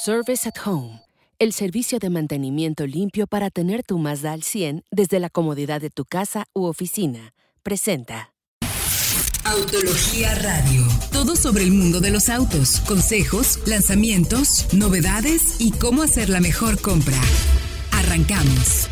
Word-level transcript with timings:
Service 0.00 0.48
at 0.48 0.54
Home, 0.64 1.00
el 1.40 1.52
servicio 1.52 1.98
de 1.98 2.08
mantenimiento 2.08 2.86
limpio 2.86 3.26
para 3.26 3.50
tener 3.50 3.82
tu 3.82 3.98
Mazda 3.98 4.32
al 4.32 4.44
100 4.44 4.84
desde 4.92 5.18
la 5.18 5.28
comodidad 5.28 5.80
de 5.80 5.90
tu 5.90 6.04
casa 6.04 6.46
u 6.52 6.66
oficina. 6.66 7.34
Presenta. 7.64 8.32
Autología 9.42 10.36
Radio. 10.36 10.86
Todo 11.10 11.34
sobre 11.34 11.64
el 11.64 11.72
mundo 11.72 11.98
de 11.98 12.12
los 12.12 12.28
autos, 12.28 12.78
consejos, 12.82 13.58
lanzamientos, 13.66 14.72
novedades 14.72 15.56
y 15.58 15.72
cómo 15.72 16.02
hacer 16.02 16.28
la 16.28 16.38
mejor 16.38 16.80
compra. 16.80 17.18
Arrancamos. 17.90 18.88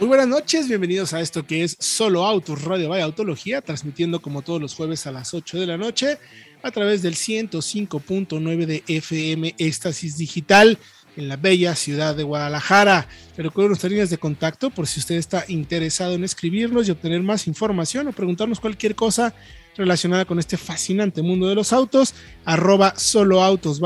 Muy 0.00 0.08
buenas 0.08 0.28
noches, 0.28 0.68
bienvenidos 0.68 1.14
a 1.14 1.20
esto 1.20 1.46
que 1.46 1.64
es 1.64 1.76
Solo 1.80 2.26
Autos 2.26 2.64
Radio 2.64 2.90
Vaya 2.90 3.04
Autología, 3.04 3.62
transmitiendo 3.62 4.20
como 4.20 4.42
todos 4.42 4.60
los 4.60 4.74
jueves 4.74 5.06
a 5.06 5.12
las 5.12 5.32
8 5.32 5.58
de 5.60 5.66
la 5.66 5.78
noche 5.78 6.18
a 6.66 6.72
través 6.72 7.00
del 7.00 7.14
105.9 7.14 8.66
de 8.66 8.82
FM 8.88 9.54
Éxtasis 9.56 10.18
Digital 10.18 10.78
en 11.16 11.28
la 11.28 11.36
bella 11.36 11.76
ciudad 11.76 12.16
de 12.16 12.24
Guadalajara. 12.24 13.06
Le 13.36 13.44
recuerdo 13.44 13.68
nuestras 13.68 13.90
líneas 13.90 14.10
de 14.10 14.18
contacto 14.18 14.70
por 14.70 14.88
si 14.88 14.98
usted 14.98 15.14
está 15.14 15.44
interesado 15.46 16.14
en 16.14 16.24
escribirnos 16.24 16.88
y 16.88 16.90
obtener 16.90 17.22
más 17.22 17.46
información 17.46 18.08
o 18.08 18.12
preguntarnos 18.12 18.58
cualquier 18.58 18.96
cosa 18.96 19.32
relacionada 19.76 20.24
con 20.24 20.40
este 20.40 20.56
fascinante 20.56 21.22
mundo 21.22 21.46
de 21.46 21.54
los 21.54 21.72
autos, 21.72 22.14
arroba 22.44 22.94
solo 22.96 23.44
autos 23.44 23.80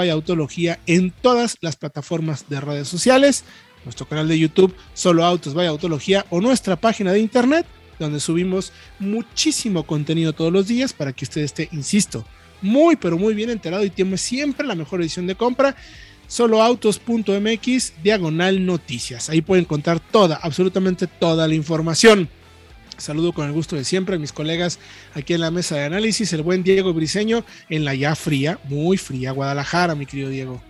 en 0.87 1.10
todas 1.10 1.59
las 1.60 1.77
plataformas 1.77 2.49
de 2.49 2.60
redes 2.60 2.88
sociales, 2.88 3.45
nuestro 3.85 4.09
canal 4.09 4.27
de 4.27 4.38
YouTube, 4.38 4.74
solo 4.95 5.24
autos 5.24 5.52
vaya 5.52 5.69
autología 5.69 6.24
o 6.30 6.41
nuestra 6.41 6.77
página 6.77 7.12
de 7.12 7.21
internet, 7.21 7.66
donde 7.99 8.21
subimos 8.21 8.73
muchísimo 8.99 9.83
contenido 9.83 10.33
todos 10.33 10.52
los 10.52 10.66
días 10.66 10.95
para 10.95 11.12
que 11.12 11.24
usted 11.27 11.43
esté, 11.43 11.69
insisto, 11.73 12.24
muy 12.63 12.97
pero 12.97 13.19
muy 13.19 13.35
bien 13.35 13.51
enterado 13.51 13.85
y 13.85 13.91
tiene 13.91 14.16
siempre 14.16 14.66
la 14.66 14.75
mejor 14.75 15.01
edición 15.01 15.27
de 15.27 15.35
compra 15.35 15.77
soloautos.mx 16.30 17.93
diagonal 18.02 18.65
noticias. 18.65 19.29
Ahí 19.29 19.43
pueden 19.43 19.65
encontrar 19.65 19.99
toda, 19.99 20.37
absolutamente 20.37 21.07
toda 21.09 21.49
la 21.49 21.55
información. 21.55 22.29
Saludo 22.97 23.33
con 23.33 23.47
el 23.47 23.52
gusto 23.52 23.77
de 23.77 23.85
siempre 23.85 24.17
a 24.17 24.19
mis 24.19 24.33
colegas 24.33 24.79
aquí 25.15 25.35
en 25.35 25.41
la 25.41 25.51
mesa 25.51 25.77
de 25.77 25.85
análisis, 25.85 26.33
el 26.33 26.43
buen 26.43 26.63
Diego 26.63 26.93
Briseño 26.93 27.45
en 27.69 27.85
la 27.85 27.95
ya 27.95 28.15
fría, 28.15 28.61
muy 28.65 28.97
fría 28.97 29.33
Guadalajara, 29.33 29.95
mi 29.95 30.07
querido 30.07 30.29
Diego. 30.29 30.63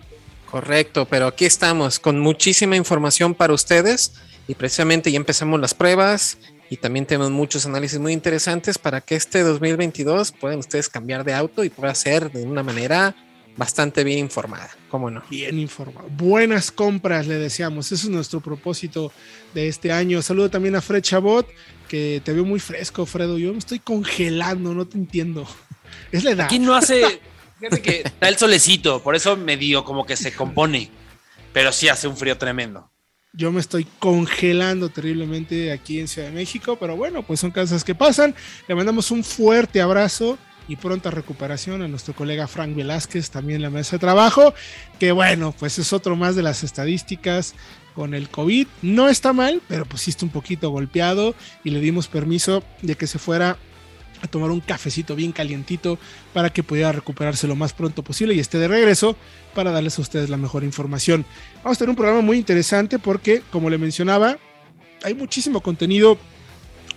Correcto, 0.49 1.05
pero 1.05 1.27
aquí 1.27 1.45
estamos 1.45 1.99
con 1.99 2.19
muchísima 2.19 2.75
información 2.75 3.35
para 3.35 3.53
ustedes 3.53 4.13
y 4.47 4.55
precisamente 4.55 5.11
ya 5.11 5.17
empezamos 5.17 5.59
las 5.59 5.73
pruebas 5.73 6.37
y 6.71 6.77
también 6.77 7.05
tenemos 7.05 7.31
muchos 7.31 7.65
análisis 7.65 7.99
muy 7.99 8.13
interesantes 8.13 8.77
para 8.77 9.01
que 9.01 9.15
este 9.15 9.41
2022 9.43 10.31
puedan 10.31 10.59
ustedes 10.59 10.87
cambiar 10.87 11.25
de 11.25 11.33
auto 11.33 11.65
y 11.65 11.69
pueda 11.69 11.93
ser 11.93 12.31
de 12.31 12.43
una 12.43 12.63
manera 12.63 13.13
bastante 13.57 14.05
bien 14.05 14.19
informada, 14.19 14.69
¿cómo 14.87 15.11
no? 15.11 15.21
Bien 15.29 15.59
informada. 15.59 16.07
Buenas 16.11 16.71
compras, 16.71 17.27
le 17.27 17.35
deseamos. 17.35 17.91
Ese 17.91 18.05
es 18.05 18.09
nuestro 18.09 18.39
propósito 18.39 19.11
de 19.53 19.67
este 19.67 19.91
año. 19.91 20.21
Saludo 20.21 20.49
también 20.49 20.77
a 20.77 20.81
Fred 20.81 21.01
Chabot, 21.01 21.45
que 21.89 22.21
te 22.23 22.31
veo 22.31 22.45
muy 22.45 22.61
fresco, 22.61 23.05
Fredo. 23.05 23.37
Yo 23.37 23.51
me 23.51 23.59
estoy 23.59 23.79
congelando, 23.79 24.73
no 24.73 24.87
te 24.87 24.97
entiendo. 24.97 25.45
Es 26.13 26.23
la 26.23 26.31
edad. 26.31 26.45
Aquí 26.45 26.57
no 26.57 26.73
hace. 26.73 27.19
Fíjate 27.59 27.81
que 27.81 28.01
está 28.05 28.29
el 28.29 28.37
solecito, 28.37 29.03
por 29.03 29.17
eso 29.17 29.35
medio 29.35 29.83
como 29.83 30.05
que 30.05 30.15
se 30.15 30.33
compone. 30.33 30.89
Pero 31.51 31.73
sí 31.73 31.89
hace 31.89 32.07
un 32.07 32.15
frío 32.15 32.37
tremendo. 32.37 32.90
Yo 33.33 33.49
me 33.53 33.61
estoy 33.61 33.87
congelando 33.99 34.89
terriblemente 34.89 35.71
aquí 35.71 36.01
en 36.01 36.09
Ciudad 36.09 36.27
de 36.27 36.33
México, 36.33 36.77
pero 36.77 36.97
bueno, 36.97 37.23
pues 37.23 37.39
son 37.39 37.51
cosas 37.51 37.85
que 37.85 37.95
pasan. 37.95 38.35
Le 38.67 38.75
mandamos 38.75 39.09
un 39.09 39.23
fuerte 39.23 39.79
abrazo 39.79 40.37
y 40.67 40.75
pronta 40.75 41.11
recuperación 41.11 41.81
a 41.81 41.87
nuestro 41.87 42.13
colega 42.13 42.49
Frank 42.49 42.75
Velázquez, 42.75 43.29
también 43.29 43.57
en 43.57 43.61
la 43.61 43.69
mesa 43.69 43.95
de 43.95 43.99
trabajo, 43.99 44.53
que 44.99 45.13
bueno, 45.13 45.55
pues 45.57 45.79
es 45.79 45.93
otro 45.93 46.17
más 46.17 46.35
de 46.35 46.43
las 46.43 46.63
estadísticas 46.63 47.55
con 47.95 48.13
el 48.13 48.27
COVID. 48.27 48.67
No 48.81 49.07
está 49.07 49.31
mal, 49.31 49.61
pero 49.69 49.85
pues 49.85 50.01
sí 50.01 50.09
está 50.09 50.25
un 50.25 50.31
poquito 50.31 50.69
golpeado 50.69 51.33
y 51.63 51.69
le 51.69 51.79
dimos 51.79 52.09
permiso 52.09 52.65
de 52.81 52.95
que 52.95 53.07
se 53.07 53.17
fuera 53.17 53.57
a 54.21 54.27
tomar 54.27 54.51
un 54.51 54.59
cafecito 54.59 55.15
bien 55.15 55.31
calientito 55.31 55.97
para 56.33 56.51
que 56.51 56.63
pudiera 56.63 56.91
recuperarse 56.91 57.47
lo 57.47 57.55
más 57.55 57.73
pronto 57.73 58.03
posible 58.03 58.33
y 58.33 58.39
esté 58.39 58.57
de 58.59 58.67
regreso 58.67 59.15
para 59.53 59.71
darles 59.71 59.97
a 59.97 60.01
ustedes 60.01 60.29
la 60.29 60.37
mejor 60.37 60.63
información. 60.63 61.25
Vamos 61.63 61.77
a 61.77 61.79
tener 61.79 61.89
un 61.89 61.95
programa 61.95 62.21
muy 62.21 62.37
interesante 62.37 62.99
porque, 62.99 63.41
como 63.51 63.69
le 63.69 63.77
mencionaba, 63.77 64.37
hay 65.03 65.13
muchísimo 65.13 65.61
contenido 65.61 66.17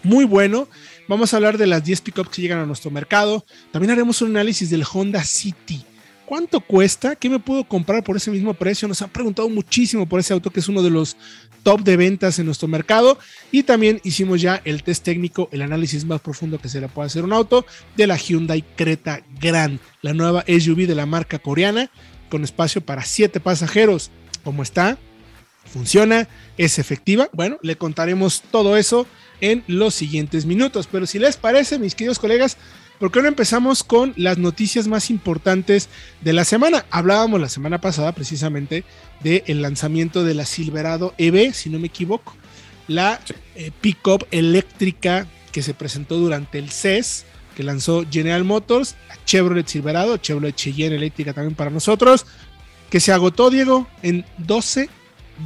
muy 0.03 0.25
bueno. 0.25 0.69
Vamos 1.09 1.33
a 1.33 1.37
hablar 1.37 1.59
de 1.59 1.67
las 1.67 1.85
10 1.85 2.01
pickups 2.03 2.31
que 2.31 2.43
llegan 2.43 2.59
a 2.59 2.67
nuestro 2.67 2.91
mercado. 2.91 3.45
También 3.73 3.91
haremos 3.91 4.23
un 4.23 4.31
análisis 4.31 4.71
del 4.71 4.85
Honda 4.91 5.25
City. 5.25 5.85
¿Cuánto 6.27 6.61
cuesta? 6.61 7.17
¿Qué 7.17 7.29
me 7.29 7.39
puedo 7.39 7.65
comprar 7.65 8.03
por 8.03 8.17
ese 8.17 8.31
mismo 8.31 8.55
precio? 8.55 8.89
Nos 8.89 9.03
han 9.03 9.11
preguntado 9.11 9.49
muchísimo 9.49 10.09
por 10.09 10.21
ese 10.21 10.33
auto 10.33 10.51
que 10.51 10.61
es 10.61 10.69
uno 10.69 10.83
de 10.83 10.91
los 10.91 11.17
top 11.63 11.83
de 11.83 11.97
ventas 11.97 12.39
en 12.39 12.47
nuestro 12.47 12.67
mercado. 12.67 13.19
Y 13.51 13.65
también 13.65 14.01
hicimos 14.05 14.41
ya 14.41 14.61
el 14.65 14.83
test 14.83 15.05
técnico, 15.05 15.49
el 15.53 15.63
análisis 15.63 16.05
más 16.05 16.21
profundo 16.21 16.59
que 16.59 16.69
se 16.69 16.81
le 16.81 16.89
puede 16.89 17.07
hacer 17.07 17.23
a 17.23 17.27
un 17.27 17.33
auto 17.33 17.67
de 17.97 18.07
la 18.07 18.17
Hyundai 18.17 18.63
Creta 18.77 19.23
Grand, 19.39 19.79
la 20.01 20.15
nueva 20.15 20.45
SUV 20.47 20.87
de 20.87 20.95
la 20.95 21.07
marca 21.07 21.39
coreana 21.39 21.91
con 22.31 22.43
espacio 22.43 22.81
para 22.81 23.05
7 23.05 23.41
pasajeros. 23.41 24.11
¿Cómo 24.45 24.63
está? 24.63 24.99
¿Funciona? 25.65 26.29
¿Es 26.57 26.79
efectiva? 26.79 27.29
Bueno, 27.33 27.59
le 27.63 27.77
contaremos 27.77 28.43
todo 28.51 28.77
eso 28.77 29.07
en 29.41 29.63
los 29.67 29.95
siguientes 29.95 30.47
minutos. 30.47 30.89
Pero 30.91 31.07
si 31.07 31.19
les 31.19 31.37
parece, 31.37 31.79
mis 31.79 31.95
queridos 31.95 32.19
colegas, 32.19 32.57
¿por 33.05 33.13
qué 33.13 33.21
no 33.21 33.29
empezamos 33.29 33.85
con 33.85 34.15
las 34.17 34.39
noticias 34.39 34.89
más 34.89 35.11
importantes 35.11 35.91
de 36.23 36.33
la 36.33 36.47
semana? 36.47 36.87
Hablábamos 36.91 37.39
la 37.39 37.51
semana 37.51 37.79
pasada 37.79 38.13
precisamente 38.13 38.83
del 39.23 39.61
lanzamiento 39.61 40.25
de 40.25 40.33
la 40.33 40.47
Silverado 40.47 41.13
EV, 41.19 41.53
si 41.53 41.69
no 41.69 41.79
me 41.79 41.89
equivoco, 41.89 42.35
la 42.89 43.21
eh, 43.57 43.73
pickup 43.83 44.27
eléctrica 44.31 45.27
que 45.53 45.61
se 45.61 45.75
presentó 45.75 46.17
durante 46.17 46.59
el 46.59 46.71
CES, 46.71 47.27
que 47.55 47.63
lanzó 47.63 48.07
General 48.11 48.43
Motors, 48.43 48.97
la 49.07 49.23
Chevrolet 49.27 49.69
Silverado, 49.69 50.17
Chevrolet 50.17 50.57
Cheyenne 50.57 50.97
eléctrica 50.97 51.35
también 51.35 51.57
para 51.57 51.69
nosotros, 51.69 52.25
que 52.89 53.01
se 53.01 53.13
agotó, 53.13 53.51
Diego, 53.51 53.87
en 54.03 54.25
12, 54.39 54.89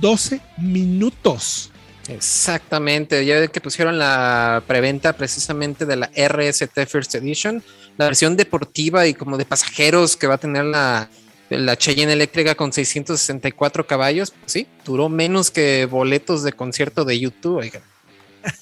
12 0.00 0.40
minutos. 0.58 1.72
Exactamente, 2.08 3.24
ya 3.24 3.46
que 3.48 3.60
pusieron 3.60 3.98
la 3.98 4.62
preventa 4.66 5.12
precisamente 5.12 5.84
de 5.84 5.96
la 5.96 6.10
RST 6.16 6.86
First 6.86 7.14
Edition, 7.16 7.62
la 7.96 8.06
versión 8.06 8.36
deportiva 8.36 9.06
y 9.06 9.14
como 9.14 9.36
de 9.36 9.44
pasajeros 9.44 10.16
que 10.16 10.26
va 10.26 10.34
a 10.34 10.38
tener 10.38 10.64
la, 10.64 11.10
la 11.50 11.76
Cheyenne 11.76 12.12
eléctrica 12.12 12.54
con 12.54 12.72
664 12.72 13.86
caballos, 13.86 14.30
pues 14.30 14.52
sí, 14.52 14.66
duró 14.84 15.08
menos 15.08 15.50
que 15.50 15.86
boletos 15.86 16.42
de 16.42 16.52
concierto 16.52 17.04
de 17.04 17.20
YouTube, 17.20 17.56
oigan. 17.56 17.82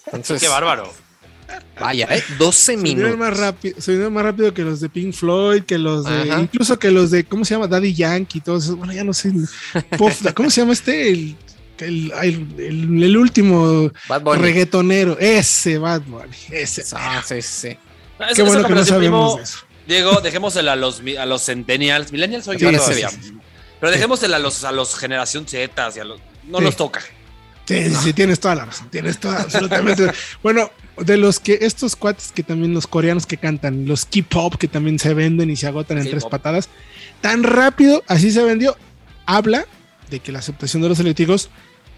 Entonces, 0.07 0.41
Qué 0.41 0.49
bárbaro. 0.49 0.93
Vaya, 1.79 2.09
¿eh? 2.11 2.25
12 2.39 2.77
minutos. 2.77 3.17
Más 3.17 3.37
rápido, 3.37 3.81
se 3.81 3.93
más 4.11 4.25
rápido 4.25 4.53
que 4.53 4.63
los 4.63 4.81
de 4.81 4.89
Pink 4.89 5.15
Floyd, 5.15 5.63
que 5.63 5.79
los 5.79 6.05
de, 6.05 6.35
incluso 6.41 6.77
que 6.79 6.91
los 6.91 7.13
de, 7.13 7.25
¿cómo 7.25 7.45
se 7.45 7.55
llama? 7.55 7.69
Daddy 7.69 7.95
Yankee, 7.95 8.41
todos. 8.41 8.75
Bueno, 8.75 8.93
ya 8.93 9.05
no 9.05 9.13
sé. 9.13 9.33
¿Cómo 10.35 10.51
se 10.51 10.61
llama 10.61 10.73
este? 10.73 11.11
El 11.11 11.37
el, 11.79 12.13
el, 12.59 13.17
último 13.17 13.91
reggaetonero, 14.09 15.19
ese 15.19 15.79
Bad 15.79 16.03
Bunny, 16.03 16.37
ese. 16.51 16.85
Ah, 16.95 17.23
sí, 17.27 17.43
sí. 17.43 17.77
Qué 18.35 18.43
bueno 18.43 18.67
que 18.67 18.75
no 18.75 18.85
sabemos 18.85 19.41
eso. 19.41 19.59
Diego, 19.87 20.21
dejémosela 20.21 20.73
a 20.73 20.77
los, 20.77 21.03
a 21.19 21.27
los 21.27 21.45
centennials, 21.45 22.11
millennials 22.11 22.49
hoy 22.49 22.59
Pero 22.59 23.93
dejémosela 23.93 24.37
a 24.37 24.41
los, 24.41 24.65
a 24.65 24.73
los 24.73 24.97
generación 24.97 25.47
Z, 25.47 25.91
y 25.95 25.99
a 25.99 26.05
los, 26.05 26.21
no 26.45 26.61
los 26.61 26.77
toca. 26.77 27.01
Sí, 27.67 27.93
sí, 27.95 28.13
tienes 28.13 28.39
toda 28.39 28.55
la 28.55 28.65
razón, 28.67 28.89
tienes 28.91 29.19
toda, 29.19 29.43
absolutamente. 29.43 30.11
bueno, 30.43 30.71
de 30.99 31.17
los 31.17 31.41
que 31.41 31.59
estos 31.63 31.97
cuates 31.97 32.31
que 32.33 32.45
también 32.45 32.73
los 32.73 32.87
coreanos 32.87 33.27
que 33.27 33.37
cantan, 33.37 33.87
los 33.87 34.05
K-pop 34.05 34.55
que 34.55 34.69
también 34.69 34.99
se 34.99 35.15
venden 35.15 35.51
y 35.51 35.57
se 35.57 35.67
agotan 35.67 35.99
en 35.99 36.09
tres 36.09 36.25
patadas, 36.25 36.69
tan 37.21 37.43
rápido 37.43 38.05
así 38.07 38.31
se 38.31 38.43
vendió, 38.45 38.77
habla 39.27 39.67
de 40.11 40.21
que 40.21 40.31
la 40.31 40.39
aceptación 40.39 40.83
de 40.83 40.91
los 40.91 41.01
eléctricos 41.01 41.51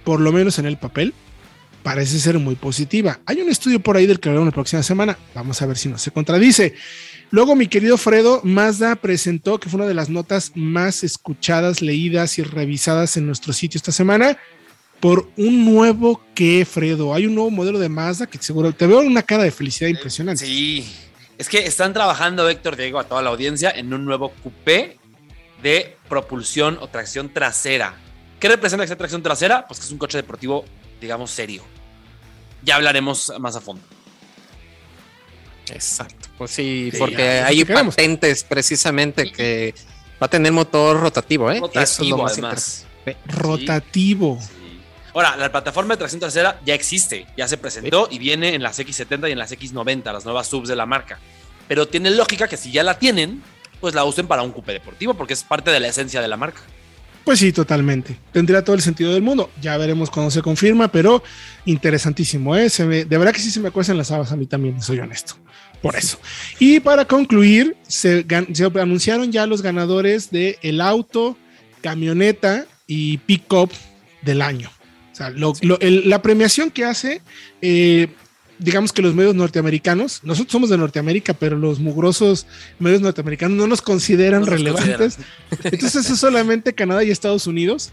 por 0.09 0.21
lo 0.21 0.33
menos 0.33 0.59
en 0.59 0.65
el 0.65 0.79
papel, 0.79 1.13
parece 1.83 2.19
ser 2.19 2.39
muy 2.39 2.55
positiva. 2.55 3.21
Hay 3.27 3.43
un 3.43 3.51
estudio 3.51 3.79
por 3.79 3.95
ahí 3.95 4.07
del 4.07 4.19
que 4.19 4.31
hablaremos 4.31 4.55
la 4.55 4.55
próxima 4.55 4.83
semana. 4.83 5.19
Vamos 5.35 5.61
a 5.61 5.67
ver 5.67 5.77
si 5.77 5.91
no 5.91 5.99
se 5.99 6.11
contradice. 6.11 6.73
Luego, 7.31 7.55
mi 7.55 7.67
querido 7.67 7.99
Fredo, 7.99 8.41
Mazda 8.43 8.97
presentó 8.97 9.61
que 9.61 9.69
fue 9.69 9.77
una 9.77 9.87
de 9.87 9.93
las 9.93 10.09
notas 10.09 10.53
más 10.55 11.05
escuchadas, 11.05 11.83
leídas 11.83 12.39
y 12.39 12.43
revisadas 12.43 13.19
en 13.19 13.27
nuestro 13.27 13.53
sitio 13.53 13.77
esta 13.77 13.93
semana 13.93 14.39
por 14.99 15.29
un 15.37 15.67
nuevo 15.67 16.23
que, 16.35 16.65
Fredo. 16.65 17.13
Hay 17.13 17.27
un 17.27 17.35
nuevo 17.35 17.51
modelo 17.51 17.79
de 17.79 17.91
Mazda 17.91 18.27
que 18.27 18.39
seguro 18.39 18.73
te 18.73 18.87
veo 18.87 19.01
una 19.01 19.23
cara 19.23 19.43
de 19.43 19.51
felicidad 19.51 19.91
impresionante. 19.91 20.47
Sí, 20.47 20.91
es 21.37 21.51
que 21.51 21.67
están 21.67 21.93
trabajando, 21.93 22.49
Héctor 22.49 22.77
Diego, 22.77 22.99
a 22.99 23.05
toda 23.05 23.21
la 23.21 23.29
audiencia 23.29 23.71
en 23.71 23.93
un 23.93 24.07
nuevo 24.07 24.33
coupé 24.43 24.97
de 25.63 25.99
propulsión 26.09 26.79
o 26.81 26.89
tracción 26.89 27.29
trasera 27.29 28.08
¿Qué 28.39 28.49
representa 28.49 28.85
esa 28.85 28.97
tracción 28.97 29.23
trasera? 29.23 29.67
Pues 29.67 29.81
que 29.81 29.87
es 29.87 29.93
un 29.93 29.99
coche 29.99 30.19
deportivo, 30.19 30.65
digamos, 31.01 31.31
serio. 31.31 31.63
Ya 32.63 32.77
hablaremos 32.77 33.33
más 33.39 33.57
a 33.57 33.61
fondo. 33.61 33.83
Exacto. 35.71 36.29
Pues 36.39 36.51
sí, 36.51 36.93
porque 36.99 37.41
hay 37.41 37.65
patentes 37.65 38.45
precisamente 38.45 39.31
que, 39.33 39.75
Va 40.21 40.27
a 40.27 40.31
tener 40.31 40.51
motor 40.53 41.01
rotativo, 41.01 41.51
¿eh? 41.51 41.61
Rotativo, 41.61 41.83
Eso 41.83 42.03
es 42.03 42.09
lo 42.09 42.19
más 42.19 42.33
además. 42.33 42.87
Rotativo. 43.27 44.39
Sí. 44.41 44.81
Ahora, 45.15 45.37
la 45.37 45.51
plataforma 45.51 45.95
de 45.95 45.99
tracción 45.99 46.21
trasera 46.21 46.61
ya 46.67 46.75
existe, 46.75 47.27
ya 47.37 47.47
se 47.47 47.57
presentó 47.57 48.09
y 48.11 48.19
viene 48.19 48.55
en 48.55 48.63
las 48.63 48.79
X70 48.79 49.29
y 49.29 49.33
en 49.33 49.39
las 49.39 49.53
X90, 49.53 50.13
las 50.13 50.25
nuevas 50.25 50.49
subs 50.49 50.69
de 50.69 50.77
la 50.77 50.87
marca. 50.87 51.19
Pero 51.69 51.87
tiene 51.87 52.11
lógica 52.11 52.49
que 52.49 52.57
si 52.57 52.73
ya 52.73 52.83
la 52.83 52.99
tienen, 52.99 53.43
pues 53.81 53.95
la 53.95 54.05
usen 54.05 54.27
para 54.27 54.43
un 54.43 54.53
coupé 54.53 54.73
deportivo, 54.73 55.15
porque 55.15 55.35
es 55.35 55.45
parte 55.45 55.71
de 55.71 55.81
la 55.81 55.89
esencia 55.89 56.21
de 56.21 56.29
la 56.29 56.37
marca. 56.37 56.61
Pues 57.29 57.41
sí, 57.41 57.53
totalmente. 57.53 58.17
Tendría 58.33 58.65
todo 58.65 58.75
el 58.75 58.81
sentido 58.81 59.13
del 59.13 59.21
mundo. 59.21 59.51
Ya 59.61 59.77
veremos 59.77 60.09
cuando 60.09 60.31
se 60.31 60.41
confirma, 60.41 60.89
pero 60.89 61.23
interesantísimo, 61.67 62.57
¿eh? 62.57 62.71
Se 62.71 62.87
me- 62.87 63.05
de 63.05 63.19
verdad 63.19 63.35
que 63.35 63.41
sí 63.41 63.51
se 63.51 63.61
me 63.61 63.71
cuecen 63.71 63.99
las 63.99 64.11
habas 64.11 64.33
a 64.33 64.37
mí 64.37 64.47
también, 64.47 64.81
soy 64.81 64.99
honesto. 65.01 65.35
Por 65.83 65.95
eso. 65.95 66.19
Y 66.59 66.81
para 66.81 67.05
concluir, 67.05 67.77
se, 67.87 68.25
anunciaron 68.81 69.31
ya 69.31 69.47
los 69.47 69.61
ganadores 69.61 70.31
de 70.31 70.59
el 70.63 70.81
auto, 70.81 71.37
camioneta 71.83 72.65
y 72.87 73.19
pick-up 73.19 73.73
del 74.23 74.41
año. 74.41 74.71
O 75.13 75.15
sea, 75.15 75.29
lo- 75.29 75.53
lo- 75.61 75.79
el- 75.81 76.09
la 76.09 76.23
premiación 76.23 76.71
que 76.71 76.87
hace, 76.87 77.21
eh, 77.61 78.09
digamos 78.59 78.93
que 78.93 79.03
los 79.03 79.15
medios 79.15 79.35
norteamericanos, 79.35 80.21
nosotros 80.25 80.53
somos 80.53 80.71
de 80.71 80.79
Norteamérica, 80.79 81.35
pero 81.35 81.57
los 81.57 81.79
mugrosos 81.79 82.47
medios 82.79 83.01
norteamericanos 83.01 83.57
no 83.57 83.67
nos 83.67 83.83
consideran 83.83 84.41
No 84.41 84.47
nos 84.47 84.55
relevantes. 84.57 85.19
Entonces 85.65 86.11
es 86.11 86.19
solamente 86.19 86.73
Canadá 86.75 87.05
y 87.05 87.11
Estados 87.11 87.47
Unidos 87.47 87.91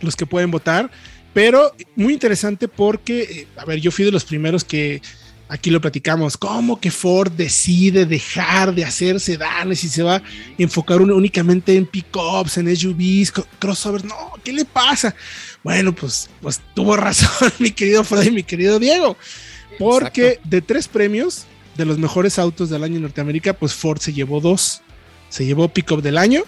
los 0.00 0.16
que 0.16 0.26
pueden 0.26 0.50
votar, 0.50 0.90
pero 1.32 1.72
muy 1.96 2.12
interesante 2.14 2.68
porque, 2.68 3.22
eh, 3.22 3.46
a 3.56 3.64
ver, 3.64 3.78
yo 3.80 3.90
fui 3.90 4.04
de 4.04 4.10
los 4.10 4.24
primeros 4.24 4.64
que 4.64 5.00
aquí 5.48 5.70
lo 5.70 5.80
platicamos, 5.80 6.36
cómo 6.38 6.80
que 6.80 6.90
Ford 6.90 7.30
decide 7.30 8.06
dejar 8.06 8.74
de 8.74 8.84
hacer 8.86 9.20
sedanes 9.20 9.84
y 9.84 9.88
se 9.90 10.02
va 10.02 10.16
a 10.16 10.22
enfocar 10.58 11.00
un- 11.02 11.12
únicamente 11.12 11.76
en 11.76 11.84
pickups, 11.86 12.56
en 12.56 12.74
SUVs, 12.74 13.32
crossovers, 13.58 14.02
no, 14.04 14.16
¿qué 14.42 14.52
le 14.52 14.64
pasa? 14.64 15.14
Bueno, 15.62 15.94
pues, 15.94 16.28
pues 16.40 16.60
tuvo 16.74 16.96
razón 16.96 17.52
mi 17.58 17.70
querido 17.70 18.02
Fred 18.02 18.24
y 18.24 18.30
mi 18.30 18.42
querido 18.42 18.78
Diego, 18.78 19.16
porque 19.78 20.28
Exacto. 20.28 20.48
de 20.50 20.62
tres 20.62 20.88
premios 20.88 21.44
de 21.76 21.84
los 21.84 21.98
mejores 21.98 22.38
autos 22.38 22.70
del 22.70 22.84
año 22.84 22.96
en 22.96 23.02
Norteamérica, 23.02 23.52
pues 23.54 23.74
Ford 23.74 23.98
se 23.98 24.12
llevó 24.12 24.40
dos, 24.40 24.82
se 25.28 25.44
llevó 25.46 25.68
pickup 25.68 26.02
del 26.02 26.18
año 26.18 26.42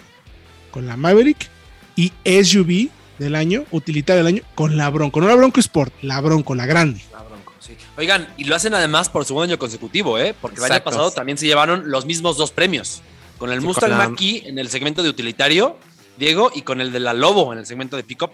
con 0.71 0.85
la 0.85 0.97
Maverick 0.97 1.49
y 1.95 2.11
SUV 2.25 2.89
del 3.17 3.35
año, 3.35 3.63
utilitario 3.71 4.23
del 4.23 4.35
año, 4.35 4.43
con 4.55 4.75
la 4.77 4.89
Bronco. 4.89 5.21
No 5.21 5.27
la 5.27 5.35
Bronco 5.35 5.59
Sport, 5.59 5.93
la 6.01 6.19
Bronco, 6.21 6.53
la 6.53 6.65
grande. 6.65 7.01
La 7.13 7.23
Bronco, 7.23 7.53
sí. 7.59 7.75
Oigan, 7.97 8.27
y 8.37 8.43
lo 8.43 8.55
hacen 8.55 8.73
además 8.73 9.07
por 9.09 9.23
segundo 9.25 9.45
año 9.45 9.57
consecutivo, 9.57 10.19
¿eh? 10.19 10.35
Porque 10.39 10.57
el 10.63 10.71
año 10.71 10.83
pasado 10.83 11.11
también 11.11 11.37
se 11.37 11.45
llevaron 11.47 11.89
los 11.89 12.05
mismos 12.05 12.35
dos 12.37 12.51
premios. 12.51 13.01
Con 13.37 13.51
el 13.51 13.61
Sí, 13.61 13.65
Mustang 13.65 13.91
Mach-E 13.91 14.49
en 14.49 14.59
el 14.59 14.69
segmento 14.69 15.01
de 15.01 15.09
utilitario, 15.09 15.77
Diego, 16.17 16.51
y 16.53 16.61
con 16.61 16.81
el 16.81 16.91
de 16.91 16.99
la 16.99 17.13
Lobo 17.13 17.53
en 17.53 17.59
el 17.59 17.65
segmento 17.65 17.95
de 17.95 18.03
pickup. 18.03 18.31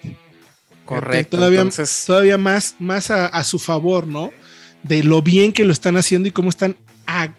Correcto. 0.86 1.38
Todavía, 1.38 1.62
Entonces, 1.62 2.04
todavía 2.06 2.38
más, 2.38 2.76
más 2.80 3.12
a, 3.12 3.28
a 3.28 3.44
su 3.44 3.60
favor, 3.60 4.08
¿no? 4.08 4.32
De 4.84 5.04
lo 5.04 5.22
bien 5.22 5.54
que 5.54 5.66
lo 5.66 5.74
están 5.74 5.98
haciendo 5.98 6.28
y 6.28 6.32
cómo 6.32 6.50
están 6.50 6.76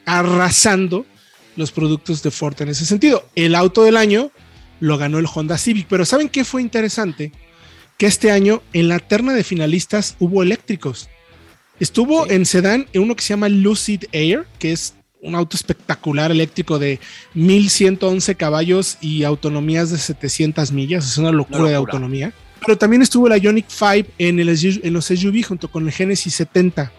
arrasando 0.06 1.06
los 1.56 1.72
productos 1.72 2.22
de 2.22 2.30
Ford 2.30 2.60
en 2.60 2.68
ese 2.68 2.84
sentido. 2.86 3.28
El 3.34 3.54
auto 3.54 3.82
del 3.84 3.96
año 3.96 4.30
lo 4.80 4.98
ganó 4.98 5.18
el 5.18 5.26
Honda 5.32 5.58
Civic, 5.58 5.86
pero 5.88 6.04
¿saben 6.04 6.28
qué 6.28 6.44
fue 6.44 6.62
interesante? 6.62 7.32
Que 7.98 8.06
este 8.06 8.30
año 8.30 8.62
en 8.72 8.88
la 8.88 8.98
terna 8.98 9.32
de 9.32 9.44
finalistas 9.44 10.16
hubo 10.18 10.42
eléctricos. 10.42 11.08
Estuvo 11.78 12.26
Sí. 12.26 12.34
en 12.34 12.46
sedán 12.46 12.86
en 12.92 13.02
uno 13.02 13.16
que 13.16 13.22
se 13.22 13.30
llama 13.30 13.48
Lucid 13.48 14.04
Air, 14.12 14.46
que 14.58 14.72
es 14.72 14.94
un 15.20 15.34
auto 15.34 15.56
espectacular 15.56 16.30
eléctrico 16.30 16.78
de 16.78 16.98
1111 17.34 18.34
caballos 18.34 18.98
y 19.00 19.24
autonomías 19.24 19.90
de 19.90 19.98
700 19.98 20.72
millas. 20.72 21.06
Es 21.06 21.18
una 21.18 21.30
locura, 21.32 21.68
de 21.68 21.74
autonomía. 21.76 22.32
Pero 22.64 22.78
también 22.78 23.02
estuvo 23.02 23.28
la 23.28 23.38
Ionic 23.38 23.66
5 23.68 24.08
en, 24.18 24.40
el, 24.40 24.48
en 24.48 24.92
los 24.92 25.06
SUV 25.06 25.42
junto 25.44 25.70
con 25.70 25.86
el 25.86 25.92
Genesis 25.92 26.34
70. 26.34 26.92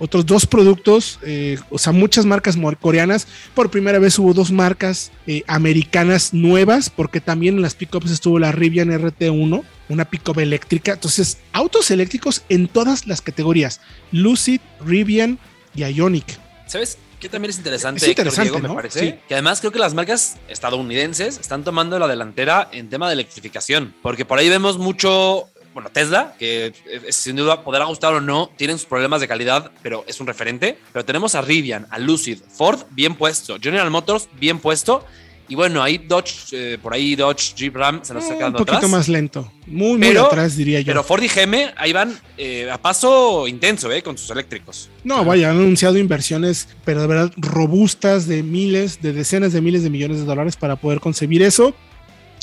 Otros 0.00 0.24
dos 0.24 0.46
productos, 0.46 1.18
eh, 1.22 1.58
o 1.68 1.78
sea, 1.78 1.92
muchas 1.92 2.24
marcas 2.24 2.56
coreanas. 2.80 3.28
Por 3.54 3.70
primera 3.70 3.98
vez 3.98 4.18
hubo 4.18 4.32
dos 4.32 4.50
marcas 4.50 5.12
eh, 5.26 5.44
americanas 5.46 6.34
nuevas, 6.34 6.90
porque 6.90 7.20
también 7.20 7.56
en 7.56 7.62
las 7.62 7.74
pickups 7.74 8.10
estuvo 8.10 8.38
la 8.38 8.50
Rivian 8.50 8.88
RT1, 8.88 9.62
una 9.90 10.04
pickup 10.06 10.38
eléctrica. 10.38 10.94
Entonces, 10.94 11.36
autos 11.52 11.90
eléctricos 11.90 12.42
en 12.48 12.66
todas 12.66 13.06
las 13.06 13.20
categorías: 13.20 13.80
Lucid, 14.10 14.60
Rivian 14.84 15.38
y 15.74 15.84
Ionic. 15.84 16.40
¿Sabes 16.66 16.98
qué 17.20 17.28
también 17.28 17.50
es 17.50 17.58
interesante, 17.58 18.02
Es 18.02 18.08
interesante, 18.08 18.50
Diego, 18.50 18.66
¿no? 18.66 18.70
me 18.70 18.74
parece? 18.76 19.00
Sí. 19.00 19.14
Que 19.28 19.34
además 19.34 19.60
creo 19.60 19.70
que 19.70 19.78
las 19.78 19.92
marcas 19.94 20.38
estadounidenses 20.48 21.38
están 21.38 21.62
tomando 21.62 21.98
la 21.98 22.08
delantera 22.08 22.68
en 22.72 22.88
tema 22.88 23.06
de 23.08 23.14
electrificación. 23.14 23.94
Porque 24.02 24.24
por 24.24 24.38
ahí 24.38 24.48
vemos 24.48 24.78
mucho, 24.78 25.48
bueno, 25.72 25.88
Tesla, 25.90 26.34
que 26.38 26.66
eh, 26.86 27.00
sin 27.10 27.36
duda 27.36 27.62
podrá 27.62 27.84
gustar 27.84 28.12
o 28.14 28.20
no, 28.20 28.50
tienen 28.56 28.78
sus 28.78 28.86
problemas 28.86 29.20
de 29.20 29.28
calidad, 29.28 29.70
pero 29.82 30.04
es 30.08 30.20
un 30.20 30.26
referente. 30.26 30.78
Pero 30.92 31.04
tenemos 31.04 31.34
a 31.34 31.40
Rivian, 31.42 31.86
a 31.90 31.98
Lucid, 31.98 32.38
Ford 32.52 32.80
bien 32.90 33.14
puesto, 33.14 33.56
General 33.60 33.90
Motors 33.90 34.28
bien 34.38 34.58
puesto. 34.58 35.04
Y 35.48 35.56
bueno, 35.56 35.82
ahí 35.82 35.98
Dodge, 35.98 36.32
eh, 36.52 36.78
por 36.80 36.94
ahí 36.94 37.16
Dodge, 37.16 37.54
Jeep 37.56 37.74
Ram 37.74 38.04
se 38.04 38.14
nos 38.14 38.22
está 38.22 38.34
un 38.34 38.38
quedando 38.38 38.58
poquito 38.58 38.76
atrás. 38.76 38.90
más 38.92 39.08
lento, 39.08 39.52
muy, 39.66 39.98
muy 39.98 40.00
Pero- 40.08 40.26
atrás, 40.26 40.56
diría 40.56 40.78
yo. 40.80 40.86
Pero 40.86 41.02
Ford 41.02 41.22
y 41.24 41.26
GM 41.28 41.72
ahí 41.76 41.92
van 41.92 42.16
eh, 42.38 42.70
a 42.70 42.78
paso 42.78 43.48
intenso, 43.48 43.90
eh, 43.90 44.00
con 44.00 44.16
sus 44.16 44.30
eléctricos. 44.30 44.88
No, 45.02 45.24
vaya, 45.24 45.50
han 45.50 45.56
anunciado 45.56 45.98
inversiones, 45.98 46.68
pero 46.84 47.00
de 47.00 47.08
verdad 47.08 47.32
robustas 47.36 48.28
de 48.28 48.44
miles, 48.44 49.02
de 49.02 49.12
decenas 49.12 49.52
de 49.52 49.60
miles 49.60 49.82
de 49.82 49.90
millones 49.90 50.18
de 50.18 50.24
dólares 50.24 50.54
para 50.56 50.76
poder 50.76 51.00
concebir 51.00 51.42
eso. 51.42 51.74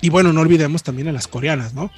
Y 0.01 0.09
bueno, 0.09 0.33
no 0.33 0.41
olvidemos 0.41 0.83
también 0.83 1.07
a 1.07 1.13
las 1.13 1.27
coreanas, 1.29 1.73
¿no? 1.73 1.89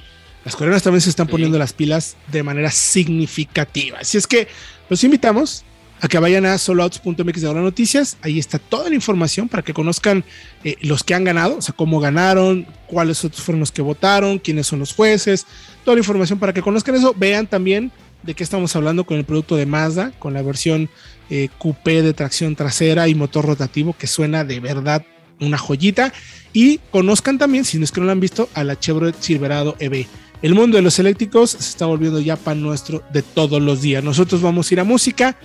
Las 0.44 0.56
coreanas 0.56 0.82
también 0.82 1.00
se 1.02 1.10
están 1.10 1.26
Sí. 1.26 1.32
poniendo 1.32 1.58
las 1.58 1.72
pilas 1.72 2.16
de 2.30 2.42
manera 2.42 2.70
significativa. 2.70 3.98
Así 4.00 4.16
es 4.18 4.26
que 4.26 4.48
los 4.88 5.02
invitamos 5.04 5.64
a 6.00 6.08
que 6.08 6.18
vayan 6.18 6.46
a 6.46 6.56
soloouts.mx 6.56 7.40
de 7.42 7.46
ahora 7.46 7.60
noticias. 7.60 8.16
Ahí 8.22 8.38
está 8.38 8.58
toda 8.58 8.88
la 8.88 8.94
información 8.94 9.48
para 9.48 9.62
que 9.62 9.74
conozcan 9.74 10.24
eh, 10.64 10.76
los 10.80 11.04
que 11.04 11.14
han 11.14 11.24
ganado, 11.24 11.58
o 11.58 11.62
sea, 11.62 11.74
cómo 11.76 12.00
ganaron, 12.00 12.66
cuáles 12.86 13.22
otros 13.24 13.42
fueron 13.42 13.60
los 13.60 13.70
que 13.70 13.82
votaron, 13.82 14.38
quiénes 14.38 14.66
son 14.66 14.78
los 14.78 14.94
jueces, 14.94 15.46
toda 15.84 15.96
la 15.96 16.00
información 16.00 16.38
para 16.38 16.54
que 16.54 16.62
conozcan 16.62 16.94
eso. 16.94 17.14
Vean 17.16 17.46
también 17.46 17.92
de 18.22 18.34
qué 18.34 18.42
estamos 18.42 18.74
hablando 18.76 19.04
con 19.04 19.18
el 19.18 19.24
producto 19.24 19.56
de 19.56 19.66
Mazda, 19.66 20.12
con 20.18 20.32
la 20.32 20.40
versión 20.42 20.88
eh, 21.28 21.48
coupé 21.58 22.00
de 22.02 22.14
tracción 22.14 22.56
trasera 22.56 23.06
y 23.08 23.14
motor 23.14 23.44
rotativo, 23.44 23.94
que 23.96 24.06
suena 24.06 24.42
de 24.44 24.58
verdad 24.60 25.04
una 25.38 25.58
joyita. 25.58 26.14
Y 26.54 26.78
conozcan 26.90 27.36
también, 27.38 27.64
si 27.66 27.78
no 27.78 27.84
es 27.84 27.92
que 27.92 28.00
no 28.00 28.06
lo 28.06 28.12
han 28.12 28.20
visto, 28.20 28.48
a 28.54 28.64
la 28.64 28.78
Chevrolet 28.78 29.20
Silverado 29.20 29.76
EV. 29.78 30.06
El 30.42 30.54
mundo 30.54 30.76
de 30.76 30.82
los 30.82 30.98
eléctricos 30.98 31.50
se 31.50 31.58
está 31.58 31.84
volviendo 31.84 32.18
ya 32.18 32.34
pan 32.36 32.62
nuestro 32.62 33.02
de 33.12 33.20
todos 33.20 33.60
los 33.60 33.82
días. 33.82 34.02
Nosotros 34.02 34.40
vamos 34.40 34.70
a 34.70 34.74
ir 34.74 34.80
a 34.80 34.84
música 34.84 35.36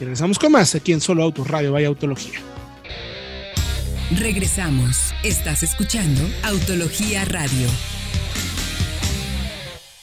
y 0.00 0.04
regresamos 0.04 0.38
con 0.38 0.52
más 0.52 0.76
aquí 0.76 0.92
en 0.92 1.00
Solo 1.00 1.24
Autos 1.24 1.48
Radio, 1.48 1.72
vaya 1.72 1.88
Autología. 1.88 2.38
Regresamos. 4.16 5.12
Estás 5.24 5.64
escuchando 5.64 6.20
Autología 6.44 7.24
Radio. 7.24 7.66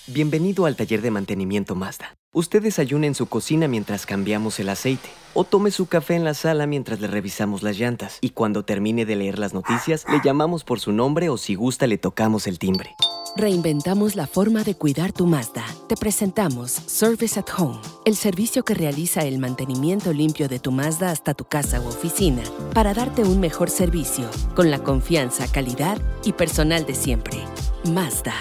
Bienvenido 0.08 0.65
al 0.65 0.75
taller 0.75 1.01
de 1.01 1.12
mantenimiento 1.12 1.75
Mazda. 1.75 2.17
Usted 2.34 2.62
desayune 2.62 3.08
en 3.08 3.15
su 3.15 3.27
cocina 3.27 3.70
mientras 3.70 4.05
cambiamos 4.05 4.60
el 4.60 4.67
aceite. 4.67 5.08
O 5.34 5.46
tome 5.46 5.72
su 5.72 5.86
café 5.86 6.15
en 6.15 6.25
la 6.25 6.34
sala 6.34 6.67
mientras 6.67 7.00
le 7.00 7.08
revisamos 7.08 7.63
las 7.63 7.77
llantas. 7.77 8.17
Y 8.20 8.31
cuando 8.31 8.65
termine 8.65 9.05
de 9.05 9.15
leer 9.15 9.39
las 9.39 9.53
noticias, 9.53 10.05
le 10.10 10.20
llamamos 10.22 10.65
por 10.65 10.81
su 10.81 10.91
nombre 10.91 11.29
o 11.29 11.38
si 11.38 11.55
gusta 11.55 11.88
le 11.88 11.98
tocamos 11.98 12.48
el 12.48 12.60
timbre. 12.60 12.96
Reinventamos 13.38 14.18
la 14.18 14.28
forma 14.28 14.66
de 14.66 14.76
cuidar 14.76 15.14
tu 15.14 15.26
Mazda. 15.26 15.66
Te 15.88 15.96
presentamos 15.96 16.72
Service 16.72 17.40
at 17.40 17.46
Home, 17.58 17.80
el 18.04 18.18
servicio 18.18 18.64
que 18.64 18.74
realiza 18.74 19.22
el 19.22 19.38
mantenimiento 19.38 20.12
limpio 20.12 20.50
de 20.50 20.60
tu 20.60 20.74
Mazda 20.74 21.12
hasta 21.12 21.34
tu 21.34 21.46
casa 21.46 21.80
u 21.80 21.88
oficina 21.88 22.44
para 22.74 22.94
darte 22.94 23.22
un 23.22 23.40
mejor 23.40 23.70
servicio 23.70 24.30
con 24.54 24.70
la 24.70 24.80
confianza, 24.80 25.50
calidad 25.50 25.98
y 26.26 26.34
personal 26.34 26.86
de 26.86 26.94
siempre. 26.94 27.38
Mazda. 27.86 28.36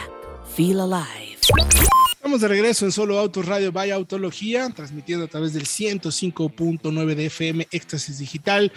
Feel 0.57 0.81
alive. 0.81 1.39
Estamos 2.15 2.41
de 2.41 2.49
regreso 2.49 2.85
en 2.85 2.93
Solo 2.93 3.19
Autos 3.19 3.47
Radio, 3.47 3.71
vaya 3.71 3.95
Autología, 3.95 4.69
transmitiendo 4.75 5.27
a 5.27 5.29
través 5.29 5.53
del 5.53 5.67
105.9 5.67 7.15
de 7.15 7.27
FM 7.27 7.69
Éxtasis 7.71 8.19
Digital 8.19 8.73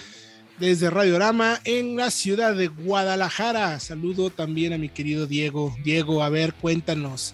desde 0.60 0.90
Radiorama 0.90 1.60
en 1.66 1.96
la 1.96 2.12
ciudad 2.12 2.56
de 2.56 2.68
Guadalajara. 2.68 3.80
Saludo 3.80 4.30
también 4.30 4.74
a 4.74 4.78
mi 4.78 4.90
querido 4.90 5.28
Diego. 5.28 5.76
Diego, 5.84 6.24
a 6.24 6.30
ver, 6.30 6.54
cuéntanos 6.54 7.34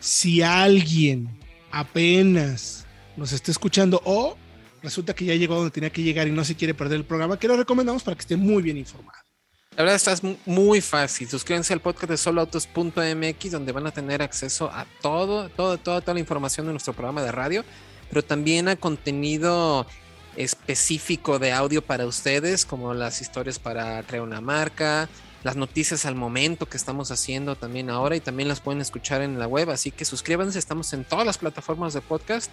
si 0.00 0.42
alguien 0.42 1.28
apenas 1.70 2.86
nos 3.16 3.32
está 3.32 3.50
escuchando 3.50 4.00
o 4.04 4.36
resulta 4.82 5.14
que 5.14 5.24
ya 5.24 5.34
llegó 5.34 5.56
donde 5.56 5.70
tenía 5.70 5.90
que 5.90 6.02
llegar 6.02 6.28
y 6.28 6.30
no 6.32 6.44
se 6.44 6.54
quiere 6.54 6.74
perder 6.74 6.98
el 6.98 7.04
programa, 7.04 7.38
que 7.38 7.48
lo 7.48 7.56
recomendamos 7.56 8.02
para 8.02 8.14
que 8.16 8.20
esté 8.20 8.36
muy 8.36 8.62
bien 8.62 8.76
informado. 8.76 9.18
La 9.76 9.84
verdad, 9.84 9.96
está 9.96 10.14
mu- 10.26 10.36
muy 10.44 10.80
fácil. 10.80 11.28
Suscríbanse 11.28 11.72
al 11.72 11.80
podcast 11.80 12.10
de 12.10 12.16
soloautos.mx, 12.16 13.50
donde 13.52 13.72
van 13.72 13.86
a 13.86 13.90
tener 13.92 14.22
acceso 14.22 14.68
a 14.72 14.86
todo, 15.00 15.48
todo, 15.50 15.78
toda, 15.78 16.00
toda 16.00 16.14
la 16.14 16.20
información 16.20 16.66
de 16.66 16.72
nuestro 16.72 16.92
programa 16.94 17.22
de 17.22 17.30
radio, 17.30 17.64
pero 18.08 18.24
también 18.24 18.66
a 18.68 18.76
contenido 18.76 19.86
específico 20.38 21.40
de 21.40 21.52
audio 21.52 21.82
para 21.82 22.06
ustedes, 22.06 22.64
como 22.64 22.94
las 22.94 23.20
historias 23.20 23.58
para 23.58 24.00
crear 24.04 24.22
una 24.22 24.40
marca, 24.40 25.08
las 25.42 25.56
noticias 25.56 26.06
al 26.06 26.14
momento 26.14 26.66
que 26.66 26.76
estamos 26.76 27.10
haciendo 27.10 27.56
también 27.56 27.90
ahora 27.90 28.14
y 28.14 28.20
también 28.20 28.48
las 28.48 28.60
pueden 28.60 28.80
escuchar 28.80 29.20
en 29.20 29.38
la 29.38 29.48
web. 29.48 29.68
Así 29.70 29.90
que 29.90 30.04
suscríbanse, 30.04 30.58
estamos 30.58 30.92
en 30.92 31.04
todas 31.04 31.26
las 31.26 31.38
plataformas 31.38 31.92
de 31.92 32.02
podcast 32.02 32.50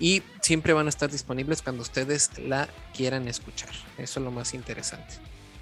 y 0.00 0.22
siempre 0.42 0.72
van 0.72 0.86
a 0.86 0.88
estar 0.88 1.10
disponibles 1.10 1.62
cuando 1.62 1.82
ustedes 1.82 2.30
la 2.38 2.68
quieran 2.96 3.28
escuchar. 3.28 3.70
Eso 3.96 4.18
es 4.18 4.24
lo 4.24 4.32
más 4.32 4.52
interesante. 4.52 5.14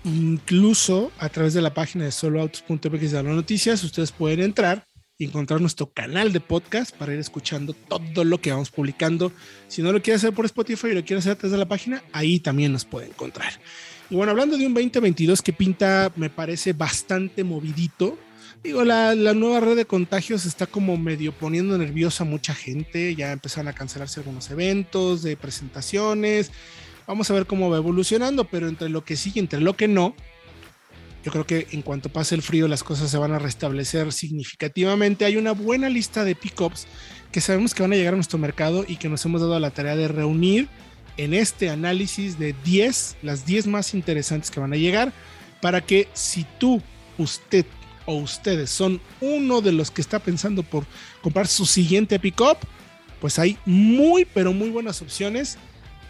Incluso 0.05 1.13
a 1.19 1.29
través 1.29 1.53
de 1.53 1.61
la 1.61 1.75
página 1.75 2.05
de 2.05 2.13
soloautos.mx 2.13 3.11
de 3.11 3.23
las 3.23 3.35
noticias, 3.35 3.85
ustedes 3.85 4.11
pueden 4.11 4.41
entrar 4.41 4.88
y 5.19 5.25
encontrar 5.25 5.61
nuestro 5.61 5.91
canal 5.93 6.33
de 6.33 6.39
podcast 6.39 6.97
para 6.97 7.13
ir 7.13 7.19
escuchando 7.19 7.75
todo 7.75 8.23
lo 8.23 8.41
que 8.41 8.53
vamos 8.53 8.71
publicando. 8.71 9.33
Si 9.67 9.83
no 9.83 9.91
lo 9.93 10.01
quiere 10.01 10.17
hacer 10.17 10.33
por 10.33 10.45
Spotify 10.45 10.89
y 10.89 10.95
lo 10.95 11.05
quiere 11.05 11.19
hacer 11.19 11.33
a 11.33 11.35
través 11.35 11.51
de 11.51 11.59
la 11.59 11.67
página, 11.67 12.05
ahí 12.13 12.39
también 12.39 12.73
nos 12.73 12.85
puede 12.85 13.09
encontrar. 13.09 13.53
Y 14.11 14.15
bueno, 14.15 14.31
hablando 14.31 14.57
de 14.57 14.65
un 14.65 14.75
2022 14.75 15.43
que 15.43 15.53
pinta, 15.53 16.13
me 16.15 16.31
parece 16.31 16.73
bastante 16.73 17.43
movidito. 17.43 18.17
Digo, 18.63 18.85
la, 18.85 19.17
la, 19.17 19.35
nueva 19.35 19.59
red 19.59 19.77
de 19.77 19.87
contagios 19.87 20.47
está 20.47 20.67
como 20.67 20.97
medio 20.97 21.33
poniendo 21.33 21.77
nerviosa 21.77 22.23
a 22.23 22.27
mucha 22.27 22.55
gente. 22.55 23.17
Ya 23.17 23.33
empezaron 23.33 23.67
a 23.67 23.73
cancelarse 23.73 24.21
algunos 24.21 24.49
eventos 24.51 25.25
de 25.25 25.37
presentaciones. 25.37 26.53
Vamos 27.09 27.29
a 27.31 27.35
ver 27.35 27.47
cómo 27.47 27.71
va 27.71 27.79
evolucionando, 27.79 28.45
pero 28.45 28.69
entre 28.69 28.89
lo 28.89 29.05
que 29.05 29.17
sí 29.17 29.33
y 29.35 29.41
entre 29.41 29.61
lo 29.61 29.77
que 29.77 29.89
no, 29.89 30.15
yo 31.25 31.33
creo 31.33 31.47
que 31.47 31.67
en 31.73 31.83
cuanto 31.83 32.09
pase 32.09 32.35
el 32.35 32.43
frío 32.43 32.69
las 32.69 32.85
cosas 32.85 33.11
se 33.11 33.19
van 33.19 33.33
a 33.33 33.39
restablecer 33.39 34.13
significativamente. 34.13 35.25
Hay 35.25 35.37
una 35.37 35.53
buena 35.53 35.89
lista 35.89 36.25
de 36.25 36.35
pickups 36.35 36.87
que 37.33 37.41
sabemos 37.41 37.75
que 37.75 37.83
van 37.83 37.93
a 37.93 37.97
llegar 37.97 38.15
a 38.15 38.17
nuestro 38.17 38.39
mercado 38.39 38.85
y 38.87 38.97
que 38.97 39.09
nos 39.09 39.25
hemos 39.25 39.41
dado 39.41 39.59
la 39.59 39.71
tarea 39.71 39.97
de 39.97 40.09
reunir 40.09 40.69
en 41.17 41.35
este 41.35 41.69
análisis 41.69 42.39
de 42.39 42.55
10, 42.65 43.17
las 43.23 43.45
10 43.45 43.67
más 43.67 43.93
interesantes 43.93 44.51
que 44.51 44.61
van 44.61 44.73
a 44.73 44.77
llegar, 44.77 45.13
para 45.61 45.81
que 45.81 46.09
si 46.15 46.47
tú, 46.59 46.81
usted 47.19 47.67
o 48.07 48.15
ustedes 48.15 48.71
son 48.71 49.01
uno 49.21 49.61
de 49.61 49.73
los 49.73 49.91
que 49.91 50.01
está 50.01 50.21
pensando 50.21 50.63
por 50.63 50.87
comprar 51.21 51.49
su 51.49 51.67
siguiente 51.67 52.19
pickup, 52.21 52.59
pues 53.21 53.39
hay 53.39 53.59
muy, 53.67 54.25
pero 54.25 54.53
muy 54.53 54.71
buenas 54.71 55.03
opciones 55.03 55.59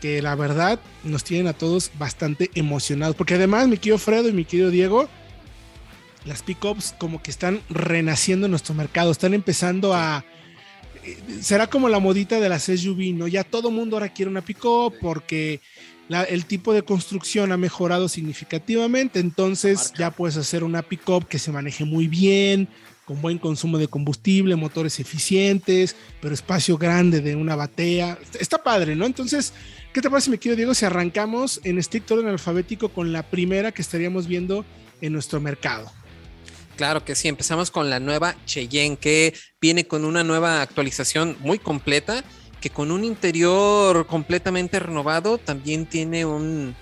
que 0.01 0.23
la 0.23 0.35
verdad 0.35 0.79
nos 1.05 1.25
tienen 1.25 1.47
a 1.47 1.53
todos 1.53 1.91
bastante 1.99 2.51
emocionados. 2.55 3.17
Porque 3.17 3.35
además, 3.35 3.69
mi 3.69 3.77
querido 3.77 3.99
Fredo 3.99 4.29
y 4.29 4.33
mi 4.33 4.45
querido 4.45 4.71
Diego, 4.71 5.09
las 6.25 6.43
pickups 6.43 6.95
como 6.99 7.23
que 7.23 7.31
están 7.31 7.61
renaciendo 7.69 8.47
en 8.47 8.51
nuestro 8.51 8.75
mercado, 8.75 9.11
están 9.11 9.35
empezando 9.35 9.95
a... 9.95 10.25
Eh, 11.05 11.19
será 11.41 11.69
como 11.69 11.89
la 11.89 11.99
modita 11.99 12.41
de 12.41 12.49
las 12.49 12.65
SUV, 12.65 13.15
¿no? 13.15 13.29
Ya 13.29 13.45
todo 13.45 13.71
mundo 13.71 13.97
ahora 13.97 14.13
quiere 14.13 14.31
una 14.31 14.43
pickup 14.43 14.95
porque 15.01 15.61
la, 16.09 16.25
el 16.25 16.45
tipo 16.45 16.73
de 16.73 16.83
construcción 16.83 17.53
ha 17.53 17.57
mejorado 17.57 18.09
significativamente, 18.09 19.21
entonces 19.21 19.93
ya 19.97 20.11
puedes 20.11 20.37
hacer 20.37 20.65
una 20.65 20.83
pickup 20.83 21.27
que 21.27 21.39
se 21.39 21.53
maneje 21.53 21.85
muy 21.85 22.09
bien, 22.09 22.69
con 23.09 23.23
buen 23.23 23.39
consumo 23.39 23.79
de 23.79 23.89
combustible, 23.89 24.55
motores 24.55 25.01
eficientes, 25.01 25.97
pero 26.21 26.35
espacio 26.35 26.77
grande 26.77 27.23
de 27.23 27.37
una 27.37 27.57
batea. 27.57 28.19
Está 28.39 28.63
padre, 28.63 28.97
¿no? 28.97 29.07
Entonces, 29.07 29.55
¿qué 29.95 30.03
te 30.03 30.11
parece, 30.11 30.31
mi 30.31 30.37
querido 30.37 30.57
Diego, 30.57 30.75
si 30.75 30.85
arrancamos 30.85 31.59
en 31.65 31.79
estricto 31.79 32.17
orden 32.17 32.29
alfabético 32.29 32.91
con 32.91 33.11
la 33.11 33.23
primera 33.23 33.73
que 33.73 33.81
estaríamos 33.81 34.27
viendo 34.27 34.63
en 35.01 35.15
nuestro 35.15 35.41
mercado? 35.41 35.91
Claro 36.77 37.03
que 37.03 37.15
sí, 37.15 37.29
empezamos 37.29 37.71
con 37.71 37.89
la 37.89 37.99
nueva 37.99 38.37
Cheyenne, 38.45 38.99
que 38.99 39.33
viene 39.59 39.87
con 39.87 40.05
una 40.05 40.23
nueva 40.23 40.61
actualización 40.61 41.39
muy 41.41 41.59
completa, 41.59 42.23
que 42.61 42.69
con 42.69 42.91
un 42.91 43.05
interior 43.05 44.07
completamente 44.07 44.81
renovado 44.81 45.39
también 45.39 45.87
tiene 45.87 46.27
un, 46.27 46.77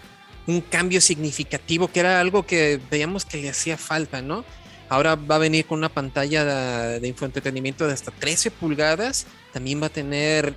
un 0.49 0.61
cambio 0.61 1.01
significativo, 1.01 1.87
que 1.87 2.01
era 2.01 2.19
algo 2.19 2.45
que 2.45 2.81
veíamos 2.91 3.25
que 3.25 3.49
hacía 3.49 3.77
falta, 3.77 4.23
¿no? 4.23 4.45
Ahora 4.89 5.17
va 5.17 5.37
a 5.37 5.39
venir 5.39 5.67
con 5.67 5.79
una 5.79 5.89
pantalla 5.89 6.45
de, 6.45 7.01
de 7.01 7.09
infoentretenimiento 7.09 7.87
de 7.87 7.93
hasta 7.93 8.11
13 8.11 8.51
pulgadas. 8.53 9.27
También 9.53 9.83
va 9.83 9.87
a 9.87 9.91
tener 9.91 10.55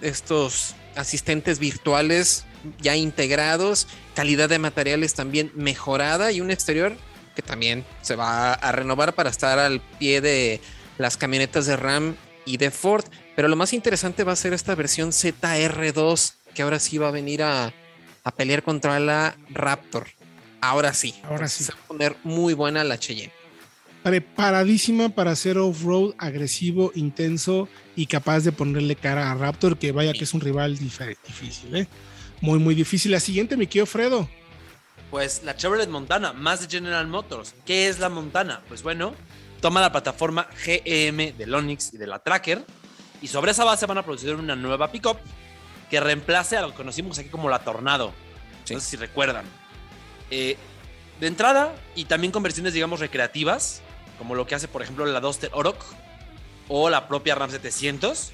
estos 0.00 0.74
asistentes 0.96 1.58
virtuales 1.58 2.44
ya 2.80 2.96
integrados, 2.96 3.88
calidad 4.14 4.48
de 4.48 4.58
materiales 4.58 5.14
también 5.14 5.50
mejorada 5.54 6.32
y 6.32 6.40
un 6.40 6.50
exterior 6.50 6.96
que 7.34 7.42
también 7.42 7.84
se 8.02 8.14
va 8.14 8.52
a 8.52 8.72
renovar 8.72 9.14
para 9.14 9.30
estar 9.30 9.58
al 9.58 9.80
pie 9.98 10.20
de 10.20 10.60
las 10.98 11.16
camionetas 11.16 11.66
de 11.66 11.76
Ram 11.76 12.16
y 12.44 12.58
de 12.58 12.70
Ford. 12.70 13.04
Pero 13.34 13.48
lo 13.48 13.56
más 13.56 13.72
interesante 13.72 14.24
va 14.24 14.32
a 14.32 14.36
ser 14.36 14.52
esta 14.52 14.74
versión 14.74 15.10
ZR2 15.10 16.34
que 16.54 16.62
ahora 16.62 16.78
sí 16.78 16.98
va 16.98 17.08
a 17.08 17.12
venir 17.12 17.42
a, 17.42 17.72
a 18.24 18.30
pelear 18.32 18.62
contra 18.62 19.00
la 19.00 19.36
Raptor. 19.50 20.08
Ahora 20.60 20.92
sí. 20.92 21.14
Ahora 21.24 21.48
sí. 21.48 21.64
Se 21.64 21.72
va 21.72 21.78
a 21.82 21.88
poner 21.88 22.16
muy 22.22 22.54
buena 22.54 22.84
la 22.84 22.98
Cheyenne 22.98 23.41
preparadísima 24.02 25.10
para 25.10 25.32
hacer 25.32 25.58
off-road 25.58 26.14
agresivo, 26.18 26.92
intenso 26.94 27.68
y 27.96 28.06
capaz 28.06 28.40
de 28.40 28.52
ponerle 28.52 28.96
cara 28.96 29.30
a 29.30 29.34
Raptor, 29.34 29.78
que 29.78 29.92
vaya 29.92 30.12
que 30.12 30.24
es 30.24 30.34
un 30.34 30.40
rival 30.40 30.78
difícil, 30.78 31.74
¿eh? 31.76 31.86
Muy, 32.40 32.58
muy 32.58 32.74
difícil. 32.74 33.12
La 33.12 33.20
siguiente, 33.20 33.56
mi 33.56 33.66
querido 33.66 33.86
Fredo. 33.86 34.28
Pues 35.10 35.42
la 35.44 35.56
Chevrolet 35.56 35.88
Montana, 35.88 36.32
más 36.32 36.60
de 36.60 36.68
General 36.68 37.06
Motors. 37.06 37.54
¿Qué 37.64 37.88
es 37.88 38.00
la 38.00 38.08
Montana? 38.08 38.62
Pues 38.66 38.82
bueno, 38.82 39.14
toma 39.60 39.80
la 39.80 39.92
plataforma 39.92 40.48
GM 40.64 41.32
del 41.36 41.54
Onix 41.54 41.94
y 41.94 41.98
de 41.98 42.06
la 42.06 42.18
Tracker 42.18 42.64
y 43.20 43.28
sobre 43.28 43.52
esa 43.52 43.62
base 43.64 43.86
van 43.86 43.98
a 43.98 44.02
producir 44.02 44.34
una 44.34 44.56
nueva 44.56 44.90
pickup 44.90 45.18
que 45.88 46.00
reemplace 46.00 46.56
a 46.56 46.62
lo 46.62 46.70
que 46.70 46.76
conocimos 46.76 47.18
aquí 47.18 47.28
como 47.28 47.48
la 47.48 47.60
Tornado. 47.60 48.12
Sí. 48.64 48.74
No 48.74 48.80
sé 48.80 48.90
si 48.90 48.96
recuerdan. 48.96 49.44
Eh, 50.30 50.56
de 51.20 51.26
entrada 51.28 51.74
y 51.94 52.06
también 52.06 52.32
con 52.32 52.42
versiones, 52.42 52.74
digamos, 52.74 52.98
recreativas, 52.98 53.82
como 54.22 54.36
lo 54.36 54.46
que 54.46 54.54
hace, 54.54 54.68
por 54.68 54.82
ejemplo, 54.82 55.04
la 55.04 55.18
Duster 55.18 55.50
Oroch 55.52 55.84
o 56.68 56.88
la 56.88 57.08
propia 57.08 57.34
Ram 57.34 57.50
700. 57.50 58.30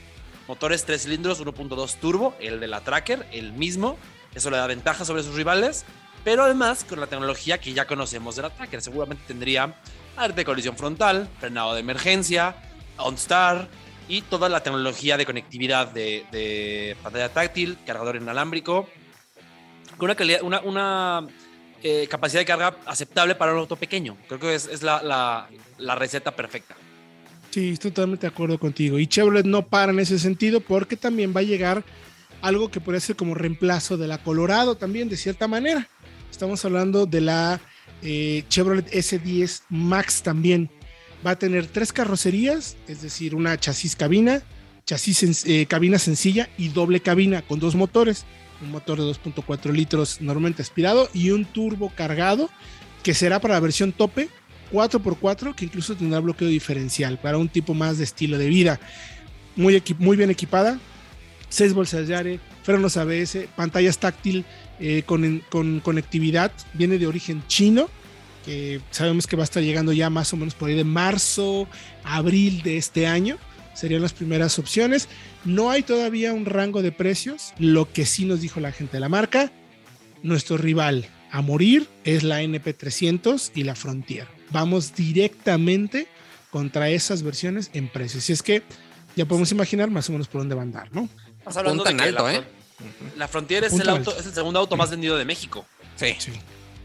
Motores 0.47 0.85
3 0.85 1.03
cilindros, 1.03 1.43
1.2 1.43 1.95
turbo, 1.95 2.35
el 2.41 2.61
de 2.61 2.69
la 2.69 2.83
Tracker, 2.83 3.27
el 3.33 3.55
mismo. 3.55 3.97
Eso 4.35 4.51
le 4.51 4.59
da 4.59 4.67
ventaja 4.67 5.07
sobre 5.07 5.23
sus 5.23 5.35
rivales. 5.35 5.87
Pero 6.25 6.45
además, 6.45 6.85
con 6.85 7.01
la 7.01 7.07
tecnología 7.07 7.59
que 7.59 7.73
ya 7.73 7.87
conocemos 7.87 8.37
de 8.37 8.43
la 8.43 8.51
Tracker, 8.51 8.83
seguramente 8.83 9.25
tendría 9.27 9.81
arte 10.15 10.37
de 10.37 10.45
colisión 10.45 10.77
frontal, 10.77 11.27
frenado 11.41 11.73
de 11.73 11.81
emergencia, 11.81 12.57
OnStar 12.99 13.67
y 14.09 14.21
toda 14.21 14.51
la 14.51 14.63
tecnología 14.63 15.17
de 15.17 15.25
conectividad 15.25 15.89
de, 15.89 16.99
pantalla 17.03 17.33
táctil, 17.33 17.79
cargador 17.87 18.17
inalámbrico, 18.17 18.91
con 19.97 20.05
una 20.05 20.15
calidad, 20.17 20.43
una 20.43 21.27
eh, 21.83 22.07
capacidad 22.11 22.41
de 22.41 22.47
carga 22.47 22.77
aceptable 22.87 23.35
para 23.35 23.53
un 23.53 23.61
auto 23.61 23.77
pequeño. 23.77 24.17
Creo 24.27 24.41
que 24.41 24.55
es, 24.55 24.67
es 24.67 24.83
la, 24.83 25.03
la, 25.03 25.49
la, 25.79 25.95
receta 25.95 26.35
perfecta. 26.35 26.77
Sí, 27.51 27.71
estoy 27.71 27.93
totalmente 27.93 28.27
de 28.27 28.33
acuerdo 28.33 28.59
contigo. 28.59 28.99
Y 28.99 29.07
Chevrolet 29.07 29.47
no 29.47 29.67
para 29.67 29.93
en 29.93 30.01
ese 30.01 30.19
sentido 30.19 30.61
porque 30.61 30.97
también 30.97 31.33
va 31.35 31.41
a 31.41 31.45
llegar 31.45 31.85
algo 32.43 32.71
que 32.71 32.81
puede 32.81 33.01
ser 33.01 33.17
como 33.17 33.35
reemplazo 33.35 33.97
de 33.97 34.09
la 34.09 34.19
Colorado 34.19 34.77
también, 34.77 35.09
de 35.09 35.17
cierta 35.17 35.47
manera. 35.47 35.89
Estamos 36.31 36.65
hablando 36.65 37.07
de 37.07 37.21
la 37.21 37.61
eh, 38.03 38.45
Chevrolet 38.49 38.91
S10 38.91 39.63
Max 39.69 40.23
también. 40.23 40.71
Va 41.27 41.33
a 41.33 41.39
tener 41.39 41.67
tres 41.67 41.93
carrocerías, 41.93 42.77
es 42.87 43.03
decir, 43.03 43.35
una 43.35 43.59
chasis 43.59 43.97
cabina, 43.97 44.43
chasis 44.85 45.45
eh, 45.47 45.67
cabina 45.67 45.99
sencilla 45.99 46.49
y 46.59 46.69
doble 46.69 47.01
cabina 47.01 47.43
con 47.43 47.61
dos 47.61 47.75
motores 47.75 48.25
un 48.63 48.71
motor 48.71 48.99
de 48.99 49.05
2.4 49.05 49.73
litros 49.73 50.21
normalmente 50.21 50.63
aspirado 50.63 51.09
y 51.13 51.31
un 51.31 51.45
turbo 51.45 51.91
cargado 51.95 52.51
que 53.03 53.15
será 53.15 53.41
para 53.41 53.55
la 53.55 53.61
versión 53.61 53.93
tope 53.93 54.29
4x4 54.73 55.55
que 55.55 55.65
incluso 55.65 55.97
tendrá 55.97 56.21
bloqueo 56.21 56.49
diferencial 56.49 57.19
para 57.19 57.39
un 57.39 57.49
tipo 57.49 57.75
más 57.75 57.99
de 57.99 58.05
estilo 58.05 58.39
de 58.39 58.49
vida. 58.49 58.81
Muy, 59.57 59.83
muy 59.99 60.17
bien 60.17 60.31
equipada, 60.31 60.79
6 61.49 61.73
bolsas 61.75 62.07
de 62.07 62.15
aire, 62.15 62.41
frenos 62.63 62.97
ABS, 62.97 63.49
pantallas 63.57 63.99
táctil 63.99 64.45
eh, 64.79 65.03
con, 65.05 65.43
con, 65.49 65.81
conectividad, 65.81 66.53
viene 66.75 66.99
de 66.99 67.07
origen 67.07 67.43
chino, 67.49 67.89
que 68.45 68.81
sabemos 68.91 69.27
que 69.27 69.37
va 69.37 69.43
a 69.43 69.45
estar 69.45 69.63
llegando 69.63 69.93
ya 69.93 70.11
más 70.11 70.33
o 70.33 70.37
menos 70.37 70.55
por 70.55 70.69
ahí 70.69 70.77
de 70.77 70.85
marzo, 70.85 71.67
abril 72.05 72.63
de 72.63 72.77
este 72.77 73.07
año 73.07 73.37
serían 73.79 74.03
las 74.03 74.13
primeras 74.13 74.59
opciones. 74.59 75.09
No 75.45 75.71
hay 75.71 75.83
todavía 75.83 76.33
un 76.33 76.45
rango 76.45 76.83
de 76.83 76.93
precios. 76.93 77.53
Lo 77.59 77.91
que 77.91 78.07
sí 78.07 78.25
nos 78.25 78.41
dijo 78.41 78.61
la 78.61 78.73
gente 78.73 78.97
de 78.97 79.01
la 79.01 79.09
marca, 79.09 79.53
nuestro 80.23 80.57
rival 80.57 81.09
a 81.31 81.43
morir 81.43 81.89
es 82.05 82.23
la 82.23 82.43
NP300 82.43 83.53
y 83.55 83.65
la 83.65 83.75
Frontier. 83.75 84.27
Vamos 84.51 84.95
directamente 84.95 86.09
contra 86.51 86.89
esas 86.89 87.23
versiones 87.23 87.71
en 87.75 87.89
precios. 87.89 88.29
Y 88.31 88.33
es 88.33 88.43
que 88.43 88.63
ya 89.17 89.27
podemos 89.27 89.51
imaginar 89.53 89.91
más 89.91 90.09
o 90.09 90.13
menos 90.13 90.29
por 90.29 90.41
dónde 90.41 90.55
va 90.55 90.63
a 90.63 90.65
andar, 90.65 90.89
¿no? 90.93 91.09
Estás 91.39 91.57
hablando 91.59 91.85
de 91.85 91.91
alto, 91.91 92.25
la, 92.25 92.35
¿eh? 92.35 92.43
la 93.17 93.29
Frontier 93.29 93.65
es 93.65 93.73
el, 93.73 93.89
auto, 93.89 94.17
es 94.17 94.27
el, 94.27 94.33
segundo 94.33 94.59
auto 94.59 94.77
más 94.77 94.91
vendido 94.91 95.17
de 95.17 95.25
México. 95.25 95.67
Sí. 95.97 96.15
sí. 96.19 96.33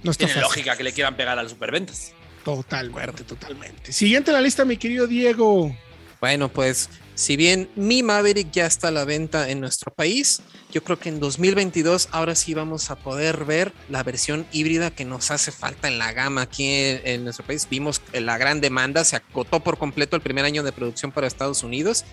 No 0.04 0.12
está 0.12 0.26
Tiene 0.26 0.34
fácil. 0.34 0.42
lógica 0.42 0.76
que 0.76 0.84
le 0.84 0.92
quieran 0.92 1.16
pegar 1.16 1.40
al 1.40 1.50
superventas. 1.50 2.14
Totalmente, 2.44 3.24
totalmente. 3.24 3.94
Siguiente 3.94 4.32
en 4.32 4.36
la 4.36 4.42
lista, 4.42 4.66
mi 4.66 4.78
querido 4.78 5.08
Diego. 5.08 5.76
Bueno, 6.20 6.50
pues 6.50 6.90
si 7.16 7.38
bien 7.38 7.70
mi 7.76 8.02
Maverick 8.02 8.52
ya 8.52 8.66
está 8.66 8.88
a 8.88 8.92
la 8.92 9.06
venta 9.06 9.50
en 9.50 9.60
nuestro 9.60 9.94
país, 9.94 10.42
yo 10.72 10.84
creo 10.84 10.98
que 10.98 11.10
en 11.10 11.20
2022 11.20 12.10
ahora 12.12 12.34
sí 12.34 12.56
vamos 12.56 12.90
a 12.90 12.96
poder 12.96 13.46
ver 13.46 13.72
la 13.90 14.02
versión 14.02 14.48
híbrida 14.52 14.90
que 14.90 15.06
nos 15.06 15.30
hace 15.30 15.52
falta 15.52 15.88
en 15.88 16.00
la 16.00 16.12
gama 16.14 16.42
aquí 16.42 16.68
en, 16.68 17.24
nuestro 17.24 17.46
país. 17.46 17.68
Vimos 17.70 18.02
la 18.14 18.40
gran 18.40 18.60
demanda, 18.60 19.04
se 19.04 19.16
acotó 19.16 19.60
por 19.60 19.78
completo 19.78 20.16
el 20.16 20.24
primer 20.24 20.46
año 20.46 20.64
de 20.64 20.72
producción 20.72 21.12
para 21.12 21.28
Estados 21.28 21.62
Unidos, 21.62 22.04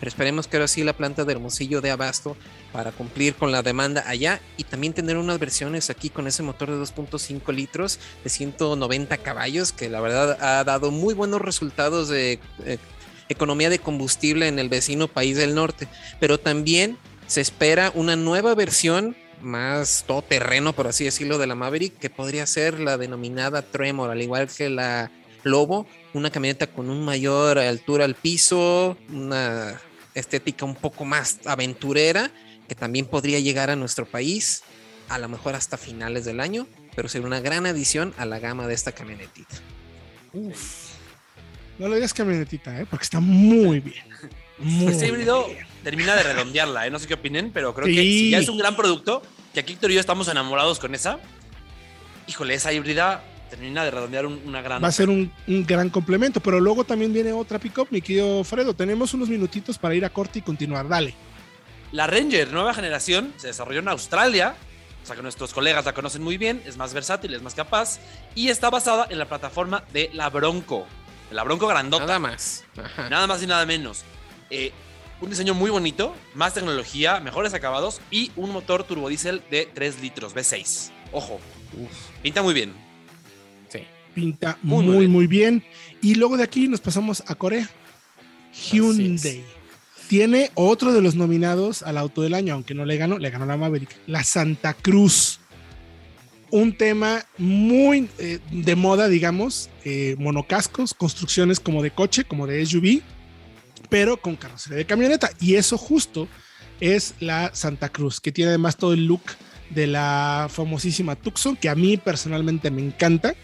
pero 0.00 0.08
esperemos 0.08 0.48
que 0.48 0.56
ahora 0.56 0.66
sí 0.66 0.82
la 0.82 0.92
planta 0.92 1.24
de 1.24 1.32
Hermosillo 1.32 1.80
de 1.80 1.92
abasto 1.92 2.36
para 2.72 2.90
cumplir 2.90 3.36
con 3.36 3.52
la 3.52 3.62
demanda 3.62 4.02
allá 4.08 4.40
y 4.56 4.64
también 4.64 4.92
tener 4.92 5.16
unas 5.16 5.38
versiones 5.38 5.88
aquí 5.88 6.10
con 6.10 6.26
ese 6.26 6.42
motor 6.42 6.70
de 6.70 6.76
2.5 6.76 7.54
litros 7.54 8.00
de 8.24 8.30
190 8.30 9.16
caballos 9.18 9.70
que 9.70 9.88
la 9.88 10.00
verdad 10.00 10.36
ha 10.40 10.64
dado 10.64 10.90
muy 10.90 11.14
buenos 11.14 11.40
resultados 11.40 12.08
de... 12.08 12.40
Eh, 12.64 12.78
economía 13.28 13.70
de 13.70 13.78
combustible 13.78 14.48
en 14.48 14.58
el 14.58 14.68
vecino 14.68 15.08
país 15.08 15.36
del 15.36 15.54
norte, 15.54 15.88
pero 16.20 16.38
también 16.38 16.98
se 17.26 17.40
espera 17.40 17.92
una 17.94 18.16
nueva 18.16 18.54
versión 18.54 19.16
más 19.42 20.04
todoterreno, 20.06 20.72
por 20.72 20.86
así 20.86 21.04
decirlo, 21.04 21.38
de 21.38 21.46
la 21.46 21.54
Maverick, 21.54 21.98
que 21.98 22.10
podría 22.10 22.46
ser 22.46 22.80
la 22.80 22.96
denominada 22.98 23.62
Tremor, 23.62 24.10
al 24.10 24.22
igual 24.22 24.48
que 24.48 24.68
la 24.68 25.10
Lobo, 25.44 25.86
una 26.14 26.30
camioneta 26.30 26.66
con 26.66 26.90
un 26.90 27.04
mayor 27.04 27.58
altura 27.58 28.04
al 28.04 28.14
piso, 28.14 28.96
una 29.12 29.80
estética 30.14 30.64
un 30.64 30.74
poco 30.74 31.04
más 31.04 31.38
aventurera, 31.44 32.30
que 32.66 32.74
también 32.74 33.06
podría 33.06 33.38
llegar 33.38 33.70
a 33.70 33.76
nuestro 33.76 34.04
país, 34.04 34.62
a 35.08 35.18
lo 35.18 35.28
mejor 35.28 35.54
hasta 35.54 35.76
finales 35.76 36.24
del 36.24 36.40
año, 36.40 36.66
pero 36.96 37.08
sería 37.08 37.26
una 37.26 37.40
gran 37.40 37.66
adición 37.66 38.14
a 38.18 38.26
la 38.26 38.40
gama 38.40 38.66
de 38.66 38.74
esta 38.74 38.92
camionetita. 38.92 39.54
Uf. 40.32 40.87
No 41.78 41.88
le 41.88 41.96
digas 41.96 42.12
camionetita, 42.12 42.80
¿eh? 42.80 42.86
porque 42.88 43.04
está 43.04 43.20
muy 43.20 43.80
bien. 43.80 44.04
Muy 44.58 44.92
este 44.92 45.06
híbrido 45.06 45.48
termina 45.84 46.16
de 46.16 46.24
redondearla, 46.24 46.86
¿eh? 46.86 46.90
no 46.90 46.98
sé 46.98 47.06
qué 47.06 47.14
opinen, 47.14 47.52
pero 47.52 47.74
creo 47.74 47.86
que 47.86 47.94
si 47.94 48.30
ya 48.30 48.38
es 48.38 48.48
un 48.48 48.58
gran 48.58 48.74
producto, 48.74 49.22
que 49.54 49.60
aquí 49.60 49.74
Héctor 49.74 49.92
y 49.92 49.94
yo 49.94 50.00
estamos 50.00 50.26
enamorados 50.28 50.80
con 50.80 50.94
esa, 50.94 51.20
híjole, 52.26 52.54
esa 52.54 52.72
híbrida 52.72 53.22
termina 53.48 53.84
de 53.84 53.90
redondear 53.90 54.26
una 54.26 54.60
gran. 54.60 54.82
Va 54.82 54.88
a 54.88 54.92
ser 54.92 55.08
un, 55.08 55.32
gran 55.46 55.90
complemento, 55.90 56.40
pero 56.40 56.60
luego 56.60 56.84
también 56.84 57.12
viene 57.12 57.32
otra 57.32 57.58
pickup, 57.58 57.88
mi 57.90 58.00
querido 58.00 58.44
Fredo. 58.44 58.74
Tenemos 58.74 59.14
unos 59.14 59.28
minutitos 59.28 59.78
para 59.78 59.94
ir 59.94 60.04
a 60.04 60.10
corte 60.10 60.40
y 60.40 60.42
continuar. 60.42 60.88
Dale. 60.88 61.14
La 61.92 62.06
Ranger, 62.06 62.52
nueva 62.52 62.74
generación, 62.74 63.32
se 63.36 63.48
desarrolló 63.48 63.80
en 63.80 63.88
Australia. 63.88 64.54
O 65.02 65.06
sea 65.06 65.16
que 65.16 65.22
nuestros 65.22 65.54
colegas 65.54 65.86
la 65.86 65.94
conocen 65.94 66.22
muy 66.22 66.36
bien, 66.36 66.60
es 66.66 66.76
más 66.76 66.92
versátil, 66.92 67.32
es 67.32 67.40
más 67.40 67.54
capaz 67.54 67.98
y 68.34 68.48
está 68.48 68.68
basada 68.68 69.06
en 69.08 69.18
la 69.18 69.26
plataforma 69.26 69.84
de 69.92 70.10
la 70.12 70.28
Bronco. 70.28 70.86
La 71.30 71.44
Bronco 71.44 71.66
grandota. 71.66 72.06
Nada 72.06 72.18
más. 72.18 72.64
Nada 73.10 73.26
más 73.26 73.42
y 73.42 73.46
nada 73.46 73.66
menos. 73.66 74.04
Eh, 74.50 74.72
un 75.20 75.30
diseño 75.30 75.54
muy 75.54 75.70
bonito, 75.70 76.14
más 76.34 76.54
tecnología, 76.54 77.20
mejores 77.20 77.52
acabados 77.52 78.00
y 78.10 78.30
un 78.36 78.50
motor 78.50 78.84
turbodiesel 78.84 79.42
de 79.50 79.68
3 79.72 80.00
litros, 80.00 80.34
V6. 80.34 80.90
Ojo. 81.12 81.40
Pinta 82.22 82.42
muy 82.42 82.54
bien. 82.54 82.72
Sí. 83.68 83.80
Pinta 84.14 84.58
muy, 84.62 85.08
muy 85.08 85.26
bien. 85.26 85.64
Y 86.00 86.14
luego 86.14 86.36
de 86.36 86.44
aquí 86.44 86.68
nos 86.68 86.80
pasamos 86.80 87.22
a 87.26 87.34
Corea. 87.34 87.68
Hyundai. 88.52 89.44
Tiene 90.08 90.50
otro 90.54 90.92
de 90.92 91.02
los 91.02 91.16
nominados 91.16 91.82
al 91.82 91.98
auto 91.98 92.22
del 92.22 92.32
año, 92.32 92.54
aunque 92.54 92.72
no 92.74 92.86
le 92.86 92.96
ganó, 92.96 93.18
le 93.18 93.28
ganó 93.28 93.44
la 93.44 93.58
Maverick. 93.58 93.94
La 94.06 94.24
Santa 94.24 94.72
Cruz 94.72 95.40
un 96.50 96.76
tema 96.76 97.24
muy 97.36 98.08
eh, 98.18 98.38
de 98.50 98.76
moda, 98.76 99.08
digamos, 99.08 99.70
eh, 99.84 100.16
monocascos, 100.18 100.94
construcciones 100.94 101.60
como 101.60 101.82
de 101.82 101.90
coche, 101.90 102.24
como 102.24 102.46
de 102.46 102.64
SUV, 102.64 103.02
pero 103.88 104.16
con 104.16 104.36
carrocería 104.36 104.78
de 104.78 104.86
camioneta. 104.86 105.30
Y 105.40 105.54
eso 105.54 105.76
justo 105.78 106.28
es 106.80 107.14
la 107.20 107.50
Santa 107.54 107.88
Cruz, 107.88 108.20
que 108.20 108.32
tiene 108.32 108.50
además 108.50 108.76
todo 108.76 108.92
el 108.92 109.06
look 109.06 109.22
de 109.70 109.86
la 109.86 110.48
famosísima 110.50 111.16
Tucson, 111.16 111.56
que 111.56 111.68
a 111.68 111.74
mí 111.74 111.96
personalmente 111.96 112.70
me 112.70 112.82
encanta. 112.82 113.34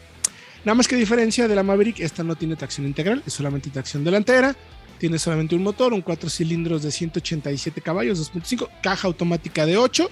Nada 0.64 0.74
más 0.74 0.88
que 0.88 0.96
diferencia 0.96 1.46
de 1.46 1.54
la 1.54 1.62
Maverick, 1.62 2.00
esta 2.00 2.24
no 2.24 2.36
tiene 2.36 2.56
tracción 2.56 2.86
integral, 2.86 3.22
es 3.26 3.34
solamente 3.34 3.68
tracción 3.70 4.02
delantera. 4.02 4.56
Tiene 4.98 5.18
solamente 5.18 5.54
un 5.54 5.62
motor, 5.62 5.92
un 5.92 6.00
4 6.00 6.30
cilindros 6.30 6.82
de 6.82 6.90
187 6.90 7.80
caballos, 7.82 8.32
2.5, 8.32 8.68
caja 8.80 9.08
automática 9.08 9.66
de 9.66 9.76
8 9.76 10.08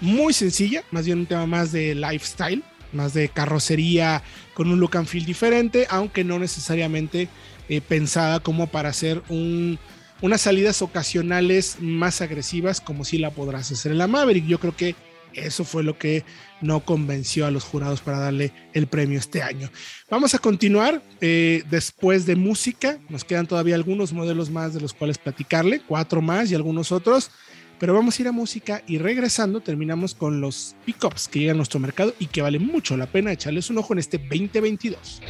muy 0.00 0.32
sencilla, 0.32 0.84
más 0.90 1.06
bien 1.06 1.20
un 1.20 1.26
tema 1.26 1.46
más 1.46 1.72
de 1.72 1.94
lifestyle, 1.94 2.62
más 2.92 3.14
de 3.14 3.28
carrocería 3.28 4.22
con 4.54 4.70
un 4.70 4.80
look 4.80 4.96
and 4.96 5.06
feel 5.06 5.24
diferente, 5.24 5.86
aunque 5.90 6.24
no 6.24 6.38
necesariamente 6.38 7.28
eh, 7.68 7.80
pensada 7.80 8.40
como 8.40 8.66
para 8.68 8.88
hacer 8.88 9.22
un, 9.28 9.78
unas 10.20 10.40
salidas 10.40 10.82
ocasionales 10.82 11.76
más 11.80 12.20
agresivas 12.20 12.80
como 12.80 13.04
si 13.04 13.18
la 13.18 13.30
podrás 13.30 13.70
hacer 13.72 13.92
en 13.92 13.98
la 13.98 14.06
Maverick. 14.06 14.46
Yo 14.46 14.58
creo 14.58 14.76
que 14.76 14.94
eso 15.36 15.64
fue 15.64 15.82
lo 15.82 15.98
que 15.98 16.24
no 16.62 16.80
convenció 16.80 17.46
a 17.46 17.50
los 17.50 17.64
jurados 17.64 18.00
para 18.00 18.18
darle 18.18 18.52
el 18.72 18.86
premio 18.86 19.18
este 19.18 19.42
año. 19.42 19.70
Vamos 20.10 20.34
a 20.34 20.38
continuar 20.38 21.02
eh, 21.20 21.62
después 21.70 22.24
de 22.24 22.36
música. 22.36 22.98
Nos 23.08 23.24
quedan 23.24 23.46
todavía 23.46 23.74
algunos 23.74 24.12
modelos 24.12 24.50
más 24.50 24.72
de 24.72 24.80
los 24.80 24.94
cuales 24.94 25.18
platicarle, 25.18 25.82
cuatro 25.86 26.22
más 26.22 26.50
y 26.50 26.54
algunos 26.54 26.90
otros. 26.92 27.30
Pero 27.78 27.92
vamos 27.92 28.18
a 28.18 28.22
ir 28.22 28.28
a 28.28 28.32
música 28.32 28.82
y 28.86 28.98
regresando 28.98 29.60
terminamos 29.60 30.14
con 30.14 30.40
los 30.40 30.76
pickups 30.84 31.28
que 31.28 31.40
llegan 31.40 31.56
a 31.56 31.58
nuestro 31.58 31.78
mercado 31.78 32.14
y 32.18 32.26
que 32.26 32.40
vale 32.40 32.58
mucho 32.58 32.96
la 32.96 33.06
pena 33.06 33.32
echarles 33.32 33.68
un 33.68 33.78
ojo 33.78 33.92
en 33.92 33.98
este 33.98 34.18
2022. 34.18 35.20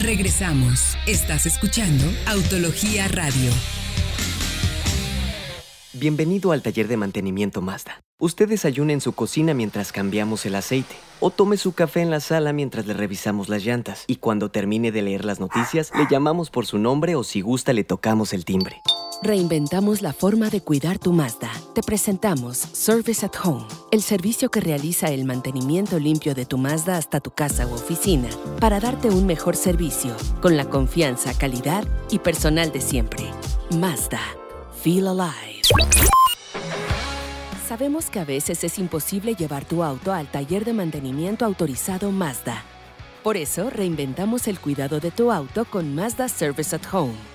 Regresamos. 0.00 0.96
Estás 1.06 1.46
escuchando 1.46 2.04
Autología 2.26 3.06
Radio. 3.08 3.50
Bienvenido 5.92 6.50
al 6.50 6.62
taller 6.62 6.88
de 6.88 6.96
mantenimiento 6.96 7.60
Mazda. 7.60 8.02
Usted 8.18 8.48
desayuna 8.48 8.92
en 8.92 9.00
su 9.00 9.12
cocina 9.12 9.54
mientras 9.54 9.92
cambiamos 9.92 10.46
el 10.46 10.54
aceite 10.56 10.94
o 11.20 11.30
tome 11.30 11.56
su 11.56 11.72
café 11.72 12.00
en 12.00 12.10
la 12.10 12.20
sala 12.20 12.52
mientras 12.52 12.86
le 12.86 12.94
revisamos 12.94 13.48
las 13.48 13.64
llantas 13.64 14.04
y 14.08 14.16
cuando 14.16 14.50
termine 14.50 14.90
de 14.90 15.02
leer 15.02 15.24
las 15.24 15.38
noticias 15.38 15.92
le 15.96 16.06
llamamos 16.10 16.50
por 16.50 16.66
su 16.66 16.78
nombre 16.78 17.14
o 17.14 17.22
si 17.22 17.40
gusta 17.40 17.72
le 17.72 17.84
tocamos 17.84 18.32
el 18.32 18.44
timbre. 18.44 18.80
Reinventamos 19.24 20.02
la 20.02 20.12
forma 20.12 20.50
de 20.50 20.62
cuidar 20.62 20.98
tu 20.98 21.12
Mazda. 21.12 21.52
Te 21.76 21.82
presentamos 21.84 22.56
Service 22.56 23.24
at 23.24 23.32
Home, 23.44 23.64
el 23.92 24.02
servicio 24.02 24.50
que 24.50 24.60
realiza 24.60 25.12
el 25.12 25.24
mantenimiento 25.24 26.00
limpio 26.00 26.34
de 26.34 26.44
tu 26.44 26.58
Mazda 26.58 26.96
hasta 26.96 27.20
tu 27.20 27.30
casa 27.30 27.68
u 27.68 27.74
oficina 27.74 28.28
para 28.58 28.80
darte 28.80 29.10
un 29.10 29.24
mejor 29.24 29.54
servicio 29.54 30.16
con 30.40 30.56
la 30.56 30.64
confianza, 30.64 31.38
calidad 31.38 31.84
y 32.10 32.18
personal 32.18 32.72
de 32.72 32.80
siempre. 32.80 33.30
Mazda. 33.70 34.18
Feel 34.82 35.06
alive. 35.06 35.62
Sabemos 37.68 38.10
que 38.10 38.18
a 38.18 38.24
veces 38.24 38.64
es 38.64 38.76
imposible 38.80 39.36
llevar 39.36 39.64
tu 39.64 39.84
auto 39.84 40.12
al 40.12 40.28
taller 40.32 40.64
de 40.64 40.72
mantenimiento 40.72 41.44
autorizado 41.44 42.10
Mazda. 42.10 42.64
Por 43.22 43.36
eso 43.36 43.70
reinventamos 43.70 44.48
el 44.48 44.58
cuidado 44.58 44.98
de 44.98 45.12
tu 45.12 45.30
auto 45.30 45.64
con 45.64 45.94
Mazda 45.94 46.28
Service 46.28 46.74
at 46.74 46.92
Home 46.92 47.31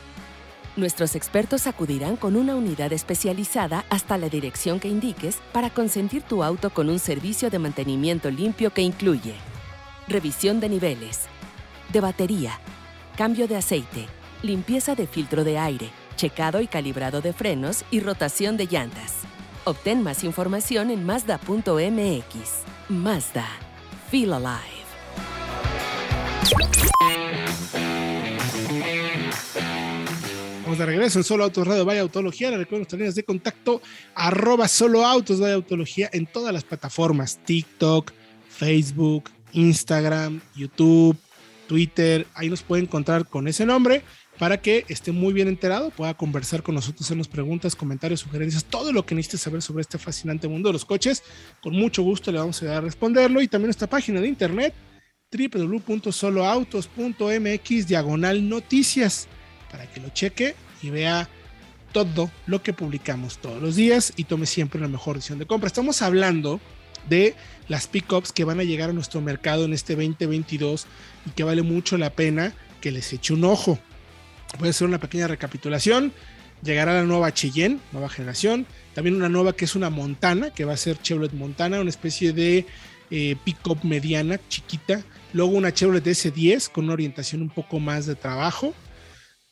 Nuestros 0.78 1.16
expertos 1.16 1.66
acudirán 1.66 2.18
con 2.18 2.36
una 2.36 2.56
unidad 2.56 2.94
especializada 2.94 3.84
hasta 3.90 4.16
la 4.20 4.30
dirección 4.30 4.80
que 4.80 4.88
indiques 4.88 5.40
para 5.52 5.72
consentir 5.72 6.22
tu 6.22 6.44
auto 6.44 6.70
con 6.70 6.88
un 6.90 7.00
servicio 7.00 7.50
de 7.50 7.58
mantenimiento 7.58 8.30
limpio 8.30 8.72
que 8.72 8.84
incluye 8.84 9.34
revisión 10.08 10.60
de 10.60 10.70
niveles, 10.70 11.22
de 11.92 12.00
batería, 12.00 12.60
cambio 13.18 13.48
de 13.48 13.58
aceite, 13.58 14.06
limpieza 14.44 14.94
de 14.94 15.08
filtro 15.08 15.44
de 15.44 15.58
aire, 15.58 15.90
checado 16.16 16.62
y 16.62 16.68
calibrado 16.68 17.22
de 17.22 17.34
frenos 17.34 17.84
y 17.90 18.00
rotación 18.00 18.56
de 18.56 18.68
llantas. 18.68 19.16
Obtén 19.66 20.04
más 20.04 20.24
información 20.24 20.92
en 20.92 21.06
Mazda.mx. 21.06 22.30
Mazda. 22.88 23.48
Feel 24.10 24.32
alive. 24.32 24.78
De 30.76 30.86
regreso 30.86 31.20
en 31.20 31.24
Solo 31.24 31.46
Autos 31.46 31.66
Radio 31.66 31.86
Vaya 31.86 32.02
Autología. 32.02 32.52
Le 32.52 32.58
recuerdo 32.58 32.80
nuestras 32.80 33.00
líneas 33.00 33.16
de 33.16 33.24
contacto 33.24 33.82
arroba 34.14 34.68
Solo 34.68 35.06
Autos 35.06 35.40
Vaya 35.40 35.54
Autología 35.54 36.10
en 36.12 36.26
todas 36.26 36.54
las 36.54 36.66
plataformas: 36.66 37.40
TikTok, 37.46 38.12
Facebook, 38.50 39.32
Instagram, 39.54 40.42
YouTube, 40.56 41.16
Twitter. 41.68 42.28
Ahí 42.34 42.50
nos 42.50 42.64
puede 42.64 42.84
encontrar 42.84 43.28
con 43.28 43.48
ese 43.48 43.66
nombre 43.66 44.04
para 44.38 44.62
que 44.62 44.84
esté 44.90 45.14
muy 45.14 45.32
bien 45.34 45.48
enterado, 45.48 45.90
pueda 45.90 46.14
conversar 46.16 46.64
con 46.64 46.76
nosotros, 46.76 47.08
hacernos 47.08 47.30
preguntas, 47.30 47.76
comentarios, 47.76 48.20
sugerencias, 48.20 48.66
todo 48.66 48.92
lo 48.92 49.06
que 49.06 49.16
necesite 49.16 49.38
saber 49.38 49.62
sobre 49.62 49.82
este 49.82 49.98
fascinante 49.98 50.50
mundo 50.50 50.70
de 50.70 50.74
los 50.74 50.86
coches. 50.86 51.24
Con 51.62 51.76
mucho 51.76 52.04
gusto 52.04 52.32
le 52.32 52.40
vamos 52.40 52.62
a 52.62 52.66
dar 52.66 52.78
a 52.78 52.82
responderlo. 52.82 53.42
Y 53.42 53.48
también 53.48 53.68
nuestra 53.68 53.88
página 53.88 54.20
de 54.20 54.28
internet 54.28 54.74
www.soloautos.mx 55.32 57.88
diagonal 57.88 58.50
noticias 58.50 59.30
para 59.78 59.90
que 59.92 60.00
lo 60.00 60.10
cheque 60.10 60.56
y 60.82 60.90
vea 60.90 61.30
todo 61.92 62.32
lo 62.48 62.64
que 62.64 62.74
publicamos 62.74 63.38
todos 63.38 63.62
los 63.62 63.76
días 63.76 64.12
y 64.16 64.24
tome 64.24 64.48
siempre 64.48 64.82
la 64.82 64.88
mejor 64.88 65.16
decisión 65.18 65.38
de 65.38 65.46
compra. 65.46 65.68
Estamos 65.68 66.02
hablando 66.02 66.60
de 67.08 67.36
las 67.68 67.86
pickups 67.88 68.32
que 68.32 68.44
van 68.44 68.60
a 68.60 68.64
llegar 68.64 68.90
a 68.90 68.94
nuestro 68.94 69.22
mercado 69.22 69.66
en 69.66 69.74
este 69.74 69.96
2022 69.96 70.88
y 71.28 71.30
que 71.30 71.44
vale 71.44 71.62
mucho 71.62 71.98
la 71.98 72.10
pena 72.10 72.54
que 72.82 72.92
les 72.92 73.14
eche 73.14 73.34
un 73.34 73.44
ojo. 73.44 73.78
Voy 74.58 74.70
a 74.70 74.72
hacer 74.72 74.88
una 74.88 75.00
pequeña 75.00 75.28
recapitulación. 75.28 76.12
Llegará 76.64 76.94
la 76.94 77.04
nueva 77.04 77.32
Cheyenne, 77.32 77.80
nueva 77.92 78.10
generación. 78.10 78.66
También 78.96 79.16
una 79.16 79.30
nueva 79.30 79.54
que 79.54 79.66
es 79.66 79.76
una 79.76 79.92
Montana, 79.92 80.50
que 80.50 80.66
va 80.66 80.74
a 80.74 80.78
ser 80.78 81.00
Chevrolet 81.00 81.34
Montana, 81.34 81.80
una 81.80 81.92
especie 81.92 82.34
de 82.34 82.66
eh, 83.12 83.36
pick-up 83.44 83.84
mediana, 83.84 84.40
chiquita. 84.50 85.04
Luego 85.34 85.52
una 85.52 85.72
Chevrolet 85.72 86.04
S10 86.04 86.72
con 86.72 86.86
una 86.86 86.94
orientación 86.94 87.44
un 87.44 87.50
poco 87.50 87.80
más 87.80 88.08
de 88.08 88.16
trabajo. 88.16 88.74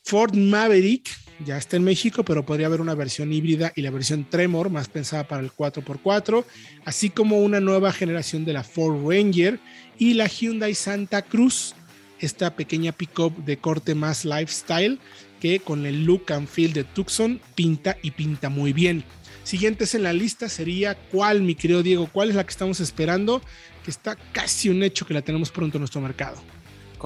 Ford 0.06 0.36
Maverick, 0.36 1.10
ya 1.44 1.56
está 1.56 1.76
en 1.76 1.82
México, 1.82 2.24
pero 2.24 2.46
podría 2.46 2.68
haber 2.68 2.80
una 2.80 2.94
versión 2.94 3.32
híbrida 3.32 3.72
y 3.74 3.82
la 3.82 3.90
versión 3.90 4.24
Tremor, 4.30 4.70
más 4.70 4.88
pensada 4.88 5.26
para 5.26 5.42
el 5.42 5.50
4x4, 5.50 6.44
así 6.84 7.10
como 7.10 7.40
una 7.40 7.58
nueva 7.58 7.90
generación 7.90 8.44
de 8.44 8.52
la 8.52 8.62
Ford 8.62 9.04
Ranger 9.04 9.58
y 9.98 10.14
la 10.14 10.28
Hyundai 10.28 10.76
Santa 10.76 11.22
Cruz, 11.22 11.74
esta 12.20 12.54
pequeña 12.54 12.92
pickup 12.92 13.36
de 13.44 13.56
corte 13.56 13.96
más 13.96 14.24
lifestyle 14.24 15.00
que 15.40 15.58
con 15.58 15.84
el 15.86 16.04
look 16.04 16.32
and 16.32 16.46
feel 16.46 16.72
de 16.72 16.84
Tucson 16.84 17.40
pinta 17.56 17.96
y 18.00 18.12
pinta 18.12 18.48
muy 18.48 18.72
bien. 18.72 19.02
Siguientes 19.42 19.96
en 19.96 20.04
la 20.04 20.12
lista 20.12 20.48
sería 20.48 20.94
cuál, 20.94 21.42
mi 21.42 21.56
querido 21.56 21.82
Diego, 21.82 22.08
cuál 22.12 22.28
es 22.28 22.36
la 22.36 22.44
que 22.44 22.52
estamos 22.52 22.78
esperando, 22.78 23.42
que 23.84 23.90
está 23.90 24.14
casi 24.30 24.68
un 24.68 24.84
hecho 24.84 25.04
que 25.04 25.14
la 25.14 25.22
tenemos 25.22 25.50
pronto 25.50 25.78
en 25.78 25.80
nuestro 25.80 26.00
mercado. 26.00 26.40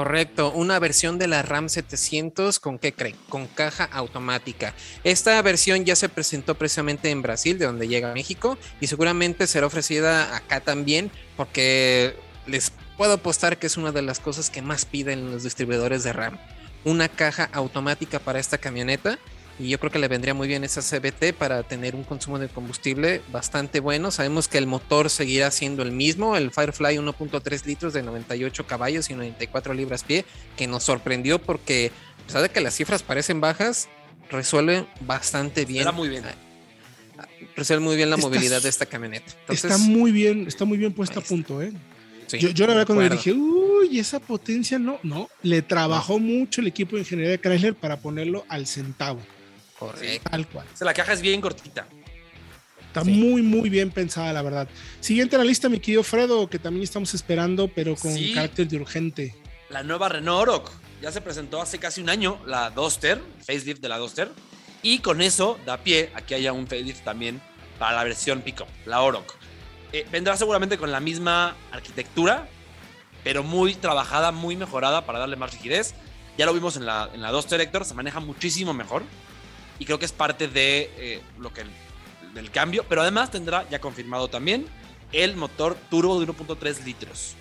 Correcto, 0.00 0.50
una 0.52 0.78
versión 0.78 1.18
de 1.18 1.26
la 1.26 1.42
RAM 1.42 1.68
700 1.68 2.58
con 2.58 2.78
qué 2.78 2.94
creen, 2.94 3.16
con 3.28 3.46
caja 3.46 3.84
automática. 3.84 4.72
Esta 5.04 5.42
versión 5.42 5.84
ya 5.84 5.94
se 5.94 6.08
presentó 6.08 6.54
precisamente 6.54 7.10
en 7.10 7.20
Brasil, 7.20 7.58
de 7.58 7.66
donde 7.66 7.86
llega 7.86 8.10
a 8.10 8.14
México, 8.14 8.56
y 8.80 8.86
seguramente 8.86 9.46
será 9.46 9.66
ofrecida 9.66 10.34
acá 10.34 10.60
también, 10.60 11.10
porque 11.36 12.16
les 12.46 12.72
puedo 12.96 13.12
apostar 13.12 13.58
que 13.58 13.66
es 13.66 13.76
una 13.76 13.92
de 13.92 14.00
las 14.00 14.20
cosas 14.20 14.48
que 14.48 14.62
más 14.62 14.86
piden 14.86 15.30
los 15.30 15.42
distribuidores 15.42 16.02
de 16.02 16.14
RAM. 16.14 16.38
Una 16.84 17.10
caja 17.10 17.50
automática 17.52 18.20
para 18.20 18.40
esta 18.40 18.56
camioneta 18.56 19.18
y 19.60 19.68
yo 19.68 19.78
creo 19.78 19.92
que 19.92 19.98
le 19.98 20.08
vendría 20.08 20.32
muy 20.32 20.48
bien 20.48 20.64
esa 20.64 20.80
CBT 20.80 21.34
para 21.36 21.62
tener 21.62 21.94
un 21.94 22.02
consumo 22.02 22.38
de 22.38 22.48
combustible 22.48 23.20
bastante 23.30 23.80
bueno. 23.80 24.10
Sabemos 24.10 24.48
que 24.48 24.56
el 24.56 24.66
motor 24.66 25.10
seguirá 25.10 25.50
siendo 25.50 25.82
el 25.82 25.92
mismo, 25.92 26.34
el 26.34 26.50
Firefly 26.50 26.96
1.3 26.96 27.66
litros 27.66 27.92
de 27.92 28.02
98 28.02 28.66
caballos 28.66 29.10
y 29.10 29.14
94 29.14 29.74
libras 29.74 30.02
pie, 30.02 30.24
que 30.56 30.66
nos 30.66 30.84
sorprendió 30.84 31.38
porque 31.38 31.92
a 32.22 32.26
pesar 32.26 32.42
de 32.42 32.48
que 32.48 32.60
las 32.60 32.74
cifras 32.74 33.02
parecen 33.02 33.42
bajas, 33.42 33.88
resuelve 34.30 34.86
bastante 35.02 35.66
bien. 35.66 35.80
Está 35.80 35.92
muy 35.92 36.08
bien. 36.08 36.24
Ah, 37.18 37.28
resuelve 37.54 37.84
muy 37.84 37.96
bien 37.96 38.08
la 38.08 38.16
movilidad 38.16 38.62
de 38.62 38.70
esta 38.70 38.86
camioneta. 38.86 39.30
está 39.48 39.76
muy 39.76 40.10
bien, 40.10 40.46
está 40.46 40.64
muy 40.64 40.78
bien 40.78 40.94
puesta 40.94 41.20
a 41.20 41.22
punto, 41.22 41.60
¿eh? 41.60 41.72
yo, 42.32 42.48
yo, 42.48 42.66
la 42.66 42.74
verdad 42.74 42.86
cuando 42.86 43.02
le 43.02 43.10
dije, 43.10 43.32
uy, 43.34 43.98
esa 43.98 44.20
potencia 44.20 44.78
no, 44.78 45.00
no, 45.02 45.28
le 45.42 45.60
trabajó 45.60 46.18
mucho 46.18 46.62
el 46.62 46.68
equipo 46.68 46.96
de 46.96 47.02
ingeniería 47.02 47.32
de 47.32 47.40
Chrysler 47.40 47.74
para 47.74 47.98
ponerlo 47.98 48.46
al 48.48 48.66
centavo. 48.66 49.20
Correcto. 49.80 50.30
Tal 50.30 50.46
cual. 50.46 50.66
O 50.72 50.76
sea, 50.76 50.84
la 50.84 50.94
caja 50.94 51.14
es 51.14 51.22
bien 51.22 51.40
cortita. 51.40 51.86
Está 52.86 53.02
sí. 53.02 53.12
muy, 53.12 53.40
muy 53.40 53.70
bien 53.70 53.90
pensada, 53.90 54.32
la 54.32 54.42
verdad. 54.42 54.68
Siguiente 55.00 55.36
a 55.36 55.38
la 55.38 55.44
lista, 55.44 55.70
mi 55.70 55.80
querido 55.80 56.02
Fredo, 56.02 56.50
que 56.50 56.58
también 56.58 56.84
estamos 56.84 57.14
esperando, 57.14 57.68
pero 57.68 57.96
con 57.96 58.12
sí. 58.12 58.34
carácter 58.34 58.68
de 58.68 58.76
urgente. 58.76 59.34
La 59.70 59.82
nueva 59.82 60.10
Renault 60.10 60.42
Oroch. 60.42 60.70
Ya 61.00 61.10
se 61.10 61.22
presentó 61.22 61.62
hace 61.62 61.78
casi 61.78 62.02
un 62.02 62.10
año 62.10 62.38
la 62.44 62.68
Duster, 62.70 63.22
facelift 63.38 63.80
de 63.80 63.88
la 63.88 63.96
Duster. 63.96 64.30
Y 64.82 64.98
con 64.98 65.22
eso 65.22 65.58
da 65.64 65.78
pie 65.78 66.10
a 66.14 66.20
que 66.20 66.34
haya 66.34 66.52
un 66.52 66.66
facelift 66.66 67.04
también 67.04 67.40
para 67.78 67.96
la 67.96 68.04
versión 68.04 68.42
Pico, 68.42 68.66
la 68.84 69.00
Oroch. 69.00 69.34
Eh, 69.92 70.06
vendrá 70.12 70.36
seguramente 70.36 70.76
con 70.76 70.92
la 70.92 71.00
misma 71.00 71.56
arquitectura, 71.72 72.48
pero 73.24 73.42
muy 73.42 73.74
trabajada, 73.74 74.30
muy 74.30 74.56
mejorada 74.56 75.06
para 75.06 75.20
darle 75.20 75.36
más 75.36 75.52
rigidez. 75.52 75.94
Ya 76.36 76.44
lo 76.44 76.52
vimos 76.52 76.76
en 76.76 76.84
la, 76.84 77.08
en 77.14 77.22
la 77.22 77.30
Duster 77.30 77.60
Hector, 77.60 77.86
se 77.86 77.94
maneja 77.94 78.20
muchísimo 78.20 78.74
mejor 78.74 79.04
y 79.80 79.86
creo 79.86 79.98
que 79.98 80.04
es 80.04 80.12
parte 80.12 80.46
de 80.46 80.90
eh, 80.98 81.20
lo 81.40 81.52
que 81.52 81.64
del 82.34 82.50
cambio, 82.52 82.84
pero 82.88 83.02
además 83.02 83.32
tendrá 83.32 83.68
ya 83.68 83.80
confirmado 83.80 84.28
también 84.28 84.66
el 85.10 85.34
motor 85.34 85.76
turbo 85.90 86.20
de 86.20 86.26
1.3 86.28 86.84
litros 86.84 87.34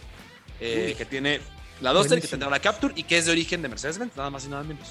eh, 0.59 0.95
que 0.97 1.05
tiene 1.05 1.41
la 1.81 1.93
Duster, 1.93 2.19
que 2.19 2.27
tendrá 2.27 2.49
la 2.49 2.59
Capture 2.59 2.93
y 2.95 3.03
que 3.03 3.17
es 3.17 3.27
de 3.27 3.31
origen 3.33 3.61
de 3.61 3.69
Mercedes-Benz, 3.69 4.15
nada 4.17 4.31
más 4.31 4.45
y 4.45 4.47
nada 4.47 4.63
menos. 4.63 4.87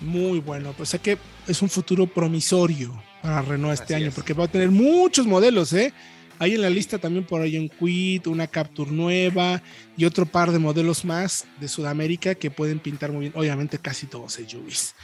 Muy 0.00 0.38
bueno, 0.38 0.72
pues 0.76 0.90
sé 0.90 0.98
que 1.00 1.18
es 1.48 1.62
un 1.62 1.68
futuro 1.68 2.06
promisorio 2.06 3.02
para 3.22 3.42
Renault 3.42 3.74
este 3.74 3.94
Así 3.94 4.02
año, 4.02 4.08
es. 4.08 4.14
porque 4.14 4.34
va 4.34 4.44
a 4.44 4.48
tener 4.48 4.70
muchos 4.70 5.26
modelos, 5.26 5.72
¿eh? 5.72 5.92
Hay 6.38 6.54
en 6.54 6.62
la 6.62 6.70
lista 6.70 6.98
también 6.98 7.24
por 7.24 7.40
ahí 7.40 7.56
un 7.56 7.68
Quid, 7.68 8.26
una 8.26 8.46
Capture 8.46 8.90
nueva 8.90 9.62
y 9.96 10.04
otro 10.04 10.26
par 10.26 10.50
de 10.50 10.58
modelos 10.58 11.04
más 11.04 11.46
de 11.60 11.68
Sudamérica 11.68 12.34
que 12.34 12.50
pueden 12.50 12.80
pintar 12.80 13.12
muy 13.12 13.20
bien. 13.20 13.32
Obviamente 13.36 13.78
casi 13.78 14.06
todos 14.06 14.32
SUVs. 14.32 14.94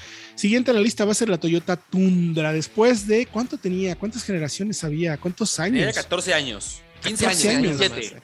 Siguiente 0.40 0.70
a 0.70 0.74
la 0.74 0.80
lista 0.80 1.04
va 1.04 1.12
a 1.12 1.14
ser 1.14 1.28
la 1.28 1.36
Toyota 1.36 1.76
Tundra. 1.76 2.50
Después 2.50 3.06
de, 3.06 3.26
¿cuánto 3.26 3.58
tenía? 3.58 3.94
¿Cuántas 3.94 4.24
generaciones 4.24 4.82
había? 4.84 5.18
¿Cuántos 5.18 5.60
años? 5.60 5.80
Tenía 5.80 5.92
14 5.92 6.32
años. 6.32 6.80
15 7.02 7.24
14 7.26 7.48
años. 7.50 7.58
años 7.58 7.78
2007. 7.78 8.22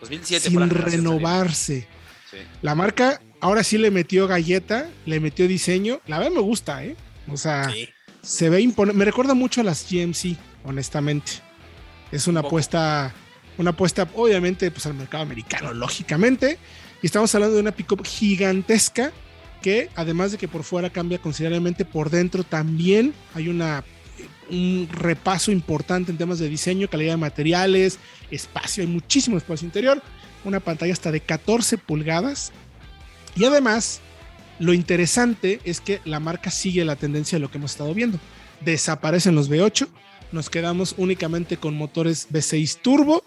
2007 0.00 0.48
Sin 0.48 0.70
renovarse. 0.70 1.88
Sí. 2.30 2.36
La 2.62 2.76
marca 2.76 3.20
ahora 3.40 3.64
sí 3.64 3.78
le 3.78 3.90
metió 3.90 4.28
galleta, 4.28 4.88
le 5.06 5.18
metió 5.18 5.48
diseño. 5.48 6.00
La 6.06 6.18
verdad 6.18 6.34
me 6.34 6.40
gusta, 6.40 6.84
¿eh? 6.84 6.94
O 7.26 7.36
sea, 7.36 7.68
sí. 7.68 7.88
se 8.22 8.48
ve 8.48 8.60
imponente. 8.60 8.96
Me 8.96 9.04
recuerda 9.04 9.34
mucho 9.34 9.60
a 9.60 9.64
las 9.64 9.90
GMC, 9.90 10.36
honestamente. 10.62 11.32
Es 12.12 12.28
una 12.28 12.42
apuesta, 12.42 13.12
una 13.58 13.70
apuesta 13.70 14.08
obviamente 14.14 14.70
pues, 14.70 14.86
al 14.86 14.94
mercado 14.94 15.24
americano, 15.24 15.74
lógicamente. 15.74 16.58
Y 17.02 17.06
estamos 17.06 17.34
hablando 17.34 17.56
de 17.56 17.62
una 17.62 17.72
pickup 17.72 18.06
gigantesca 18.06 19.12
que 19.66 19.90
además 19.96 20.30
de 20.30 20.38
que 20.38 20.46
por 20.46 20.62
fuera 20.62 20.90
cambia 20.90 21.18
considerablemente, 21.18 21.84
por 21.84 22.08
dentro 22.08 22.44
también 22.44 23.12
hay 23.34 23.48
un 23.48 24.88
repaso 24.92 25.50
importante 25.50 26.12
en 26.12 26.18
temas 26.18 26.38
de 26.38 26.48
diseño, 26.48 26.86
calidad 26.86 27.14
de 27.14 27.16
materiales, 27.16 27.98
espacio, 28.30 28.84
hay 28.84 28.86
muchísimo 28.88 29.36
espacio 29.36 29.66
interior, 29.66 30.00
una 30.44 30.60
pantalla 30.60 30.92
hasta 30.92 31.10
de 31.10 31.18
14 31.18 31.78
pulgadas. 31.78 32.52
Y 33.34 33.44
además, 33.44 34.00
lo 34.60 34.72
interesante 34.72 35.58
es 35.64 35.80
que 35.80 36.00
la 36.04 36.20
marca 36.20 36.52
sigue 36.52 36.84
la 36.84 36.94
tendencia 36.94 37.34
de 37.34 37.40
lo 37.40 37.50
que 37.50 37.58
hemos 37.58 37.72
estado 37.72 37.92
viendo. 37.92 38.20
Desaparecen 38.60 39.34
los 39.34 39.50
V8, 39.50 39.88
nos 40.30 40.48
quedamos 40.48 40.94
únicamente 40.96 41.56
con 41.56 41.74
motores 41.74 42.28
V6 42.30 42.82
turbo, 42.82 43.24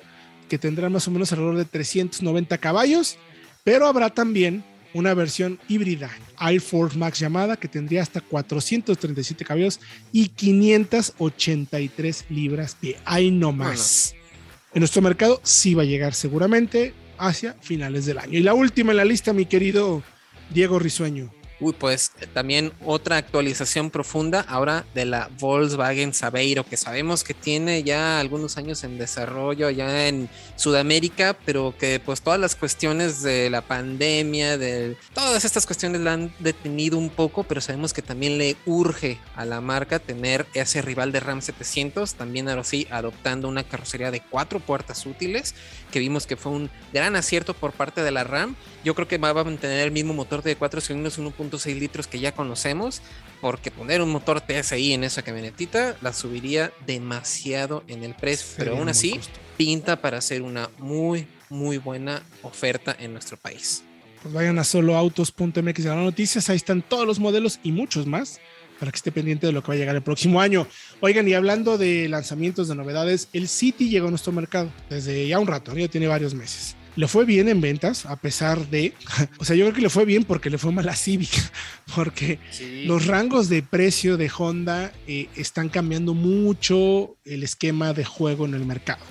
que 0.48 0.58
tendrán 0.58 0.94
más 0.94 1.06
o 1.06 1.12
menos 1.12 1.34
alrededor 1.34 1.58
de 1.58 1.66
390 1.66 2.58
caballos, 2.60 3.18
pero 3.66 3.88
habrá 3.88 4.10
también 4.10 4.64
una 4.94 5.14
versión 5.14 5.60
híbrida 5.68 6.10
Air 6.40 6.62
Force 6.62 6.98
Max 6.98 7.20
llamada 7.20 7.58
que 7.58 7.68
tendría 7.68 8.02
hasta 8.02 8.22
437 8.22 9.46
caballos 9.46 9.80
y 10.12 10.30
583 10.30 12.26
libras 12.30 12.76
pie. 12.80 12.98
Ahí 13.06 13.32
no 13.32 13.52
más. 13.52 14.14
Bueno. 14.14 14.30
En 14.74 14.80
nuestro 14.82 15.02
mercado 15.02 15.42
sí 15.44 15.74
va 15.74 15.84
a 15.84 15.86
llegar 15.86 16.14
seguramente 16.14 16.94
hacia 17.18 17.54
finales 17.54 18.06
del 18.06 18.20
año. 18.20 18.38
Y 18.38 18.44
la 18.44 18.54
última 18.54 18.92
en 18.92 18.98
la 18.98 19.06
lista, 19.06 19.34
mi 19.34 19.46
querido 19.46 20.04
Diego 20.52 20.80
Risueño. 20.80 21.32
Uy, 21.62 21.74
pues 21.74 22.12
también 22.34 22.72
otra 22.86 23.18
actualización 23.18 23.92
profunda 23.92 24.42
ahora 24.48 24.86
de 24.94 25.04
la 25.06 25.30
Volkswagen 25.40 26.14
Sabeiro, 26.14 26.66
que 26.66 26.78
sabemos 26.78 27.24
que 27.24 27.34
tiene 27.34 27.84
ya 27.84 28.20
algunos 28.20 28.58
años 28.58 28.84
en 28.86 28.98
desarrollo 28.98 29.70
ya 29.70 30.08
en 30.08 30.30
Sudamérica, 30.56 31.38
pero 31.46 31.76
que 31.78 32.00
pues 32.00 32.22
todas 32.22 32.40
las 32.40 32.56
cuestiones 32.56 33.22
de 33.22 33.50
la 33.50 33.62
pandemia, 33.62 34.58
de 34.58 34.96
todas 35.14 35.44
estas 35.44 35.66
cuestiones 35.66 36.02
la 36.02 36.14
han 36.14 36.34
detenido 36.40 36.98
un 36.98 37.10
poco, 37.10 37.44
pero 37.44 37.60
sabemos 37.60 37.92
que 37.92 38.02
también 38.02 38.38
le 38.38 38.56
urge 38.66 39.20
a 39.36 39.44
la 39.44 39.60
marca 39.60 40.00
tener 40.00 40.46
ese 40.54 40.82
rival 40.82 41.12
de 41.12 41.20
Ram 41.20 41.42
700, 41.42 42.14
también 42.14 42.48
ahora 42.48 42.64
sí 42.64 42.88
adoptando 42.90 43.50
una 43.50 43.64
carrocería 43.64 44.12
de 44.12 44.22
cuatro 44.22 44.62
puertas 44.62 45.06
útiles, 45.06 45.56
que 45.92 46.00
vimos 46.00 46.26
que 46.26 46.38
fue 46.38 46.52
un 46.52 46.70
gran 46.94 47.16
acierto 47.16 47.54
por 47.54 47.74
parte 47.74 48.02
de 48.02 48.12
la 48.12 48.24
Ram. 48.24 48.56
Yo 48.84 48.96
creo 48.96 49.08
que 49.08 49.18
va 49.18 49.30
a 49.30 49.44
mantener 49.44 49.82
el 49.82 49.92
mismo 49.92 50.14
motor 50.14 50.42
de 50.42 50.56
cuatro 50.56 50.80
cilindros 50.80 51.18
1.6 51.50 51.80
litros 51.80 52.08
que 52.08 52.20
ya 52.20 52.34
conocemos, 52.34 53.02
porque 53.42 53.72
poner 53.72 54.02
un 54.02 54.10
motor 54.10 54.42
TSI 54.42 54.94
en 54.94 55.04
esa 55.04 55.22
camionetita 55.22 55.98
la 56.02 56.14
subiría 56.14 56.72
demasiado 56.86 57.84
en 57.88 58.04
el 58.04 58.16
precio, 58.16 58.48
sí, 58.48 58.54
pero 58.58 58.78
aún 58.78 58.90
así 58.90 59.20
pinta 59.58 60.02
para 60.02 60.18
hacer 60.18 60.42
una 60.42 60.70
muy, 60.78 61.28
muy 61.50 61.78
buena 61.78 62.24
oferta 62.44 62.96
en 63.00 63.14
nuestro 63.14 63.38
país. 63.38 63.84
Pues 64.22 64.34
vayan 64.34 64.60
a 64.60 64.64
soloautos.mx 64.64 65.86
a 65.86 65.96
las 65.96 66.04
noticias, 66.04 66.50
ahí 66.50 66.58
están 66.58 66.82
todos 66.82 67.08
los 67.08 67.20
modelos 67.20 67.60
y 67.64 67.72
muchos 67.72 68.06
más 68.06 68.40
para 68.80 68.92
que 68.92 68.98
esté 68.98 69.12
pendiente 69.12 69.48
de 69.48 69.54
lo 69.54 69.62
que 69.62 69.70
va 69.70 69.74
a 69.74 69.78
llegar 69.78 69.96
el 69.96 70.02
próximo 70.02 70.40
año. 70.40 70.66
Oigan, 71.02 71.28
y 71.28 71.34
hablando 71.34 71.78
de 71.78 72.08
lanzamientos, 72.08 72.70
de 72.70 72.76
novedades, 72.76 73.28
el 73.34 73.50
City 73.50 73.90
llegó 73.90 74.08
a 74.08 74.10
nuestro 74.10 74.32
mercado 74.32 74.72
desde 74.90 75.28
ya 75.28 75.40
un 75.40 75.48
rato, 75.48 75.76
ya 75.76 75.88
tiene 75.90 76.08
varios 76.08 76.34
meses 76.34 76.76
le 76.96 77.08
fue 77.08 77.26
bien 77.26 77.48
en 77.48 77.62
ventas, 77.62 78.06
a 78.06 78.16
pesar 78.16 78.68
de, 78.68 78.94
o 79.40 79.46
sea, 79.46 79.56
yo 79.56 79.66
creo 79.66 79.76
que 79.76 79.82
le 79.82 79.90
fue 79.90 80.06
bien 80.06 80.24
porque 80.24 80.50
le 80.50 80.58
fue 80.58 80.72
mal 80.72 80.88
a 80.90 80.96
Civic, 80.96 81.32
porque 81.96 82.40
sí. 82.52 82.84
los 82.86 83.06
rangos 83.06 83.50
de 83.50 83.64
precio 83.64 84.18
de 84.18 84.32
Honda 84.36 84.92
eh, 85.08 85.30
están 85.36 85.70
cambiando 85.70 86.14
mucho 86.14 87.16
el 87.26 87.44
esquema 87.44 87.94
de 87.94 88.06
juego 88.06 88.46
en 88.46 88.54
el 88.54 88.66
mercado. 88.66 89.04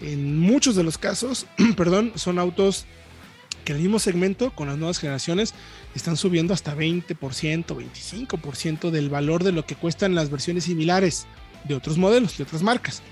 En 0.00 0.38
muchos 0.38 0.76
de 0.76 0.82
los 0.82 0.98
casos, 0.98 1.46
perdón, 1.76 2.12
son 2.16 2.38
autos 2.38 2.86
que 3.64 3.72
el 3.72 3.78
mismo 3.78 3.98
segmento 3.98 4.50
con 4.54 4.68
las 4.68 4.76
nuevas 4.76 4.98
generaciones 4.98 5.54
están 5.94 6.16
subiendo 6.16 6.52
hasta 6.52 6.76
20%, 6.76 7.16
25% 7.16 8.90
del 8.90 9.08
valor 9.08 9.42
de 9.42 9.52
lo 9.52 9.64
que 9.64 9.74
cuestan 9.74 10.14
las 10.14 10.30
versiones 10.30 10.64
similares 10.64 11.26
de 11.64 11.74
otros 11.74 11.96
modelos, 11.96 12.36
de 12.36 12.44
otras 12.44 12.62
marcas. 12.62 13.02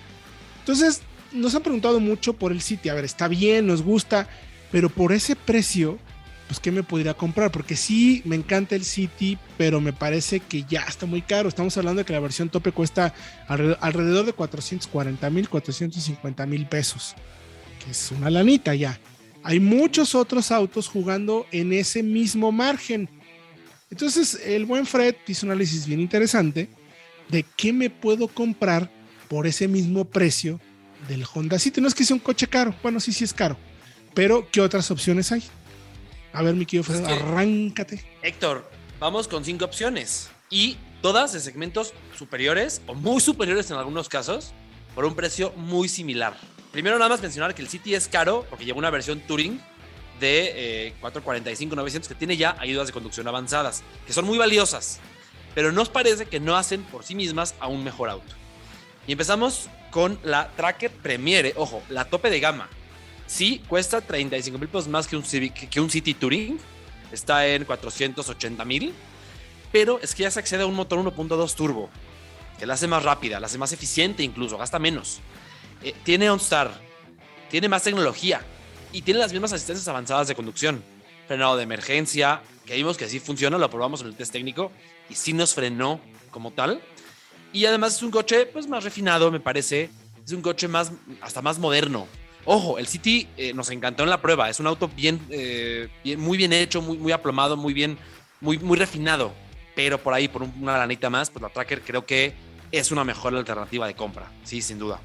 Entonces, 0.61 1.01
nos 1.35 1.55
han 1.55 1.63
preguntado 1.63 2.01
mucho 2.01 2.33
por 2.33 2.53
el 2.53 2.61
City. 2.61 2.89
A 2.89 2.95
ver, 2.95 3.05
está 3.05 3.29
bien, 3.29 3.67
nos 3.67 3.83
gusta, 3.83 4.29
pero 4.71 4.89
por 4.89 5.13
ese 5.13 5.37
precio, 5.37 5.99
pues, 6.47 6.61
¿qué 6.61 6.71
me 6.71 6.83
podría 6.83 7.15
comprar? 7.15 7.51
Porque 7.51 7.77
sí, 7.77 8.23
me 8.25 8.37
encanta 8.37 8.75
el 8.75 8.85
City, 8.85 9.39
pero 9.57 9.81
me 9.81 9.93
parece 9.93 10.41
que 10.41 10.65
ya 10.65 10.83
está 10.83 11.07
muy 11.07 11.23
caro. 11.23 11.49
Estamos 11.49 11.77
hablando 11.77 12.01
de 12.01 12.05
que 12.05 12.13
la 12.13 12.21
versión 12.21 12.49
tope 12.49 12.73
cuesta 12.73 13.15
alrededor 13.49 14.27
de 14.27 14.33
440 14.33 15.31
mil, 15.31 15.49
450 15.49 16.47
mil 16.47 16.67
pesos, 16.67 17.15
que 17.85 17.91
es 17.91 18.13
una 18.13 18.31
lanita 18.31 18.75
ya 18.75 18.99
hay 19.45 19.61
muchos 19.61 20.15
otros 20.15 20.51
autos 20.51 20.89
jugando 20.89 21.47
en 21.51 21.73
ese 21.73 22.03
mismo 22.03 22.53
margen. 22.53 23.09
Entonces, 23.91 24.41
el 24.45 24.65
buen 24.65 24.87
Fred 24.87 25.17
hizo 25.27 25.47
un 25.47 25.53
análisis 25.53 25.87
bien 25.87 26.01
interesante 26.01 26.69
de 27.29 27.45
qué 27.57 27.73
me 27.73 27.91
puedo 27.91 28.29
comprar 28.29 28.91
por 29.29 29.47
ese 29.47 29.69
mismo 29.69 30.05
precio 30.05 30.61
del 31.09 31.25
Honda 31.33 31.59
City. 31.59 31.81
No 31.81 31.89
es 31.89 31.95
que 31.95 32.05
sea 32.05 32.15
un 32.15 32.21
coche 32.21 32.47
caro, 32.47 32.75
bueno, 32.83 33.01
sí, 33.01 33.13
sí 33.13 33.25
es 33.25 33.33
caro, 33.33 33.57
pero 34.15 34.49
¿qué 34.51 34.61
otras 34.61 34.91
opciones 34.91 35.33
hay? 35.33 35.43
A 36.33 36.43
ver, 36.43 36.55
mi 36.55 36.65
querido 36.65 36.85
Fred, 36.85 37.05
arráncate. 37.05 38.05
Héctor, 38.23 38.71
vamos 38.99 39.29
con 39.29 39.45
cinco 39.45 39.65
opciones 39.65 40.31
y 40.49 40.77
todas 41.03 41.33
de 41.33 41.41
segmentos 41.41 41.93
superiores 42.17 42.81
o 42.87 42.95
muy 42.95 43.21
superiores 43.21 43.71
en 43.71 43.77
algunos 43.77 44.09
casos 44.09 44.53
por 44.95 45.05
un 45.05 45.15
precio 45.15 45.53
muy 45.57 45.89
similar. 45.89 46.37
Primero 46.71 46.97
nada 46.99 47.11
más 47.11 47.21
mencionar 47.21 47.55
que 47.55 47.63
el 47.63 47.69
City 47.69 47.95
es 47.95 48.09
caro 48.09 48.47
porque 48.49 48.65
lleva 48.65 48.79
una 48.79 48.91
versión 48.91 49.21
Touring 49.21 49.61
de 50.21 50.95
445-900 51.03 51.97
eh, 51.97 52.09
que 52.09 52.15
tiene 52.15 52.37
ya 52.37 52.57
ayudas 52.59 52.87
de 52.87 52.93
conducción 52.93 53.27
avanzadas, 53.29 53.83
que 54.07 54.13
son 54.13 54.25
muy 54.25 54.39
valiosas, 54.39 55.01
pero 55.55 55.73
nos 55.73 55.89
parece 55.89 56.27
que 56.27 56.41
no 56.41 56.57
hacen 56.57 56.83
por 56.85 57.05
sí 57.05 57.15
mismas 57.15 57.55
a 57.61 57.67
un 57.67 57.85
mejor 57.85 58.09
auto. 58.09 58.35
Y 59.07 59.13
empezamos 59.13 59.69
con 59.93 60.19
la 60.25 60.51
Tracker 60.57 60.91
Premiere, 60.91 61.53
ojo, 61.55 61.83
la 61.91 62.07
tope 62.07 62.31
de 62.31 62.41
gama. 62.41 62.69
Sí, 63.27 63.63
cuesta 63.69 64.01
35 64.01 64.59
mil 64.59 64.69
pesos 64.69 64.89
más 64.89 65.07
que 65.07 65.17
un, 65.17 65.23
que 65.23 65.81
un 65.81 65.91
City 65.91 66.15
Touring, 66.15 66.59
está 67.13 67.47
en 67.47 67.65
480 67.65 68.65
mil, 68.65 68.95
pero 69.71 70.01
es 70.01 70.15
que 70.15 70.25
ya 70.25 70.31
se 70.31 70.41
accede 70.41 70.63
a 70.63 70.67
un 70.67 70.75
motor 70.75 70.99
1.2 70.99 71.55
turbo, 71.55 71.91
que 72.59 72.67
la 72.67 72.75
hace 72.75 72.89
más 72.89 73.03
rápida, 73.03 73.39
la 73.39 73.47
hace 73.47 73.59
más 73.59 73.73
eficiente 73.73 74.23
incluso, 74.23 74.57
gasta 74.57 74.79
menos. 74.79 75.21
Eh, 75.83 75.95
tiene 76.05 76.31
OnStar, 76.31 76.73
tiene 77.51 77.69
más 77.69 77.83
tecnología 77.83 78.41
y 78.93 79.03
tiene 79.03 79.21
las 79.21 79.33
mismas 79.33 79.53
asistencias 79.53 79.87
avanzadas 79.89 80.27
de 80.27 80.35
conducción. 80.35 80.83
Frenado 81.29 81.57
de 81.57 81.65
emergencia, 81.65 82.43
que 82.65 82.75
vimos 82.77 82.97
que 82.97 83.09
sí 83.09 83.21
funciona, 83.21 83.59
lo 83.59 83.69
probamos 83.69 84.01
en 84.01 84.07
el 84.09 84.17
test 84.17 84.33
técnico 84.33 84.73
y 85.11 85.15
sí 85.15 85.35
nos 85.35 85.53
frenó 85.55 86.01
como 86.31 86.51
tal. 86.51 86.81
Y 87.53 87.65
además 87.67 87.97
es 87.97 88.03
un 88.03 88.11
coche 88.11 88.47
pues 88.47 88.67
más 88.67 88.85
refinado, 88.85 89.31
me 89.31 89.41
parece. 89.41 89.91
Es 90.25 90.33
un 90.33 90.43
coche 90.43 90.69
más, 90.69 90.93
hasta 91.21 91.43
más 91.43 91.59
moderno. 91.59 92.07
Ojo, 92.45 92.79
el 92.79 92.87
City 92.87 93.29
eh, 93.37 93.53
nos 93.53 93.71
encantó 93.71 94.03
en 94.03 94.11
la 94.11 94.21
prueba. 94.21 94.49
Es 94.51 94.59
un 94.59 94.67
auto 94.67 94.89
bien, 94.89 95.21
eh, 95.31 95.89
bien, 96.03 96.21
muy 96.21 96.39
bien 96.39 96.53
hecho, 96.53 96.83
muy, 96.83 96.99
muy 96.99 97.13
aplomado, 97.13 97.57
muy 97.57 97.73
bien, 97.73 97.99
muy, 98.41 98.59
muy 98.59 98.77
refinado. 98.77 99.33
Pero 99.75 99.99
por 99.99 100.15
ahí, 100.15 100.29
por 100.29 100.43
una 100.43 100.79
lanita 100.79 101.09
más, 101.09 101.31
pues 101.31 101.43
la 101.43 101.49
Tracker 101.49 101.83
creo 101.83 102.05
que 102.05 102.35
es 102.73 102.91
una 102.91 103.05
mejor 103.05 103.35
alternativa 103.37 103.87
de 103.87 103.95
compra. 103.95 104.31
Sí, 104.45 104.61
sin 104.63 104.79
duda. 104.79 105.01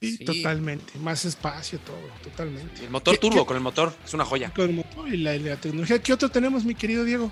Sí, 0.00 0.18
totalmente. 0.24 0.98
Más 0.98 1.24
espacio, 1.24 1.78
todo, 1.78 1.96
totalmente. 2.24 2.84
El 2.84 2.90
motor 2.90 3.16
turbo 3.18 3.46
con 3.46 3.56
el 3.56 3.62
motor, 3.62 3.94
es 4.04 4.12
una 4.12 4.24
joya. 4.24 4.52
Con 4.54 4.68
el 4.68 4.76
motor 4.76 5.08
y 5.08 5.16
la, 5.16 5.56
tecnología. 5.56 6.00
¿Qué 6.00 6.12
otro 6.12 6.28
tenemos, 6.28 6.64
mi 6.64 6.74
querido 6.74 7.04
Diego? 7.04 7.30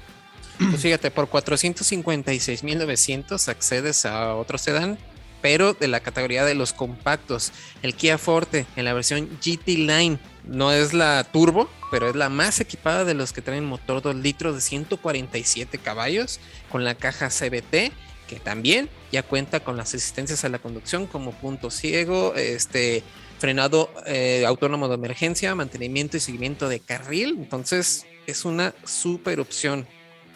Pues 0.58 0.82
fíjate, 0.82 1.10
por 1.10 1.30
456.900 1.30 3.48
accedes 3.48 4.04
a 4.04 4.34
otro 4.34 4.58
sedán, 4.58 4.98
pero 5.40 5.72
de 5.72 5.88
la 5.88 6.00
categoría 6.00 6.44
de 6.44 6.54
los 6.54 6.72
compactos. 6.72 7.52
El 7.82 7.94
Kia 7.94 8.18
Forte 8.18 8.66
en 8.76 8.84
la 8.84 8.92
versión 8.92 9.28
GT 9.40 9.68
Line 9.68 10.18
no 10.44 10.72
es 10.72 10.92
la 10.92 11.24
turbo, 11.24 11.70
pero 11.90 12.10
es 12.10 12.16
la 12.16 12.28
más 12.28 12.60
equipada 12.60 13.04
de 13.04 13.14
los 13.14 13.32
que 13.32 13.42
traen 13.42 13.64
motor 13.64 14.02
2 14.02 14.16
litros 14.16 14.54
de 14.54 14.60
147 14.60 15.78
caballos 15.78 16.40
con 16.70 16.84
la 16.84 16.94
caja 16.94 17.30
CBT 17.30 17.92
que 18.30 18.38
también 18.38 18.88
ya 19.10 19.24
cuenta 19.24 19.58
con 19.58 19.76
las 19.76 19.92
asistencias 19.92 20.44
a 20.44 20.48
la 20.48 20.60
conducción 20.60 21.08
como 21.08 21.32
punto 21.32 21.68
ciego, 21.68 22.32
este 22.36 23.02
frenado 23.40 23.90
eh, 24.06 24.44
autónomo 24.46 24.86
de 24.86 24.94
emergencia, 24.94 25.52
mantenimiento 25.56 26.16
y 26.16 26.20
seguimiento 26.20 26.68
de 26.68 26.78
carril. 26.78 27.34
Entonces 27.40 28.06
es 28.28 28.44
una 28.44 28.72
super 28.84 29.40
opción. 29.40 29.84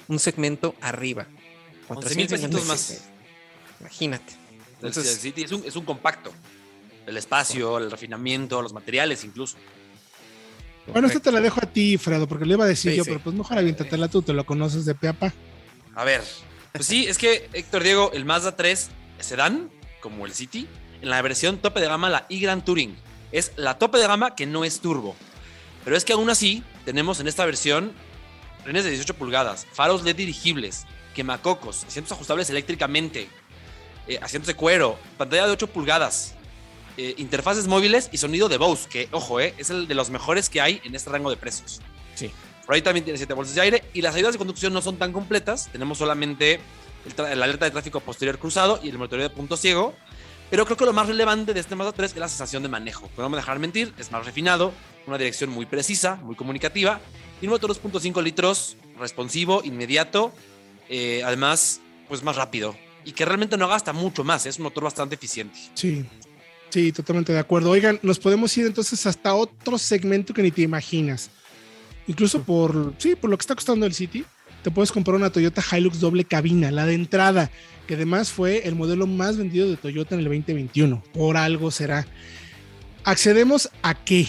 Un 0.09 0.19
segmento 0.19 0.75
arriba. 0.81 1.27
11 1.88 2.14
mil 2.14 2.27
pesitos 2.27 2.67
más. 2.67 3.05
Imagínate. 3.81 4.33
Entonces, 4.75 5.25
es, 5.25 5.53
un, 5.53 5.64
es 5.64 5.77
un 5.77 5.85
compacto. 5.85 6.33
El 7.07 7.17
espacio, 7.17 7.79
el 7.79 7.90
refinamiento, 7.90 8.61
los 8.62 8.73
materiales 8.73 9.25
incluso. 9.25 9.57
Bueno, 10.87 11.07
esto 11.07 11.21
te 11.21 11.33
la 11.33 11.40
dejo 11.40 11.61
a 11.62 11.67
ti, 11.67 11.97
Fredo, 11.97 12.29
porque 12.29 12.45
le 12.45 12.55
iba 12.55 12.64
a 12.64 12.69
decir 12.69 12.93
yo, 12.93 13.05
pero 13.05 13.19
pues 13.19 13.35
mejor 13.35 13.59
aviéntatela 13.59 14.09
tú, 14.09 14.23
te 14.23 14.35
lo 14.35 14.45
conoces 14.45 14.85
de 14.85 14.95
peapa. 14.95 15.33
A 15.95 16.05
ver, 16.05 16.23
pues 16.73 16.87
sí, 16.87 17.07
es 17.07 17.17
que 17.17 17.49
Héctor 17.53 17.83
Diego, 17.83 18.11
el 18.12 18.25
Mazda 18.25 18.57
3 18.57 18.90
sedán, 19.21 19.71
como 20.01 20.27
el 20.27 20.35
City, 20.35 20.69
en 21.01 21.09
la 21.09 21.23
versión 21.23 21.59
tope 21.59 21.81
de 21.81 21.87
gama, 21.87 22.11
la 22.11 22.27
e-Grand 22.29 22.64
Touring. 22.64 22.97
Es 23.33 23.53
la 23.57 23.79
tope 23.79 23.99
de 23.99 24.07
gama 24.07 24.35
que 24.35 24.47
no 24.47 24.64
es 24.64 24.81
turbo. 24.81 25.17
Pero 25.85 25.97
es 25.97 26.05
que 26.05 26.12
aún 26.12 26.29
así, 26.31 26.62
tenemos 26.85 27.21
en 27.21 27.29
esta 27.29 27.45
versión 27.47 27.93
frenes 28.64 28.85
de 28.85 28.90
18 28.90 29.14
pulgadas, 29.14 29.66
faros 29.72 30.03
LED 30.03 30.16
dirigibles, 30.16 30.87
quemacocos, 31.14 31.85
asientos 31.85 32.12
ajustables 32.12 32.48
eléctricamente, 32.48 33.29
eh, 34.09 34.18
asientos 34.20 34.48
de 34.48 34.55
cuero, 34.55 34.98
pantalla 35.18 35.46
de 35.46 35.53
8 35.53 35.66
pulgadas, 35.68 36.35
eh, 36.96 37.14
interfaces 37.18 37.68
móviles 37.68 38.09
y 38.11 38.16
sonido 38.16 38.48
de 38.48 38.57
Bose, 38.57 38.88
que, 38.88 39.09
ojo, 39.12 39.38
eh, 39.38 39.55
es 39.59 39.68
el 39.68 39.87
de 39.87 39.94
los 39.94 40.11
mejores 40.11 40.48
que 40.48 40.62
hay 40.62 40.81
en 40.85 40.94
este 40.94 41.11
rango 41.11 41.29
de 41.29 41.37
precios. 41.37 41.81
Sí. 42.14 42.31
Por 42.64 42.74
ahí 42.74 42.81
también 42.81 43.05
tiene 43.05 43.18
7 43.18 43.35
bolsas 43.35 43.55
de 43.55 43.61
aire 43.61 43.85
y 43.92 44.00
las 44.00 44.14
ayudas 44.14 44.33
de 44.33 44.38
conducción 44.38 44.72
no 44.72 44.81
son 44.81 44.96
tan 44.96 45.12
completas. 45.12 45.68
Tenemos 45.70 45.98
solamente 45.98 46.61
el, 47.05 47.42
alerta 47.42 47.66
de 47.66 47.70
tráfico 47.70 48.00
posterior 48.00 48.38
cruzado 48.38 48.81
y 48.83 48.88
el 48.88 48.96
monitoreo 48.96 49.29
de 49.29 49.35
punto 49.35 49.59
ciego. 49.59 49.94
Pero 50.50 50.64
creo 50.64 50.77
que 50.77 50.85
lo 50.87 50.92
más 50.92 51.09
relevante 51.09 51.53
de 51.53 51.61
este 51.61 51.74
Mazda 51.74 51.92
3 51.92 52.12
es 52.12 52.16
la 52.16 52.29
sensación 52.29 52.62
de 52.62 52.68
manejo. 52.68 53.11
no 53.18 53.29
me 53.29 53.37
dejar 53.37 53.59
mentir, 53.59 53.92
es 53.98 54.11
más 54.11 54.24
refinado, 54.24 54.72
una 55.07 55.18
dirección 55.18 55.50
muy 55.50 55.66
precisa, 55.66 56.16
muy 56.16 56.37
comunicativa 56.37 57.00
y 57.40 57.47
un 57.47 57.51
motor 57.51 57.70
2.5 57.70 58.23
litros 58.23 58.77
responsivo, 58.99 59.62
inmediato, 59.64 60.33
eh, 60.88 61.23
además, 61.25 61.81
pues 62.09 62.23
más 62.23 62.37
rápido 62.37 62.77
y 63.05 63.12
que 63.12 63.25
realmente 63.25 63.57
no 63.57 63.68
gasta 63.68 63.92
mucho 63.92 64.25
más. 64.25 64.47
Es 64.47 64.59
un 64.59 64.64
motor 64.64 64.85
bastante 64.85 65.14
eficiente. 65.14 65.59
Sí, 65.75 66.05
sí, 66.70 66.92
totalmente 66.92 67.33
de 67.33 67.38
acuerdo. 67.38 67.70
Oigan, 67.70 67.99
nos 68.03 68.18
podemos 68.18 68.57
ir 68.57 68.66
entonces 68.66 69.07
hasta 69.07 69.35
otro 69.35 69.79
segmento 69.79 70.33
que 70.33 70.42
ni 70.42 70.51
te 70.51 70.62
imaginas. 70.62 71.31
Incluso 72.07 72.42
por, 72.42 72.94
sí, 72.99 73.14
por 73.14 73.31
lo 73.31 73.37
que 73.37 73.42
está 73.42 73.55
costando 73.55 73.87
el 73.87 73.94
City, 73.94 74.25
te 74.62 74.70
puedes 74.70 74.92
comprar 74.92 75.16
una 75.16 75.31
Toyota 75.31 75.62
Hilux 75.70 76.01
doble 76.01 76.25
cabina, 76.25 76.70
la 76.70 76.87
de 76.87 76.94
entrada, 76.94 77.51
que 77.87 77.94
además 77.94 78.31
fue 78.31 78.66
el 78.66 78.75
modelo 78.75 79.07
más 79.07 79.37
vendido 79.37 79.68
de 79.68 79.77
Toyota 79.77 80.14
en 80.14 80.20
el 80.20 80.25
2021. 80.27 81.03
Por 81.12 81.37
algo 81.37 81.70
será. 81.70 82.07
Accedemos 83.05 83.70
a 83.83 83.94
qué? 83.94 84.27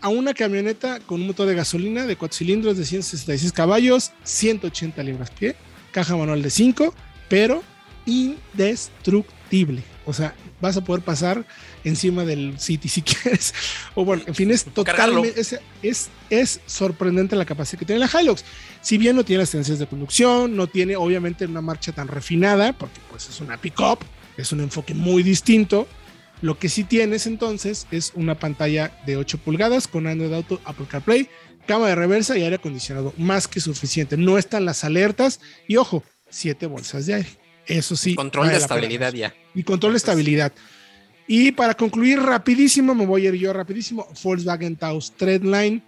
A 0.00 0.08
una 0.08 0.32
camioneta 0.34 1.00
con 1.00 1.20
un 1.20 1.26
motor 1.26 1.46
de 1.48 1.54
gasolina 1.54 2.06
de 2.06 2.16
4 2.16 2.36
cilindros 2.36 2.76
de 2.76 2.84
166 2.84 3.52
caballos, 3.52 4.12
180 4.24 5.02
libras 5.02 5.30
pie, 5.30 5.56
caja 5.90 6.16
manual 6.16 6.42
de 6.42 6.50
5, 6.50 6.94
pero 7.28 7.62
indestructible. 8.06 9.82
O 10.06 10.12
sea, 10.12 10.34
vas 10.60 10.76
a 10.76 10.80
poder 10.82 11.04
pasar 11.04 11.44
encima 11.84 12.24
del 12.24 12.58
City 12.58 12.88
si 12.88 13.02
quieres. 13.02 13.54
O 13.94 14.04
bueno, 14.04 14.22
en 14.26 14.34
fin, 14.34 14.50
es 14.50 14.64
totalmente, 14.64 15.40
es, 15.82 16.10
es, 16.30 16.60
sorprendente 16.66 17.36
la 17.36 17.44
capacidad 17.44 17.78
que 17.78 17.84
tiene 17.84 18.00
la 18.00 18.20
Hilux. 18.20 18.44
Si 18.80 18.98
bien 18.98 19.16
no 19.16 19.24
tiene 19.24 19.42
las 19.42 19.50
tendencias 19.50 19.78
de 19.78 19.86
conducción, 19.86 20.56
no 20.56 20.66
tiene 20.66 20.96
obviamente 20.96 21.44
una 21.44 21.60
marcha 21.60 21.92
tan 21.92 22.08
refinada, 22.08 22.72
porque 22.72 23.00
pues 23.10 23.28
es 23.28 23.40
una 23.40 23.58
pick-up, 23.58 23.98
es 24.36 24.52
un 24.52 24.60
enfoque 24.60 24.94
muy 24.94 25.22
distinto. 25.22 25.86
Lo 26.40 26.58
que 26.58 26.68
sí 26.68 26.84
tienes 26.84 27.26
entonces 27.26 27.86
es 27.90 28.12
una 28.14 28.38
pantalla 28.38 28.96
de 29.06 29.16
8 29.16 29.38
pulgadas 29.38 29.88
con 29.88 30.06
Android 30.06 30.32
Auto, 30.32 30.60
Apple 30.64 30.86
CarPlay, 30.88 31.28
cámara 31.66 31.90
de 31.90 31.96
reversa 31.96 32.38
y 32.38 32.42
aire 32.42 32.56
acondicionado, 32.56 33.12
más 33.16 33.48
que 33.48 33.60
suficiente. 33.60 34.16
No 34.16 34.38
están 34.38 34.64
las 34.64 34.84
alertas 34.84 35.40
y 35.66 35.76
ojo, 35.76 36.04
7 36.30 36.66
bolsas 36.66 37.06
de 37.06 37.14
aire. 37.14 37.28
Eso 37.66 37.96
sí. 37.96 38.14
Control 38.14 38.48
de 38.48 38.56
estabilidad 38.56 39.12
ya. 39.12 39.34
Y 39.54 39.62
control 39.62 39.92
de 39.92 39.98
estabilidad. 39.98 40.52
Y 41.26 41.52
para 41.52 41.74
concluir 41.74 42.20
rapidísimo, 42.20 42.94
me 42.94 43.04
voy 43.04 43.26
a 43.26 43.28
ir 43.28 43.34
yo 43.34 43.52
rapidísimo, 43.52 44.08
Volkswagen 44.22 44.76
Taos 44.76 45.12
Treadline. 45.12 45.82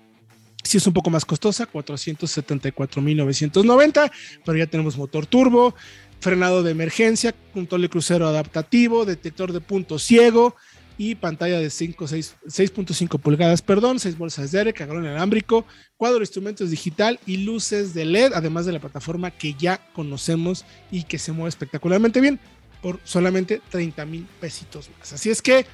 Sí 0.63 0.77
es 0.77 0.87
un 0.87 0.93
poco 0.93 1.09
más 1.09 1.25
costosa, 1.25 1.67
474.990, 1.73 4.13
pero 4.45 4.59
ya 4.59 4.67
tenemos 4.67 4.99
motor 4.99 5.25
turbo, 5.25 5.75
frenado 6.21 6.63
de 6.63 6.71
emergencia, 6.71 7.35
control 7.53 7.83
de 7.83 7.89
crucero 7.89 8.29
adaptativo, 8.29 9.05
detector 9.05 9.53
de 9.53 9.61
punto 9.61 9.99
ciego 9.99 10.55
y 10.99 11.15
pantalla 11.15 11.59
de 11.59 11.69
6.5 11.69 13.19
pulgadas, 13.21 13.63
perdón, 13.63 13.99
6 13.99 14.19
bolsas 14.19 14.53
de 14.53 14.59
aire, 14.59 14.75
cargador 14.75 15.03
inalámbrico, 15.03 15.65
cuadro 15.97 16.19
de 16.19 16.25
instrumentos 16.25 16.71
digital 16.71 17.19
y 17.25 17.39
luces 17.39 17.95
de 17.95 18.05
LED, 18.05 18.33
además 18.35 18.67
de 18.67 18.73
la 18.73 18.81
plataforma 18.81 19.31
que 19.31 19.55
ya 19.55 19.81
conocemos 19.95 20.67
y 20.91 21.05
que 21.05 21.19
se 21.19 21.33
mueve 21.33 21.49
espectacularmente 21.49 22.21
bien 22.21 22.39
por 22.83 23.01
solamente 23.05 23.63
30 23.71 24.05
mil 24.05 24.27
pesitos 24.41 24.91
más. 24.99 25.13
Así 25.15 25.31
es 25.31 25.41
que, 25.41 25.65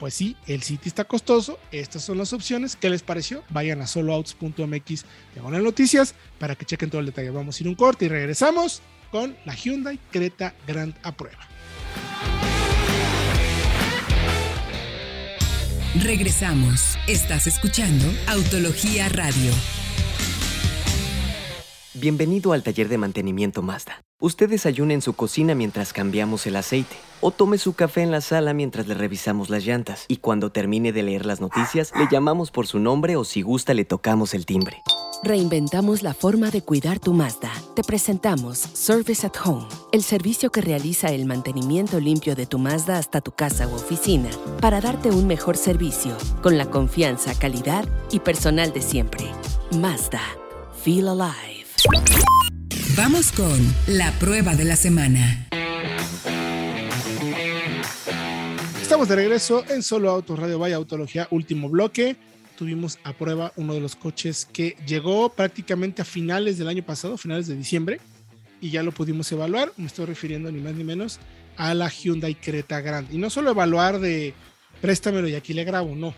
pues 0.00 0.14
sí, 0.14 0.36
el 0.46 0.62
City 0.62 0.88
está 0.88 1.04
costoso. 1.04 1.58
Estas 1.70 2.02
son 2.02 2.18
las 2.18 2.32
opciones. 2.32 2.74
¿Qué 2.74 2.90
les 2.90 3.02
pareció? 3.02 3.42
Vayan 3.50 3.80
a 3.82 3.86
soloouts.mx 3.86 5.04
las 5.36 5.62
noticias 5.62 6.14
para 6.38 6.56
que 6.56 6.64
chequen 6.64 6.90
todo 6.90 7.00
el 7.00 7.06
detalle. 7.06 7.30
Vamos 7.30 7.58
a 7.58 7.62
ir 7.62 7.68
un 7.68 7.74
corte 7.74 8.06
y 8.06 8.08
regresamos 8.08 8.82
con 9.12 9.36
la 9.44 9.54
Hyundai 9.54 10.00
Creta 10.10 10.54
Grand 10.66 10.94
a 11.02 11.12
prueba. 11.12 11.38
Regresamos. 16.02 16.96
Estás 17.06 17.46
escuchando 17.46 18.06
Autología 18.26 19.10
Radio. 19.10 19.52
Bienvenido 21.92 22.54
al 22.54 22.62
taller 22.62 22.88
de 22.88 22.96
mantenimiento 22.96 23.60
Mazda. 23.60 24.02
Usted 24.18 24.48
desayuna 24.48 24.94
en 24.94 25.02
su 25.02 25.12
cocina 25.12 25.54
mientras 25.54 25.92
cambiamos 25.92 26.46
el 26.46 26.56
aceite, 26.56 26.96
o 27.20 27.30
tome 27.30 27.58
su 27.58 27.74
café 27.74 28.02
en 28.02 28.10
la 28.10 28.22
sala 28.22 28.54
mientras 28.54 28.86
le 28.86 28.94
revisamos 28.94 29.50
las 29.50 29.66
llantas, 29.66 30.06
y 30.08 30.16
cuando 30.16 30.50
termine 30.50 30.92
de 30.92 31.02
leer 31.02 31.26
las 31.26 31.40
noticias, 31.40 31.92
le 31.96 32.08
llamamos 32.10 32.50
por 32.50 32.66
su 32.66 32.78
nombre 32.78 33.16
o 33.16 33.24
si 33.24 33.42
gusta 33.42 33.74
le 33.74 33.84
tocamos 33.84 34.32
el 34.32 34.46
timbre. 34.46 34.82
Reinventamos 35.24 36.02
la 36.02 36.14
forma 36.14 36.50
de 36.50 36.62
cuidar 36.62 36.98
tu 36.98 37.12
Mazda. 37.12 37.52
Te 37.76 37.84
presentamos 37.84 38.58
Service 38.58 39.24
at 39.24 39.34
Home, 39.44 39.68
el 39.92 40.02
servicio 40.02 40.50
que 40.50 40.60
realiza 40.60 41.12
el 41.12 41.26
mantenimiento 41.26 42.00
limpio 42.00 42.34
de 42.34 42.44
tu 42.44 42.58
Mazda 42.58 42.98
hasta 42.98 43.20
tu 43.20 43.30
casa 43.30 43.68
u 43.68 43.74
oficina 43.74 44.30
para 44.60 44.80
darte 44.80 45.10
un 45.10 45.28
mejor 45.28 45.56
servicio 45.56 46.16
con 46.42 46.58
la 46.58 46.66
confianza, 46.66 47.38
calidad 47.38 47.88
y 48.10 48.18
personal 48.18 48.72
de 48.72 48.82
siempre. 48.82 49.24
Mazda. 49.78 50.22
Feel 50.82 51.06
alive. 51.06 51.66
Vamos 52.96 53.30
con 53.30 53.60
la 53.86 54.10
prueba 54.18 54.56
de 54.56 54.64
la 54.64 54.74
semana. 54.74 55.48
Estamos 58.82 59.08
de 59.08 59.14
regreso 59.14 59.62
en 59.68 59.84
Solo 59.84 60.10
Autos 60.10 60.36
Radio 60.36 60.58
Vaya 60.58 60.74
Autología, 60.74 61.28
último 61.30 61.68
bloque 61.68 62.16
tuvimos 62.62 63.00
a 63.02 63.12
prueba 63.12 63.52
uno 63.56 63.74
de 63.74 63.80
los 63.80 63.96
coches 63.96 64.46
que 64.52 64.76
llegó 64.86 65.30
prácticamente 65.30 66.02
a 66.02 66.04
finales 66.04 66.58
del 66.58 66.68
año 66.68 66.84
pasado, 66.84 67.18
finales 67.18 67.48
de 67.48 67.56
diciembre, 67.56 67.98
y 68.60 68.70
ya 68.70 68.84
lo 68.84 68.92
pudimos 68.92 69.32
evaluar. 69.32 69.72
Me 69.76 69.86
estoy 69.86 70.06
refiriendo 70.06 70.52
ni 70.52 70.60
más 70.60 70.72
ni 70.74 70.84
menos 70.84 71.18
a 71.56 71.74
la 71.74 71.88
Hyundai 71.88 72.36
Creta 72.36 72.80
Grand. 72.80 73.12
Y 73.12 73.18
no 73.18 73.30
solo 73.30 73.50
evaluar 73.50 73.98
de 73.98 74.32
préstamelo 74.80 75.26
y 75.26 75.34
aquí 75.34 75.54
le 75.54 75.64
grabo, 75.64 75.96
no. 75.96 76.14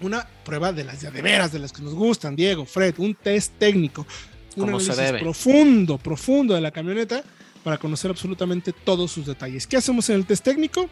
Una 0.00 0.28
prueba 0.44 0.72
de 0.72 0.84
las 0.84 1.00
de, 1.00 1.10
veras, 1.10 1.50
de 1.50 1.58
las 1.58 1.72
que 1.72 1.82
nos 1.82 1.94
gustan, 1.94 2.36
Diego, 2.36 2.64
Fred, 2.64 2.94
un 2.98 3.16
test 3.16 3.54
técnico, 3.58 4.06
un 4.54 4.68
análisis 4.68 4.94
profundo, 5.18 5.98
profundo 5.98 6.54
de 6.54 6.60
la 6.60 6.70
camioneta 6.70 7.24
para 7.64 7.78
conocer 7.78 8.12
absolutamente 8.12 8.72
todos 8.72 9.10
sus 9.10 9.26
detalles. 9.26 9.66
¿Qué 9.66 9.76
hacemos 9.76 10.08
en 10.08 10.14
el 10.14 10.24
test 10.24 10.44
técnico? 10.44 10.88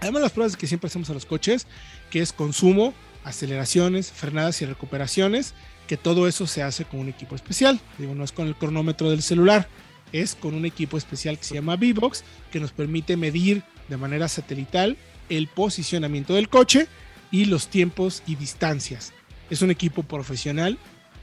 Además, 0.00 0.20
las 0.20 0.32
pruebas 0.32 0.54
que 0.54 0.66
siempre 0.66 0.88
hacemos 0.88 1.08
a 1.08 1.14
los 1.14 1.24
coches, 1.24 1.66
que 2.10 2.20
es 2.20 2.34
consumo, 2.34 2.92
aceleraciones, 3.26 4.12
frenadas 4.12 4.62
y 4.62 4.66
recuperaciones, 4.66 5.54
que 5.88 5.96
todo 5.96 6.28
eso 6.28 6.46
se 6.46 6.62
hace 6.62 6.84
con 6.84 7.00
un 7.00 7.08
equipo 7.08 7.34
especial. 7.34 7.80
Digo, 7.98 8.14
no 8.14 8.24
es 8.24 8.32
con 8.32 8.46
el 8.46 8.54
cronómetro 8.54 9.10
del 9.10 9.20
celular, 9.20 9.68
es 10.12 10.36
con 10.36 10.54
un 10.54 10.64
equipo 10.64 10.96
especial 10.96 11.36
que 11.36 11.44
se 11.44 11.56
llama 11.56 11.74
V-Box, 11.74 12.24
que 12.52 12.60
nos 12.60 12.70
permite 12.70 13.16
medir 13.16 13.64
de 13.88 13.96
manera 13.96 14.28
satelital 14.28 14.96
el 15.28 15.48
posicionamiento 15.48 16.34
del 16.34 16.48
coche 16.48 16.86
y 17.32 17.46
los 17.46 17.66
tiempos 17.66 18.22
y 18.26 18.36
distancias. 18.36 19.12
Es 19.50 19.60
un 19.60 19.72
equipo 19.72 20.04
profesional 20.04 20.78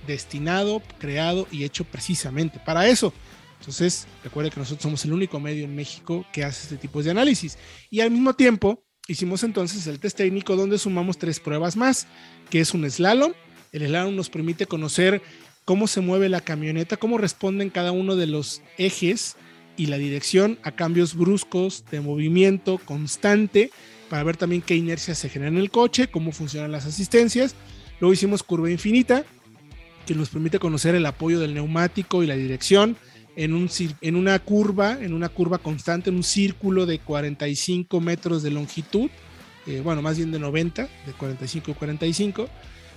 destinado, 0.06 0.82
creado 1.00 1.48
y 1.52 1.64
hecho 1.64 1.86
precisamente 1.86 2.60
para 2.60 2.88
eso. 2.88 3.14
Entonces, 3.62 4.08
recuerde 4.26 4.52
que 4.52 4.60
nosotros 4.60 4.84
somos 4.84 5.06
el 5.06 5.14
único 5.14 5.40
medio 5.40 5.64
en 5.64 5.74
México 5.74 6.26
que 6.34 6.44
hace 6.44 6.64
este 6.64 6.76
tipo 6.76 7.02
de 7.02 7.12
análisis. 7.12 7.58
Y 7.90 8.02
al 8.02 8.12
mismo 8.12 8.34
tiempo, 8.34 8.83
hicimos 9.08 9.44
entonces 9.44 9.88
el 9.88 10.00
test 10.00 10.18
técnico 10.18 10.56
donde 10.56 10.78
sumamos 10.78 11.18
tres 11.18 11.40
pruebas 11.40 11.76
más, 11.76 12.08
que 12.50 12.60
es 12.60 12.74
un 12.74 12.90
slalom. 12.90 13.34
El 13.72 13.88
slalom 13.88 14.16
nos 14.16 14.30
permite 14.30 14.66
conocer 14.66 15.22
cómo 15.66 15.88
se 15.88 16.02
mueve 16.02 16.30
la 16.30 16.42
camioneta, 16.42 16.98
cómo 16.98 17.18
responden 17.18 17.70
cada 17.70 17.92
uno 17.92 18.16
de 18.16 18.28
los 18.28 18.62
ejes 18.78 19.36
y 19.78 19.88
la 19.88 19.98
dirección 19.98 20.60
a 20.64 20.72
cambios 20.72 21.16
bruscos 21.16 21.84
de 21.90 22.02
movimiento 22.02 22.78
constante 22.78 23.72
para 24.10 24.24
ver 24.24 24.38
también 24.38 24.62
qué 24.62 24.76
inercia 24.76 25.16
se 25.16 25.30
genera 25.30 25.50
en 25.50 25.58
el 25.58 25.72
coche, 25.72 26.08
cómo 26.08 26.32
funcionan 26.32 26.72
las 26.72 26.86
asistencias. 26.86 27.56
Luego 28.00 28.14
hicimos 28.14 28.44
curva 28.44 28.70
infinita, 28.70 29.26
que 30.06 30.14
nos 30.14 30.30
permite 30.30 30.60
conocer 30.60 30.96
el 30.96 31.06
apoyo 31.06 31.40
del 31.40 31.54
neumático 31.54 32.22
y 32.22 32.28
la 32.28 32.36
dirección 32.36 32.98
en, 33.36 33.54
un, 33.54 33.70
en 34.02 34.16
una 34.16 34.38
curva, 34.40 34.98
en 35.02 35.14
una 35.14 35.30
curva 35.30 35.58
constante, 35.58 36.10
en 36.10 36.18
un 36.18 36.24
círculo 36.24 36.86
de 36.86 37.00
45 37.00 38.00
metros 38.02 38.44
de 38.44 38.52
longitud, 38.52 39.10
eh, 39.66 39.82
bueno, 39.84 40.02
más 40.02 40.18
bien 40.18 40.32
de 40.32 40.40
90, 40.40 40.84
de 40.84 41.14
45 41.14 41.72
a 41.72 41.76
45, 41.76 42.50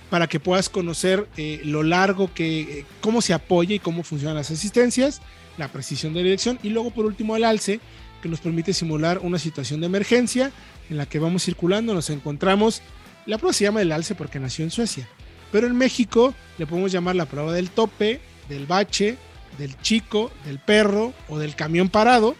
para 0.09 0.27
que 0.27 0.39
puedas 0.39 0.69
conocer 0.69 1.27
eh, 1.37 1.61
lo 1.63 1.83
largo 1.83 2.33
que, 2.33 2.61
eh, 2.61 2.85
cómo 3.01 3.21
se 3.21 3.33
apoya 3.33 3.75
y 3.75 3.79
cómo 3.79 4.03
funcionan 4.03 4.35
las 4.35 4.51
asistencias, 4.51 5.21
la 5.57 5.69
precisión 5.69 6.13
de 6.13 6.23
dirección 6.23 6.59
y 6.63 6.69
luego 6.69 6.91
por 6.91 7.05
último 7.05 7.35
el 7.35 7.43
alce, 7.43 7.79
que 8.21 8.29
nos 8.29 8.39
permite 8.39 8.73
simular 8.73 9.19
una 9.19 9.39
situación 9.39 9.79
de 9.79 9.85
emergencia 9.85 10.51
en 10.89 10.97
la 10.97 11.05
que 11.05 11.19
vamos 11.19 11.43
circulando, 11.43 11.93
nos 11.93 12.09
encontramos, 12.09 12.81
la 13.25 13.37
prueba 13.37 13.53
se 13.53 13.65
llama 13.65 13.81
el 13.81 13.91
alce 13.91 14.15
porque 14.15 14.39
nació 14.39 14.63
en 14.63 14.71
Suecia, 14.71 15.07
pero 15.51 15.67
en 15.67 15.75
México 15.75 16.33
le 16.57 16.65
podemos 16.65 16.91
llamar 16.91 17.15
la 17.15 17.25
prueba 17.25 17.53
del 17.53 17.69
tope, 17.69 18.19
del 18.49 18.65
bache, 18.65 19.17
del 19.57 19.79
chico, 19.81 20.31
del 20.45 20.59
perro 20.59 21.13
o 21.27 21.37
del 21.37 21.55
camión 21.55 21.89
parado, 21.89 22.35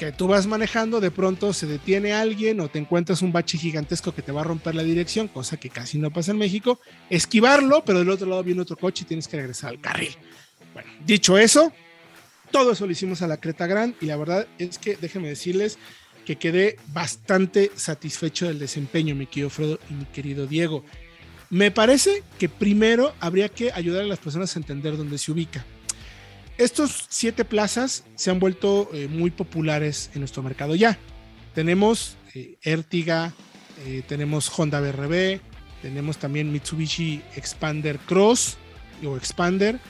que 0.00 0.12
tú 0.12 0.28
vas 0.28 0.46
manejando, 0.46 0.98
de 0.98 1.10
pronto 1.10 1.52
se 1.52 1.66
detiene 1.66 2.14
alguien 2.14 2.60
o 2.60 2.70
te 2.70 2.78
encuentras 2.78 3.20
un 3.20 3.32
bache 3.32 3.58
gigantesco 3.58 4.14
que 4.14 4.22
te 4.22 4.32
va 4.32 4.40
a 4.40 4.44
romper 4.44 4.74
la 4.74 4.82
dirección, 4.82 5.28
cosa 5.28 5.58
que 5.58 5.68
casi 5.68 5.98
no 5.98 6.10
pasa 6.10 6.30
en 6.30 6.38
México, 6.38 6.80
esquivarlo, 7.10 7.84
pero 7.84 7.98
del 7.98 8.08
otro 8.08 8.26
lado 8.26 8.42
viene 8.42 8.62
otro 8.62 8.78
coche 8.78 9.04
y 9.04 9.08
tienes 9.08 9.28
que 9.28 9.36
regresar 9.36 9.68
al 9.68 9.78
carril. 9.78 10.16
Bueno, 10.72 10.90
dicho 11.04 11.36
eso, 11.36 11.70
todo 12.50 12.72
eso 12.72 12.86
lo 12.86 12.92
hicimos 12.92 13.20
a 13.20 13.26
la 13.26 13.36
Creta 13.36 13.66
Gran 13.66 13.94
y 14.00 14.06
la 14.06 14.16
verdad 14.16 14.48
es 14.58 14.78
que 14.78 14.96
déjenme 14.96 15.28
decirles 15.28 15.76
que 16.24 16.36
quedé 16.36 16.78
bastante 16.94 17.70
satisfecho 17.76 18.46
del 18.46 18.58
desempeño, 18.58 19.14
mi 19.14 19.26
querido 19.26 19.50
Fredo 19.50 19.78
y 19.90 19.92
mi 19.92 20.04
querido 20.06 20.46
Diego. 20.46 20.82
Me 21.50 21.70
parece 21.70 22.22
que 22.38 22.48
primero 22.48 23.12
habría 23.20 23.50
que 23.50 23.70
ayudar 23.72 24.04
a 24.04 24.06
las 24.06 24.18
personas 24.18 24.56
a 24.56 24.60
entender 24.60 24.96
dónde 24.96 25.18
se 25.18 25.30
ubica 25.30 25.62
estos 26.60 27.06
siete 27.08 27.46
plazas 27.46 28.04
se 28.16 28.30
han 28.30 28.38
vuelto 28.38 28.90
eh, 28.92 29.08
muy 29.08 29.30
populares 29.30 30.10
en 30.12 30.20
nuestro 30.20 30.42
mercado 30.42 30.74
ya. 30.74 30.98
Tenemos 31.54 32.18
eh, 32.34 32.58
Ertiga, 32.62 33.32
eh, 33.86 34.02
tenemos 34.06 34.50
Honda 34.56 34.78
BRB, 34.78 35.40
tenemos 35.80 36.18
también 36.18 36.52
Mitsubishi 36.52 37.22
Expander 37.34 37.98
Cross 38.00 38.58
o 39.04 39.16
Expander, 39.16 39.80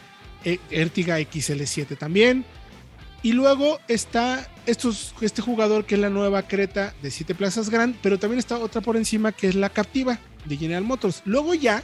Ertiga 0.71 1.19
XL7 1.19 1.99
también. 1.99 2.45
Y 3.23 3.33
luego 3.33 3.81
está 3.89 4.49
este 4.65 5.43
jugador 5.43 5.85
que 5.85 5.97
es 5.97 6.01
la 6.01 6.09
nueva 6.09 6.47
Creta 6.47 6.95
de 7.03 7.11
siete 7.11 7.35
plazas 7.35 7.69
Grand, 7.69 7.97
pero 8.01 8.19
también 8.19 8.39
está 8.39 8.59
otra 8.59 8.81
por 8.81 8.97
encima 8.97 9.33
que 9.33 9.49
es 9.49 9.57
la 9.57 9.69
Captiva 9.71 10.21
de 10.45 10.57
General 10.57 10.85
Motors. 10.85 11.23
Luego 11.25 11.53
ya 11.53 11.83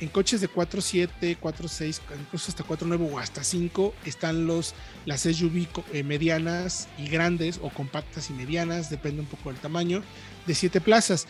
en 0.00 0.08
coches 0.08 0.40
de 0.40 0.50
4.7, 0.50 1.38
4.6, 1.38 2.00
incluso 2.20 2.50
hasta 2.50 2.64
4.9 2.64 3.12
o 3.12 3.18
hasta 3.18 3.42
5 3.42 3.94
están 4.04 4.46
los, 4.46 4.74
las 5.06 5.22
SUV 5.22 5.68
eh, 5.92 6.02
medianas 6.02 6.88
y 6.98 7.08
grandes 7.08 7.58
o 7.62 7.70
compactas 7.70 8.30
y 8.30 8.34
medianas, 8.34 8.90
depende 8.90 9.22
un 9.22 9.26
poco 9.26 9.50
del 9.50 9.60
tamaño, 9.60 10.02
de 10.46 10.54
7 10.54 10.80
plazas. 10.80 11.26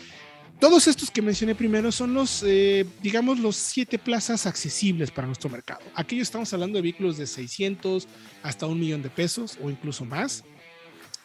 Todos 0.58 0.88
estos 0.88 1.10
que 1.10 1.20
mencioné 1.20 1.54
primero 1.54 1.92
son 1.92 2.14
los, 2.14 2.42
eh, 2.42 2.86
digamos, 3.02 3.38
los 3.38 3.56
7 3.56 3.98
plazas 3.98 4.46
accesibles 4.46 5.10
para 5.10 5.26
nuestro 5.26 5.50
mercado. 5.50 5.82
Aquellos 5.94 6.22
estamos 6.22 6.52
hablando 6.52 6.76
de 6.76 6.82
vehículos 6.82 7.18
de 7.18 7.26
600 7.26 8.08
hasta 8.42 8.66
un 8.66 8.80
millón 8.80 9.02
de 9.02 9.10
pesos 9.10 9.58
o 9.62 9.70
incluso 9.70 10.04
más. 10.04 10.44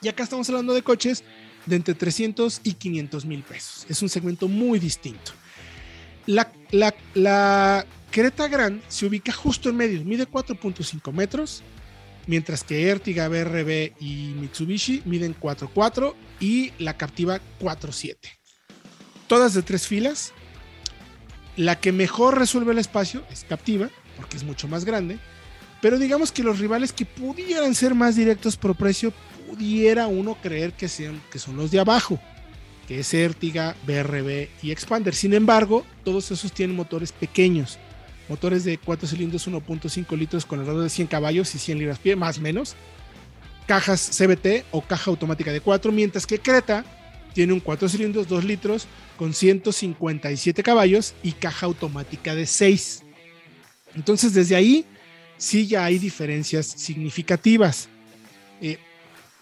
Y 0.02 0.10
acá 0.10 0.24
estamos 0.24 0.50
hablando 0.50 0.74
de 0.74 0.82
coches 0.82 1.24
de 1.66 1.76
entre 1.78 1.94
300 1.96 2.62
y 2.64 2.74
500 2.74 3.26
mil 3.26 3.44
pesos. 3.44 3.86
Es 3.88 4.02
un 4.02 4.10
segmento 4.10 4.48
muy 4.48 4.80
distinto. 4.80 5.32
La, 6.28 7.86
Creta 8.11 8.47
Grand 8.47 8.82
se 8.88 9.05
ubica 9.05 9.32
justo 9.32 9.69
en 9.69 9.78
medio, 9.78 10.03
mide 10.03 10.28
4.5 10.28 11.13
metros, 11.13 11.63
mientras 12.28 12.63
que 12.63 12.89
Ertiga, 12.89 13.28
BRB 13.28 13.93
y 13.99 14.34
Mitsubishi 14.38 15.01
miden 15.05 15.36
4.4 15.39 16.13
y 16.39 16.74
la 16.78 16.97
Captiva 16.97 17.39
4.7. 17.59 18.17
Todas 19.28 19.53
de 19.53 19.61
tres 19.61 19.88
filas. 19.88 20.34
La 21.57 21.80
que 21.80 21.91
mejor 21.91 22.38
resuelve 22.38 22.72
el 22.72 22.80
espacio 22.80 23.24
es 23.30 23.45
Captiva, 23.45 23.89
porque 24.17 24.38
es 24.38 24.43
mucho 24.43 24.67
más 24.67 24.86
grande. 24.86 25.19
Pero 25.82 25.97
digamos 25.97 26.32
que 26.32 26.43
los 26.43 26.59
rivales 26.59 26.93
que 26.93 27.05
pudieran 27.05 27.76
ser 27.76 27.95
más 27.95 28.15
directos 28.15 28.57
por 28.57 28.76
precio, 28.76 29.13
pudiera 29.49 30.07
uno 30.07 30.38
creer 30.41 30.74
que, 30.74 30.88
sean, 30.88 31.22
que 31.32 31.39
son 31.39 31.57
los 31.57 31.72
de 31.72 31.80
abajo 31.80 32.19
que 32.92 33.00
es 33.00 33.14
Ertiga, 33.14 33.74
BRB 33.88 34.50
y 34.62 34.72
Expander. 34.72 35.16
Sin 35.16 35.34
embargo, 35.34 35.86
todos 36.04 36.30
esos 36.30 36.52
tienen 36.52 36.76
motores 36.76 37.14
pequeños, 37.14 37.80
motores 38.28 38.66
de 38.66 38.78
4 38.78 39.08
cilindros 39.08 39.48
1.5 39.48 40.18
litros 40.18 40.46
con 40.46 40.60
alrededor 40.60 40.84
de 40.84 40.89
100 40.89 41.08
caballos 41.08 41.56
y 41.56 41.58
100 41.58 41.80
libras 41.80 42.00
pie, 42.00 42.18
más 42.18 42.39
o 42.39 42.42
menos. 42.42 42.76
Cajas 43.66 44.12
CBT 44.18 44.66
o 44.72 44.82
caja 44.82 45.10
automática 45.10 45.54
de 45.54 45.62
4, 45.62 45.89
mientras 45.94 46.28
que 46.28 46.39
Creta 46.39 46.84
tiene 47.34 47.54
un 47.54 47.62
4 47.62 47.88
cilindros 47.88 48.28
2 48.28 48.44
litros 48.44 48.88
con 49.16 49.34
157 49.34 50.62
caballos 50.62 51.14
y 51.24 51.32
caja 51.32 51.68
automática 51.68 52.36
de 52.36 52.46
6. 52.46 53.04
Entonces, 53.96 54.34
desde 54.34 54.58
ahí 54.58 54.86
sí 55.38 55.66
ya 55.66 55.86
hay 55.86 55.98
diferencias 55.98 56.66
significativas. 56.66 57.88
Eh, 58.60 58.80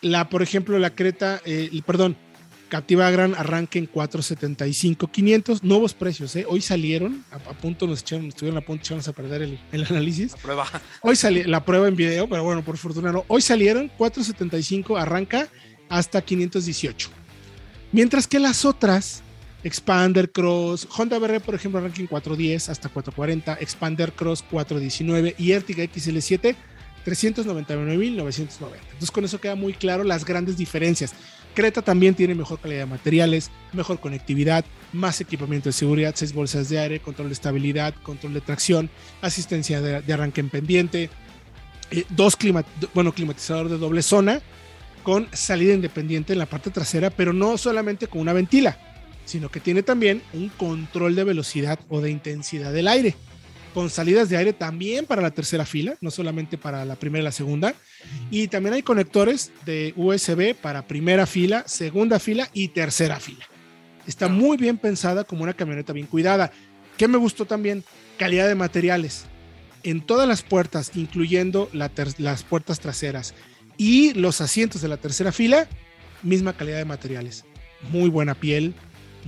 la, 0.02 0.30
por 0.30 0.44
ejemplo, 0.44 0.78
la 0.78 0.92
Creta, 0.92 1.42
eh, 1.46 1.72
perdón, 1.84 2.16
Captiva 2.70 3.10
Gran 3.10 3.36
arranque 3.36 3.80
en 3.80 3.88
475 3.88 5.08
500, 5.12 5.64
nuevos 5.64 5.94
precios, 5.94 6.36
¿eh? 6.36 6.46
Hoy 6.48 6.62
salieron, 6.62 7.26
a, 7.32 7.40
punto 7.40 7.88
nos 7.88 8.02
echaron, 8.02 8.28
estuvieron 8.28 8.58
a 8.60 8.62
punto 8.62 8.84
echamos 8.84 9.08
a 9.08 9.14
perder 9.14 9.42
el, 9.42 9.86
análisis. 9.86 10.32
La 10.34 10.38
prueba. 10.38 10.68
Hoy 11.02 11.16
salió 11.16 11.46
la 11.48 11.66
prueba 11.66 11.88
en 11.88 11.96
video, 11.96 12.30
pero 12.30 12.44
bueno, 12.44 12.64
por 12.64 12.78
fortuna 12.78 13.12
no. 13.12 13.26
Hoy 13.28 13.42
salieron 13.42 13.90
475 13.98 14.98
arranca 14.98 15.50
hasta 15.90 16.22
518. 16.22 17.10
Mientras 17.92 18.28
que 18.28 18.40
las 18.40 18.64
otras 18.64 19.24
Expander 19.64 20.32
Cross, 20.32 20.88
Honda 20.96 21.20
BR, 21.20 21.42
por 21.42 21.56
ejemplo, 21.56 21.80
arranca 21.80 22.00
en 22.00 22.08
410 22.08 22.70
hasta 22.70 22.88
440, 22.88 23.58
Expander 23.60 24.14
Cross 24.14 24.44
419 24.50 25.36
y 25.38 25.52
Ertiga 25.52 25.84
XL7 25.84 26.56
399.990. 27.06 28.50
Entonces 28.84 29.12
con 29.12 29.26
eso 29.26 29.40
queda 29.40 29.56
muy 29.56 29.74
claro 29.74 30.04
las 30.04 30.26
grandes 30.26 30.58
diferencias. 30.58 31.14
Creta 31.54 31.82
también 31.82 32.16
tiene 32.16 32.36
mejor 32.36 32.60
calidad 32.60 32.82
de 32.82 32.86
materiales, 32.86 33.52
mejor 33.74 34.00
conectividad, 34.00 34.64
más 34.94 35.20
equipamiento 35.22 35.70
de 35.70 35.74
seguridad, 35.74 36.14
seis 36.16 36.34
bolsas 36.34 36.70
de 36.70 36.80
aire, 36.80 37.00
control 37.00 37.30
de 37.30 37.34
estabilidad, 37.34 37.94
control 38.04 38.34
de 38.34 38.42
tracción, 38.42 38.90
asistencia 39.22 39.82
de, 39.82 40.14
arranque 40.14 40.42
en 40.42 40.50
pendiente, 40.50 41.10
eh, 41.92 42.06
dos 42.10 42.36
clima, 42.36 42.64
bueno, 42.94 43.12
climatizador 43.12 43.70
de 43.70 43.78
doble 43.78 44.02
zona 44.02 44.42
con 45.04 45.28
salida 45.32 45.74
independiente 45.74 46.34
en 46.34 46.40
la 46.40 46.46
parte 46.46 46.70
trasera, 46.70 47.10
pero 47.10 47.34
no 47.34 47.58
solamente 47.58 48.08
con 48.08 48.22
una 48.22 48.34
ventila 48.34 48.78
sino 49.30 49.50
que 49.50 49.60
tiene 49.60 49.84
también 49.84 50.24
un 50.34 50.50
control 50.50 51.16
de 51.16 51.24
velocidad 51.24 51.80
o 51.88 52.02
de 52.02 52.10
intensidad 52.10 52.74
del 52.74 52.88
aire, 52.88 53.16
con 53.74 53.90
salidas 53.90 54.30
de 54.30 54.38
aire 54.38 54.54
también 54.54 55.06
para 55.06 55.22
la 55.22 55.32
tercera 55.32 55.66
fila, 55.66 55.96
no 56.02 56.12
solamente 56.12 56.58
para 56.58 56.86
la 56.86 56.96
primera 56.96 57.22
y 57.22 57.26
la 57.26 57.32
segunda. 57.32 57.76
Y 58.32 58.48
también 58.48 58.74
hay 58.74 58.84
conectores 58.84 59.52
de 59.66 59.94
USB 59.96 60.56
para 60.56 60.88
primera 60.88 61.26
fila, 61.26 61.64
segunda 61.68 62.20
fila 62.20 62.50
y 62.54 62.70
tercera 62.70 63.20
fila. 63.20 63.46
Está 64.08 64.28
muy 64.28 64.58
bien 64.58 64.78
pensada 64.78 65.24
como 65.24 65.44
una 65.44 65.54
camioneta 65.54 65.94
bien 65.94 66.08
cuidada. 66.08 66.52
¿Qué 66.98 67.08
me 67.08 67.18
gustó 67.18 67.46
también? 67.46 67.84
Calidad 68.18 68.48
de 68.48 68.56
materiales. 68.56 69.26
En 69.84 70.02
todas 70.02 70.28
las 70.28 70.42
puertas, 70.42 70.92
incluyendo 70.96 71.70
las 71.72 72.44
puertas 72.44 72.80
traseras 72.80 73.34
y 73.78 74.14
los 74.14 74.42
asientos 74.42 74.82
de 74.82 74.88
la 74.88 74.98
tercera 74.98 75.32
fila, 75.32 75.68
misma 76.24 76.54
calidad 76.54 76.78
de 76.78 76.86
materiales. 76.86 77.46
Muy 77.92 78.10
buena 78.10 78.36
piel, 78.36 78.74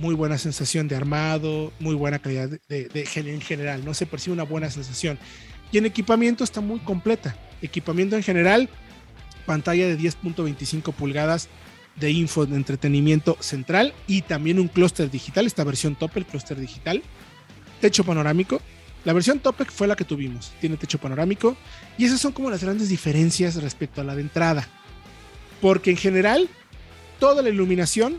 muy 0.02 0.16
buena 0.16 0.36
sensación 0.36 0.88
de 0.88 0.96
armado, 0.96 1.72
muy 1.78 1.94
buena 1.94 2.18
calidad 2.18 2.50
de, 2.68 3.08
en 3.14 3.40
general, 3.40 3.84
no 3.84 3.94
se 3.94 4.04
percibe 4.04 4.34
una 4.34 4.42
buena 4.42 4.68
sensación. 4.68 5.16
Y 5.70 5.78
en 5.78 5.86
equipamiento 5.86 6.42
está 6.42 6.60
muy 6.60 6.80
completa. 6.80 7.36
Equipamiento 7.62 8.16
en 8.16 8.24
general, 8.24 8.68
pantalla 9.46 9.86
de 9.86 9.96
10.25 9.96 10.92
pulgadas 10.92 11.48
de 11.94 12.10
info 12.10 12.46
de 12.46 12.56
entretenimiento 12.56 13.36
central 13.38 13.94
y 14.08 14.22
también 14.22 14.58
un 14.58 14.66
clúster 14.66 15.08
digital, 15.08 15.46
esta 15.46 15.62
versión 15.62 15.94
top, 15.94 16.10
el 16.16 16.26
clúster 16.26 16.58
digital, 16.58 17.00
techo 17.80 18.02
panorámico. 18.02 18.60
La 19.04 19.12
versión 19.12 19.38
top 19.38 19.64
fue 19.70 19.86
la 19.86 19.94
que 19.94 20.04
tuvimos, 20.04 20.52
tiene 20.60 20.76
techo 20.76 20.98
panorámico 20.98 21.56
y 21.96 22.06
esas 22.06 22.20
son 22.20 22.32
como 22.32 22.50
las 22.50 22.64
grandes 22.64 22.88
diferencias 22.88 23.54
respecto 23.62 24.00
a 24.00 24.04
la 24.04 24.16
de 24.16 24.22
entrada. 24.22 24.66
Porque 25.60 25.92
en 25.92 25.96
general, 25.96 26.48
toda 27.20 27.40
la 27.40 27.50
iluminación, 27.50 28.16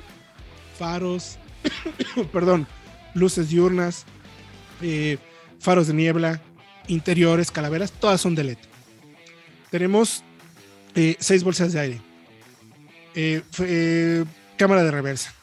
faros, 0.79 1.39
perdón, 2.31 2.67
luces 3.13 3.49
diurnas, 3.49 4.05
eh, 4.81 5.17
faros 5.59 5.87
de 5.87 5.93
niebla, 5.93 6.41
interiores, 6.87 7.51
calaveras, 7.51 7.91
todas 7.91 8.21
son 8.21 8.35
de 8.35 8.43
LED. 8.43 8.57
Tenemos 9.71 10.23
eh, 10.95 11.15
seis 11.19 11.43
bolsas 11.43 11.73
de 11.73 11.79
aire, 11.79 12.01
eh, 13.15 14.25
cámara 14.57 14.83
de 14.83 14.91
reversa. 14.91 15.33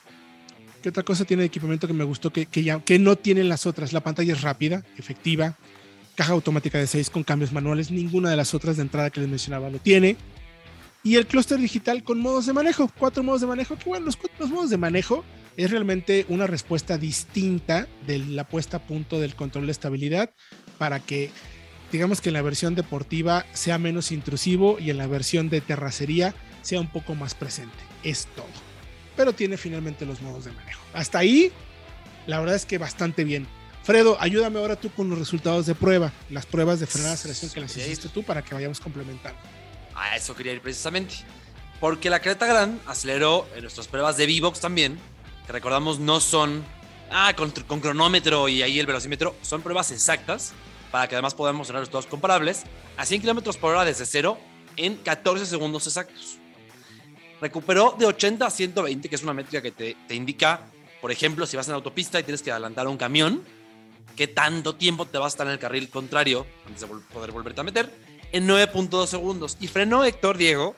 ¿Qué 0.82 0.88
otra 0.88 1.02
cosa 1.02 1.24
tiene 1.24 1.42
de 1.42 1.48
equipamiento 1.48 1.86
que 1.86 1.92
me 1.92 2.04
gustó 2.04 2.32
que, 2.32 2.46
ya, 2.62 2.80
que 2.80 2.98
no 2.98 3.16
tienen 3.16 3.48
las 3.48 3.66
otras? 3.66 3.92
La 3.92 4.00
pantalla 4.00 4.32
es 4.32 4.40
rápida, 4.40 4.82
efectiva, 4.96 5.56
caja 6.14 6.32
automática 6.32 6.78
de 6.78 6.86
6 6.86 7.10
con 7.10 7.22
cambios 7.22 7.52
manuales, 7.52 7.90
ninguna 7.90 8.30
de 8.30 8.36
las 8.36 8.54
otras 8.54 8.76
de 8.76 8.82
entrada 8.82 9.10
que 9.10 9.20
les 9.20 9.28
mencionaba 9.28 9.68
lo 9.68 9.78
tiene. 9.78 10.16
Y 11.02 11.16
el 11.16 11.26
clúster 11.26 11.58
digital 11.58 12.02
con 12.02 12.18
modos 12.18 12.46
de 12.46 12.52
manejo, 12.52 12.90
cuatro 12.98 13.22
modos 13.22 13.42
de 13.42 13.46
manejo, 13.46 13.76
que 13.76 13.88
bueno, 13.88 14.06
los, 14.06 14.18
los 14.38 14.50
modos 14.50 14.70
de 14.70 14.78
manejo 14.78 15.24
es 15.56 15.70
realmente 15.70 16.26
una 16.28 16.46
respuesta 16.46 16.98
distinta 16.98 17.86
de 18.06 18.18
la 18.18 18.48
puesta 18.48 18.78
a 18.78 18.86
punto 18.86 19.20
del 19.20 19.34
control 19.34 19.66
de 19.66 19.72
estabilidad 19.72 20.30
para 20.78 21.00
que 21.00 21.30
digamos 21.92 22.20
que 22.20 22.30
en 22.30 22.34
la 22.34 22.42
versión 22.42 22.74
deportiva 22.74 23.44
sea 23.52 23.78
menos 23.78 24.12
intrusivo 24.12 24.78
y 24.78 24.90
en 24.90 24.98
la 24.98 25.06
versión 25.06 25.48
de 25.50 25.60
terracería 25.60 26.34
sea 26.62 26.80
un 26.80 26.90
poco 26.90 27.14
más 27.14 27.34
presente. 27.34 27.76
Es 28.02 28.26
todo. 28.36 28.46
Pero 29.16 29.32
tiene 29.32 29.56
finalmente 29.56 30.06
los 30.06 30.22
modos 30.22 30.44
de 30.44 30.52
manejo. 30.52 30.82
Hasta 30.92 31.18
ahí, 31.18 31.52
la 32.26 32.38
verdad 32.38 32.54
es 32.54 32.64
que 32.64 32.78
bastante 32.78 33.24
bien. 33.24 33.46
Fredo, 33.82 34.16
ayúdame 34.20 34.58
ahora 34.58 34.76
tú 34.76 34.90
con 34.90 35.10
los 35.10 35.18
resultados 35.18 35.66
de 35.66 35.74
prueba, 35.74 36.12
las 36.28 36.46
pruebas 36.46 36.80
de 36.80 36.86
frenada 36.86 37.14
aceleración 37.14 37.50
que 37.50 37.60
las 37.60 37.76
hiciste 37.76 38.08
tú 38.08 38.22
para 38.22 38.42
que 38.42 38.54
vayamos 38.54 38.78
complementando. 38.78 39.38
A 39.94 40.16
eso 40.16 40.34
quería 40.36 40.52
ir 40.52 40.60
precisamente. 40.60 41.16
Porque 41.80 42.10
la 42.10 42.20
Creta 42.20 42.46
Gran 42.46 42.78
aceleró 42.86 43.48
en 43.56 43.62
nuestras 43.62 43.88
pruebas 43.88 44.18
de 44.18 44.26
V-Box 44.26 44.60
también 44.60 44.98
recordamos 45.52 45.98
no 45.98 46.20
son 46.20 46.64
ah, 47.10 47.34
con, 47.36 47.80
cronómetro 47.80 48.48
y 48.48 48.62
ahí 48.62 48.78
el 48.78 48.86
velocímetro, 48.86 49.36
son 49.42 49.62
pruebas 49.62 49.90
exactas 49.90 50.52
para 50.90 51.08
que 51.08 51.14
además 51.14 51.34
podamos 51.34 51.66
tener 51.66 51.80
resultados 51.80 52.06
comparables 52.06 52.64
a 52.96 53.06
100 53.06 53.20
kilómetros 53.20 53.56
por 53.56 53.72
hora 53.72 53.84
desde 53.84 54.06
cero 54.06 54.38
en 54.76 54.96
14 54.96 55.46
segundos 55.46 55.86
exactos. 55.86 56.38
Recuperó 57.40 57.94
de 57.98 58.06
80 58.06 58.46
a 58.46 58.50
120, 58.50 59.08
que 59.08 59.14
es 59.14 59.22
una 59.22 59.32
métrica 59.32 59.62
que 59.62 59.70
te, 59.70 59.96
te 60.06 60.14
indica, 60.14 60.60
por 61.00 61.10
ejemplo, 61.10 61.46
si 61.46 61.56
vas 61.56 61.68
en 61.68 61.74
autopista 61.74 62.20
y 62.20 62.22
tienes 62.22 62.42
que 62.42 62.50
adelantar 62.50 62.86
a 62.86 62.90
un 62.90 62.96
camión, 62.96 63.42
qué 64.16 64.26
tanto 64.26 64.74
tiempo 64.74 65.06
te 65.06 65.16
vas 65.16 65.32
a 65.32 65.34
estar 65.34 65.46
en 65.46 65.54
el 65.54 65.58
carril 65.58 65.88
contrario 65.88 66.46
antes 66.66 66.82
de 66.82 66.86
poder 66.86 67.32
volverte 67.32 67.60
a 67.60 67.64
meter, 67.64 67.94
en 68.32 68.46
9.2 68.46 69.06
segundos. 69.06 69.56
Y 69.60 69.68
frenó 69.68 70.04
Héctor 70.04 70.36
Diego 70.36 70.76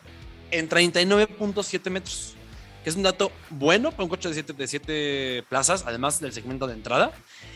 en 0.51 0.69
39.7 0.69 1.91
metros 1.91 2.37
que 2.83 2.91
es 2.91 2.97
un 2.97 3.03
dato 3.03 3.31
bueno 3.51 3.91
para 3.91 4.05
un 4.05 4.09
coche 4.09 4.29
de 4.29 4.35
7 4.35 4.53
de 4.53 4.67
siete 4.67 5.45
plazas, 5.49 5.85
además 5.87 6.21
del 6.21 6.33
segmento 6.33 6.67
de 6.67 6.75
entrada, 6.75 7.13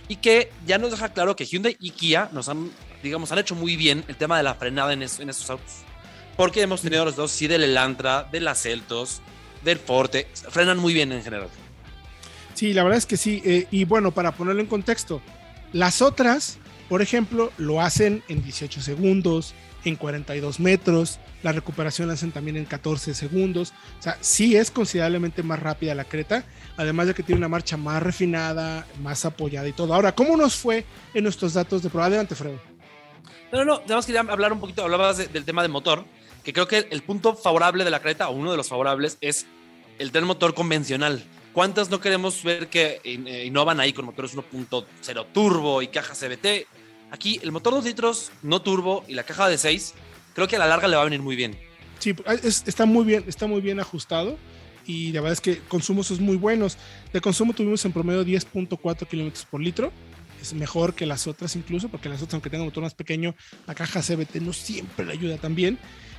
y 0.09 0.16
que 0.16 0.51
ya 0.66 0.79
nos 0.79 0.91
deja 0.91 1.09
claro 1.11 1.37
que 1.37 1.45
Hyundai 1.45 1.77
y 1.81 1.91
Kia 1.91 2.29
nos 2.33 2.49
han, 2.49 2.70
digamos, 3.03 3.33
han 3.33 3.39
hecho 3.39 3.55
muy 3.55 3.77
bien 3.77 4.05
el 4.09 4.16
tema 4.16 4.37
de 4.37 4.43
la 4.43 4.55
frenada 4.55 4.93
en, 4.93 5.03
en 5.03 5.31
estos 5.31 5.51
autos. 5.51 5.72
Porque 6.37 6.62
hemos 6.62 6.83
tenido 6.83 7.05
los 7.05 7.16
dos, 7.16 7.31
sí, 7.31 7.47
del 7.47 7.64
Elantra, 7.64 8.29
de 8.31 8.41
las 8.41 8.62
Celtos, 8.62 9.22
del 9.64 9.79
Forte, 9.79 10.29
frenan 10.51 10.79
muy 10.79 10.93
bien 10.95 11.11
en 11.12 11.22
general. 11.22 11.49
Sí, 12.55 12.72
la 12.72 12.85
verdad 12.85 12.99
es 12.99 13.07
que 13.07 13.16
sí. 13.16 13.43
Eh, 13.45 13.66
y 13.70 13.85
bueno, 13.85 14.12
para 14.12 14.33
ponerlo 14.33 14.62
en 14.62 14.66
contexto, 14.66 15.20
las 15.72 16.01
otras, 16.01 16.59
por 16.89 17.03
ejemplo, 17.03 17.53
lo 17.59 17.83
hacen 17.83 18.22
en 18.29 18.43
18 18.43 18.81
segundos, 18.81 19.55
en 19.89 19.97
42 19.97 20.61
metros, 20.61 21.18
la 21.43 21.53
recuperación 21.53 22.09
la 22.09 22.14
hacen 22.14 22.32
también 22.32 22.57
en 22.57 22.64
14 22.64 23.14
segundos, 23.14 23.72
o 23.99 24.03
sea, 24.03 24.18
sí 24.20 24.57
es 24.57 24.70
considerablemente 24.70 25.43
más 25.43 25.61
rápida 25.61 25.95
la 25.95 26.05
Creta, 26.05 26.45
además 26.76 27.07
de 27.07 27.14
que 27.14 27.22
tiene 27.22 27.39
una 27.39 27.49
marcha 27.49 27.76
más 27.76 28.03
refinada, 28.03 28.87
más 29.03 29.24
apoyada 29.24 29.68
y 29.68 29.72
todo. 29.72 29.95
Ahora, 29.95 30.12
¿cómo 30.12 30.37
nos 30.37 30.57
fue 30.57 30.84
en 31.14 31.22
nuestros 31.22 31.55
datos 31.55 31.82
de 31.82 31.91
prueba? 31.91 32.07
Adelante, 32.07 32.34
Fredo. 32.34 32.61
No, 33.53 33.59
no, 33.59 33.64
no, 33.64 33.82
además 33.84 34.07
quería 34.07 34.20
hablar 34.20 34.53
un 34.53 34.61
poquito, 34.61 34.82
hablabas 34.82 35.32
del 35.32 35.45
tema 35.45 35.62
de 35.62 35.68
motor, 35.68 36.05
que 36.43 36.53
creo 36.53 36.66
que 36.66 36.89
el 36.91 37.03
punto 37.03 37.34
favorable 37.34 37.84
de 37.84 37.91
la 37.91 38.01
Creta, 38.01 38.28
o 38.28 38.32
uno 38.32 38.51
de 38.51 38.57
los 38.57 38.68
favorables, 38.68 39.18
es 39.20 39.47
el 39.99 40.11
del 40.11 40.24
motor 40.24 40.55
convencional. 40.55 41.24
¿Cuántas 41.53 41.89
no 41.89 42.01
queremos 42.01 42.43
ver 42.43 42.68
que 42.68 43.01
eh, 43.03 43.45
innovan 43.47 43.80
ahí 43.80 43.93
con 43.95 44.05
motores 44.05 44.37
1.0 44.37 45.26
turbo 45.32 45.80
y 45.80 45.89
caja 45.89 46.12
CBT? 46.12 46.66
Aquí 47.11 47.38
el 47.42 47.52
motor 47.52 47.74
2 47.74 47.84
litros, 47.84 48.32
no 48.42 48.62
turbo 48.62 49.04
y 49.09 49.14
la 49.14 49.22
caja 49.22 49.48
de 49.48 49.59
6, 49.59 49.94
creo 50.34 50.48
que 50.48 50.57
a 50.57 50.59
la 50.59 50.66
larga 50.66 50.88
le 50.88 50.96
va 50.96 51.02
a 51.02 51.04
venir 51.04 51.22
muy 51.22 51.36
bien. 51.36 51.57
Sí, 51.98 52.14
está 52.66 52.84
muy 52.84 53.04
bien, 53.04 53.24
está 53.26 53.46
muy 53.46 53.61
bien 53.61 53.80
ajustado 53.80 54.36
y 54.86 55.12
la 55.12 55.20
verdad 55.20 55.32
es 55.32 55.40
que 55.40 55.59
consumos 55.61 56.09
son 56.09 56.22
muy 56.22 56.36
buenos. 56.36 56.76
De 57.12 57.20
consumo 57.20 57.52
tuvimos 57.52 57.84
en 57.84 57.92
promedio 57.92 58.24
10.4 58.24 59.09
kilómetros 59.09 59.46
por 59.46 59.61
litro. 59.61 59.92
Es 60.40 60.52
mejor 60.52 60.94
que 60.94 61.07
las 61.07 61.26
otras 61.26 61.57
incluso, 61.57 61.88
porque 61.88 62.09
las 62.09 62.18
otras, 62.18 62.34
aunque 62.34 62.50
tengan 62.50 62.66
motor 62.66 62.82
más 62.82 62.94
pequeño, 62.94 63.34
la 63.66 63.74
caja 63.74 64.02
CBT 64.02 64.36
no 64.36 64.52
siempre 64.52 65.07
le 65.07 65.12
ayuda 65.12 65.38
también. 65.38 65.78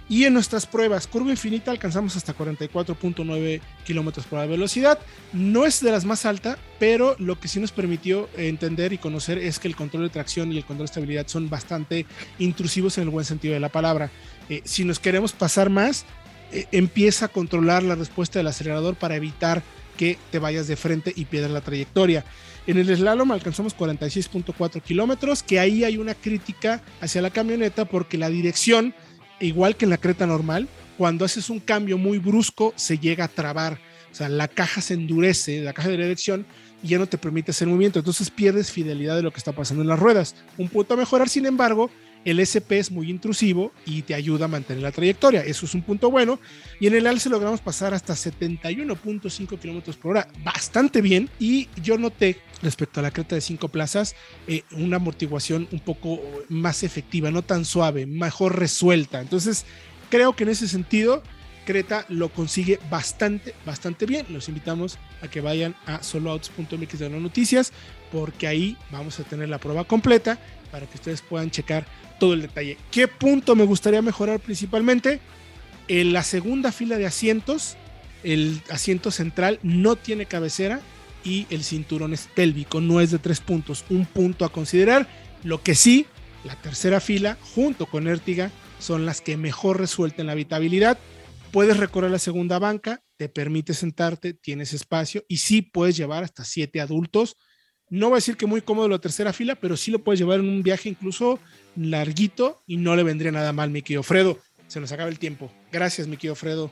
Y 0.09 0.23
en 0.23 0.33
nuestras 0.33 0.65
pruebas, 0.65 1.05
curva 1.05 1.31
infinita, 1.31 1.69
alcanzamos 1.71 2.15
hasta 2.15 2.35
44.9 2.35 3.59
kilómetros 3.85 4.25
por 4.25 4.37
hora 4.37 4.47
de 4.47 4.53
velocidad. 4.53 4.99
No 5.33 5.65
es 5.65 5.81
de 5.81 5.91
las 5.91 6.05
más 6.05 6.25
altas, 6.25 6.57
pero 6.79 7.15
lo 7.19 7.39
que 7.39 7.49
sí 7.49 7.59
nos 7.59 7.73
permitió 7.73 8.29
entender 8.37 8.93
y 8.93 8.97
conocer 8.97 9.37
es 9.37 9.59
que 9.59 9.67
el 9.67 9.75
control 9.75 10.03
de 10.03 10.09
tracción 10.09 10.53
y 10.53 10.57
el 10.57 10.63
control 10.63 10.85
de 10.85 10.91
estabilidad 10.91 11.27
son 11.27 11.49
bastante 11.49 12.05
intrusivos 12.39 12.97
en 12.97 13.03
el 13.03 13.09
buen 13.09 13.25
sentido 13.25 13.53
de 13.53 13.59
la 13.59 13.69
palabra. 13.69 14.09
Eh, 14.49 14.61
si 14.63 14.85
nos 14.85 14.99
queremos 14.99 15.33
pasar 15.33 15.69
más, 15.69 16.05
eh, 16.53 16.67
empieza 16.71 17.25
a 17.25 17.29
controlar 17.29 17.83
la 17.83 17.95
respuesta 17.95 18.39
del 18.39 18.47
acelerador 18.47 18.95
para 18.95 19.17
evitar 19.17 19.61
que 19.97 20.17
te 20.31 20.39
vayas 20.39 20.67
de 20.67 20.77
frente 20.77 21.11
y 21.13 21.25
pierdas 21.25 21.51
la 21.51 21.61
trayectoria. 21.61 22.23
En 22.67 22.77
el 22.77 22.95
slalom 22.95 23.31
alcanzamos 23.31 23.75
46.4 23.75 24.81
kilómetros, 24.81 25.43
que 25.43 25.59
ahí 25.59 25.83
hay 25.83 25.97
una 25.97 26.13
crítica 26.13 26.81
hacia 27.01 27.21
la 27.21 27.31
camioneta 27.31 27.85
porque 27.85 28.17
la 28.17 28.29
dirección 28.29 28.93
igual 29.39 29.75
que 29.75 29.85
en 29.85 29.91
la 29.91 29.97
creta 29.97 30.25
normal, 30.25 30.67
cuando 30.97 31.25
haces 31.25 31.49
un 31.49 31.59
cambio 31.59 31.97
muy 31.97 32.17
brusco 32.17 32.73
se 32.75 32.97
llega 32.97 33.25
a 33.25 33.29
trabar. 33.29 33.79
O 34.11 34.15
sea, 34.15 34.29
la 34.29 34.47
caja 34.47 34.81
se 34.81 34.95
endurece, 34.95 35.61
la 35.61 35.73
caja 35.73 35.89
de 35.89 35.97
dirección, 35.97 36.45
y 36.81 36.89
ya 36.89 36.97
no 36.97 37.07
te 37.07 37.17
permite 37.17 37.51
hacer 37.51 37.67
movimiento. 37.67 37.99
Entonces 37.99 38.31
pierdes 38.31 38.71
fidelidad 38.71 39.15
de 39.15 39.21
lo 39.21 39.31
que 39.31 39.37
está 39.37 39.51
pasando 39.51 39.83
en 39.83 39.89
las 39.89 39.99
ruedas. 39.99 40.35
Un 40.57 40.69
punto 40.69 40.93
a 40.93 40.97
mejorar, 40.97 41.29
sin 41.29 41.45
embargo, 41.45 41.91
el 42.27 42.41
SP 42.43 42.75
es 42.77 42.91
muy 42.91 43.09
intrusivo 43.09 43.71
y 43.85 44.01
te 44.01 44.13
ayuda 44.13 44.45
a 44.45 44.47
mantener 44.49 44.83
la 44.83 44.91
trayectoria. 44.91 45.45
Eso 45.45 45.65
es 45.65 45.73
un 45.73 45.81
punto 45.81 46.11
bueno. 46.11 46.41
Y 46.77 46.87
en 46.87 46.95
el 46.95 47.07
alce 47.07 47.29
logramos 47.29 47.61
pasar 47.61 47.93
hasta 47.93 48.15
71.5 48.15 49.57
kilómetros 49.57 49.95
por 49.95 50.11
hora. 50.11 50.27
Bastante 50.43 51.01
bien. 51.01 51.29
Y 51.39 51.69
yo 51.81 51.97
noté 51.97 52.41
respecto 52.61 52.99
a 52.99 53.03
la 53.03 53.11
creta 53.11 53.35
de 53.35 53.41
cinco 53.41 53.69
plazas, 53.69 54.13
eh, 54.45 54.63
una 54.71 54.97
amortiguación 54.97 55.69
un 55.71 55.79
poco 55.79 56.19
más 56.49 56.83
efectiva, 56.83 57.31
no 57.31 57.43
tan 57.43 57.63
suave, 57.63 58.05
mejor 58.05 58.59
resuelta. 58.59 59.21
Entonces, 59.21 59.65
creo 60.09 60.35
que 60.35 60.43
en 60.43 60.49
ese 60.49 60.67
sentido, 60.67 61.23
Creta 61.67 62.05
lo 62.07 62.29
consigue 62.29 62.79
bastante, 62.89 63.53
bastante 63.65 64.05
bien. 64.05 64.25
Los 64.29 64.47
invitamos 64.47 64.97
a 65.21 65.27
que 65.27 65.41
vayan 65.41 65.75
a 65.85 66.01
soloautos.mx 66.01 66.97
de 66.97 67.09
las 67.09 67.21
noticias, 67.21 67.73
porque 68.11 68.47
ahí 68.47 68.77
vamos 68.91 69.19
a 69.19 69.23
tener 69.23 69.49
la 69.49 69.57
prueba 69.57 69.83
completa 69.83 70.39
para 70.71 70.85
que 70.85 70.95
ustedes 70.95 71.21
puedan 71.21 71.51
checar 71.51 71.85
todo 72.19 72.33
el 72.33 72.41
detalle. 72.41 72.77
¿Qué 72.91 73.07
punto 73.07 73.55
me 73.55 73.65
gustaría 73.65 74.01
mejorar 74.01 74.39
principalmente? 74.39 75.19
En 75.87 76.13
la 76.13 76.23
segunda 76.23 76.71
fila 76.71 76.97
de 76.97 77.05
asientos, 77.05 77.77
el 78.23 78.61
asiento 78.69 79.11
central 79.11 79.59
no 79.63 79.95
tiene 79.95 80.25
cabecera 80.25 80.81
y 81.23 81.47
el 81.49 81.63
cinturón 81.63 82.13
es 82.13 82.27
pélvico, 82.33 82.81
no 82.81 82.99
es 82.99 83.11
de 83.11 83.19
tres 83.19 83.39
puntos, 83.39 83.85
un 83.89 84.05
punto 84.05 84.45
a 84.45 84.51
considerar. 84.51 85.07
Lo 85.43 85.61
que 85.61 85.75
sí, 85.75 86.05
la 86.43 86.55
tercera 86.55 86.99
fila 86.99 87.37
junto 87.55 87.85
con 87.85 88.07
Ertiga 88.07 88.51
son 88.79 89.05
las 89.05 89.21
que 89.21 89.37
mejor 89.37 89.79
resuelten 89.79 90.27
la 90.27 90.33
habitabilidad 90.33 90.97
puedes 91.51 91.77
recorrer 91.77 92.11
la 92.11 92.19
segunda 92.19 92.59
banca, 92.59 93.01
te 93.17 93.29
permite 93.29 93.73
sentarte, 93.73 94.33
tienes 94.33 94.73
espacio 94.73 95.23
y 95.27 95.37
sí 95.37 95.61
puedes 95.61 95.97
llevar 95.97 96.23
hasta 96.23 96.43
siete 96.45 96.81
adultos. 96.81 97.35
No 97.89 98.07
voy 98.07 98.15
a 98.15 98.17
decir 98.17 98.35
que 98.35 98.45
muy 98.45 98.61
cómodo 98.61 98.89
la 98.89 98.99
tercera 98.99 99.31
fila, 99.31 99.55
pero 99.55 99.77
sí 99.77 99.91
lo 99.91 99.99
puedes 99.99 100.19
llevar 100.19 100.39
en 100.39 100.49
un 100.49 100.61
viaje 100.61 100.89
incluso 100.89 101.39
larguito 101.75 102.61
y 102.67 102.77
no 102.77 102.95
le 102.95 103.03
vendría 103.03 103.31
nada 103.31 103.53
mal, 103.53 103.69
mi 103.69 103.81
querido 103.81 104.03
Fredo. 104.03 104.39
Se 104.67 104.79
nos 104.81 104.91
acaba 104.91 105.09
el 105.09 105.19
tiempo. 105.19 105.51
Gracias, 105.71 106.07
mi 106.07 106.17
querido 106.17 106.35
Fredo. 106.35 106.69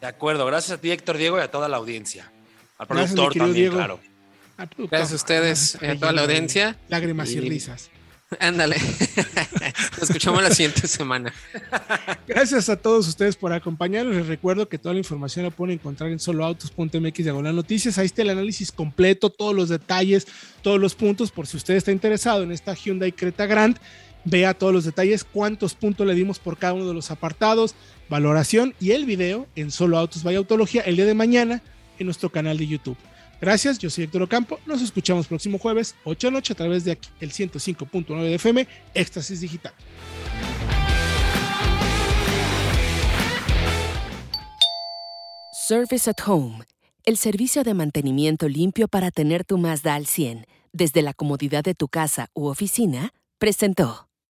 De 0.00 0.06
acuerdo, 0.06 0.46
gracias 0.46 0.78
a 0.78 0.80
ti, 0.80 0.90
Héctor 0.90 1.16
Diego, 1.16 1.38
y 1.38 1.40
a 1.40 1.50
toda 1.50 1.68
la 1.68 1.78
audiencia. 1.78 2.30
Al 2.78 2.86
productor 2.86 3.34
también, 3.34 3.72
claro. 3.72 4.00
Gracias 4.78 5.12
a 5.12 5.16
ustedes, 5.16 5.74
a 5.76 5.96
toda 5.96 6.12
la 6.12 6.22
audiencia. 6.22 6.78
Lágrimas 6.88 7.30
y 7.30 7.40
risas. 7.40 7.90
Ándale. 8.40 8.76
Nos 9.98 10.10
escuchamos 10.10 10.42
la 10.42 10.50
siguiente 10.50 10.86
semana. 10.86 11.32
Gracias 12.26 12.68
a 12.68 12.76
todos 12.76 13.08
ustedes 13.08 13.36
por 13.36 13.52
acompañarnos. 13.52 14.14
Les 14.14 14.26
recuerdo 14.26 14.68
que 14.68 14.78
toda 14.78 14.94
la 14.94 14.98
información 14.98 15.44
la 15.44 15.50
pueden 15.50 15.74
encontrar 15.74 16.10
en 16.10 16.18
soloautos.mx 16.18 17.16
diagonal 17.16 17.56
noticias. 17.56 17.98
Ahí 17.98 18.06
está 18.06 18.22
el 18.22 18.30
análisis 18.30 18.72
completo, 18.72 19.30
todos 19.30 19.54
los 19.54 19.68
detalles, 19.68 20.26
todos 20.62 20.80
los 20.80 20.94
puntos. 20.94 21.30
Por 21.30 21.46
si 21.46 21.56
usted 21.56 21.74
está 21.74 21.92
interesado 21.92 22.42
en 22.42 22.52
esta 22.52 22.74
Hyundai 22.74 23.12
Creta 23.12 23.46
Grand, 23.46 23.78
vea 24.24 24.54
todos 24.54 24.72
los 24.72 24.84
detalles, 24.84 25.24
cuántos 25.24 25.74
puntos 25.74 26.06
le 26.06 26.14
dimos 26.14 26.38
por 26.38 26.58
cada 26.58 26.74
uno 26.74 26.86
de 26.86 26.94
los 26.94 27.10
apartados, 27.10 27.74
valoración 28.08 28.74
y 28.80 28.92
el 28.92 29.04
video 29.04 29.46
en 29.56 29.70
Solo 29.70 29.98
Autos 29.98 30.22
Vaya 30.22 30.38
Autología 30.38 30.82
el 30.82 30.96
día 30.96 31.06
de 31.06 31.14
mañana 31.14 31.62
en 31.98 32.06
nuestro 32.06 32.30
canal 32.30 32.58
de 32.58 32.66
YouTube. 32.66 32.96
Gracias, 33.42 33.76
yo 33.76 33.90
soy 33.90 34.04
Héctor 34.04 34.22
Ocampo. 34.22 34.60
Nos 34.66 34.80
escuchamos 34.82 35.26
próximo 35.26 35.58
jueves, 35.58 35.96
8 36.04 36.28
de 36.28 36.30
noche, 36.30 36.52
a 36.52 36.56
través 36.56 36.84
de 36.84 36.92
aquí, 36.92 37.10
el 37.18 37.32
105.9 37.32 38.22
de 38.22 38.34
FM, 38.36 38.68
Éxtasis 38.94 39.40
Digital. 39.40 39.74
Service 45.52 46.08
at 46.08 46.20
Home, 46.24 46.62
el 47.02 47.16
servicio 47.16 47.64
de 47.64 47.74
mantenimiento 47.74 48.48
limpio 48.48 48.86
para 48.86 49.10
tener 49.10 49.44
tu 49.44 49.58
Mazda 49.58 49.96
al 49.96 50.06
100, 50.06 50.46
desde 50.72 51.02
la 51.02 51.12
comodidad 51.12 51.64
de 51.64 51.74
tu 51.74 51.88
casa 51.88 52.28
u 52.34 52.46
oficina, 52.46 53.12
presentó. 53.38 54.11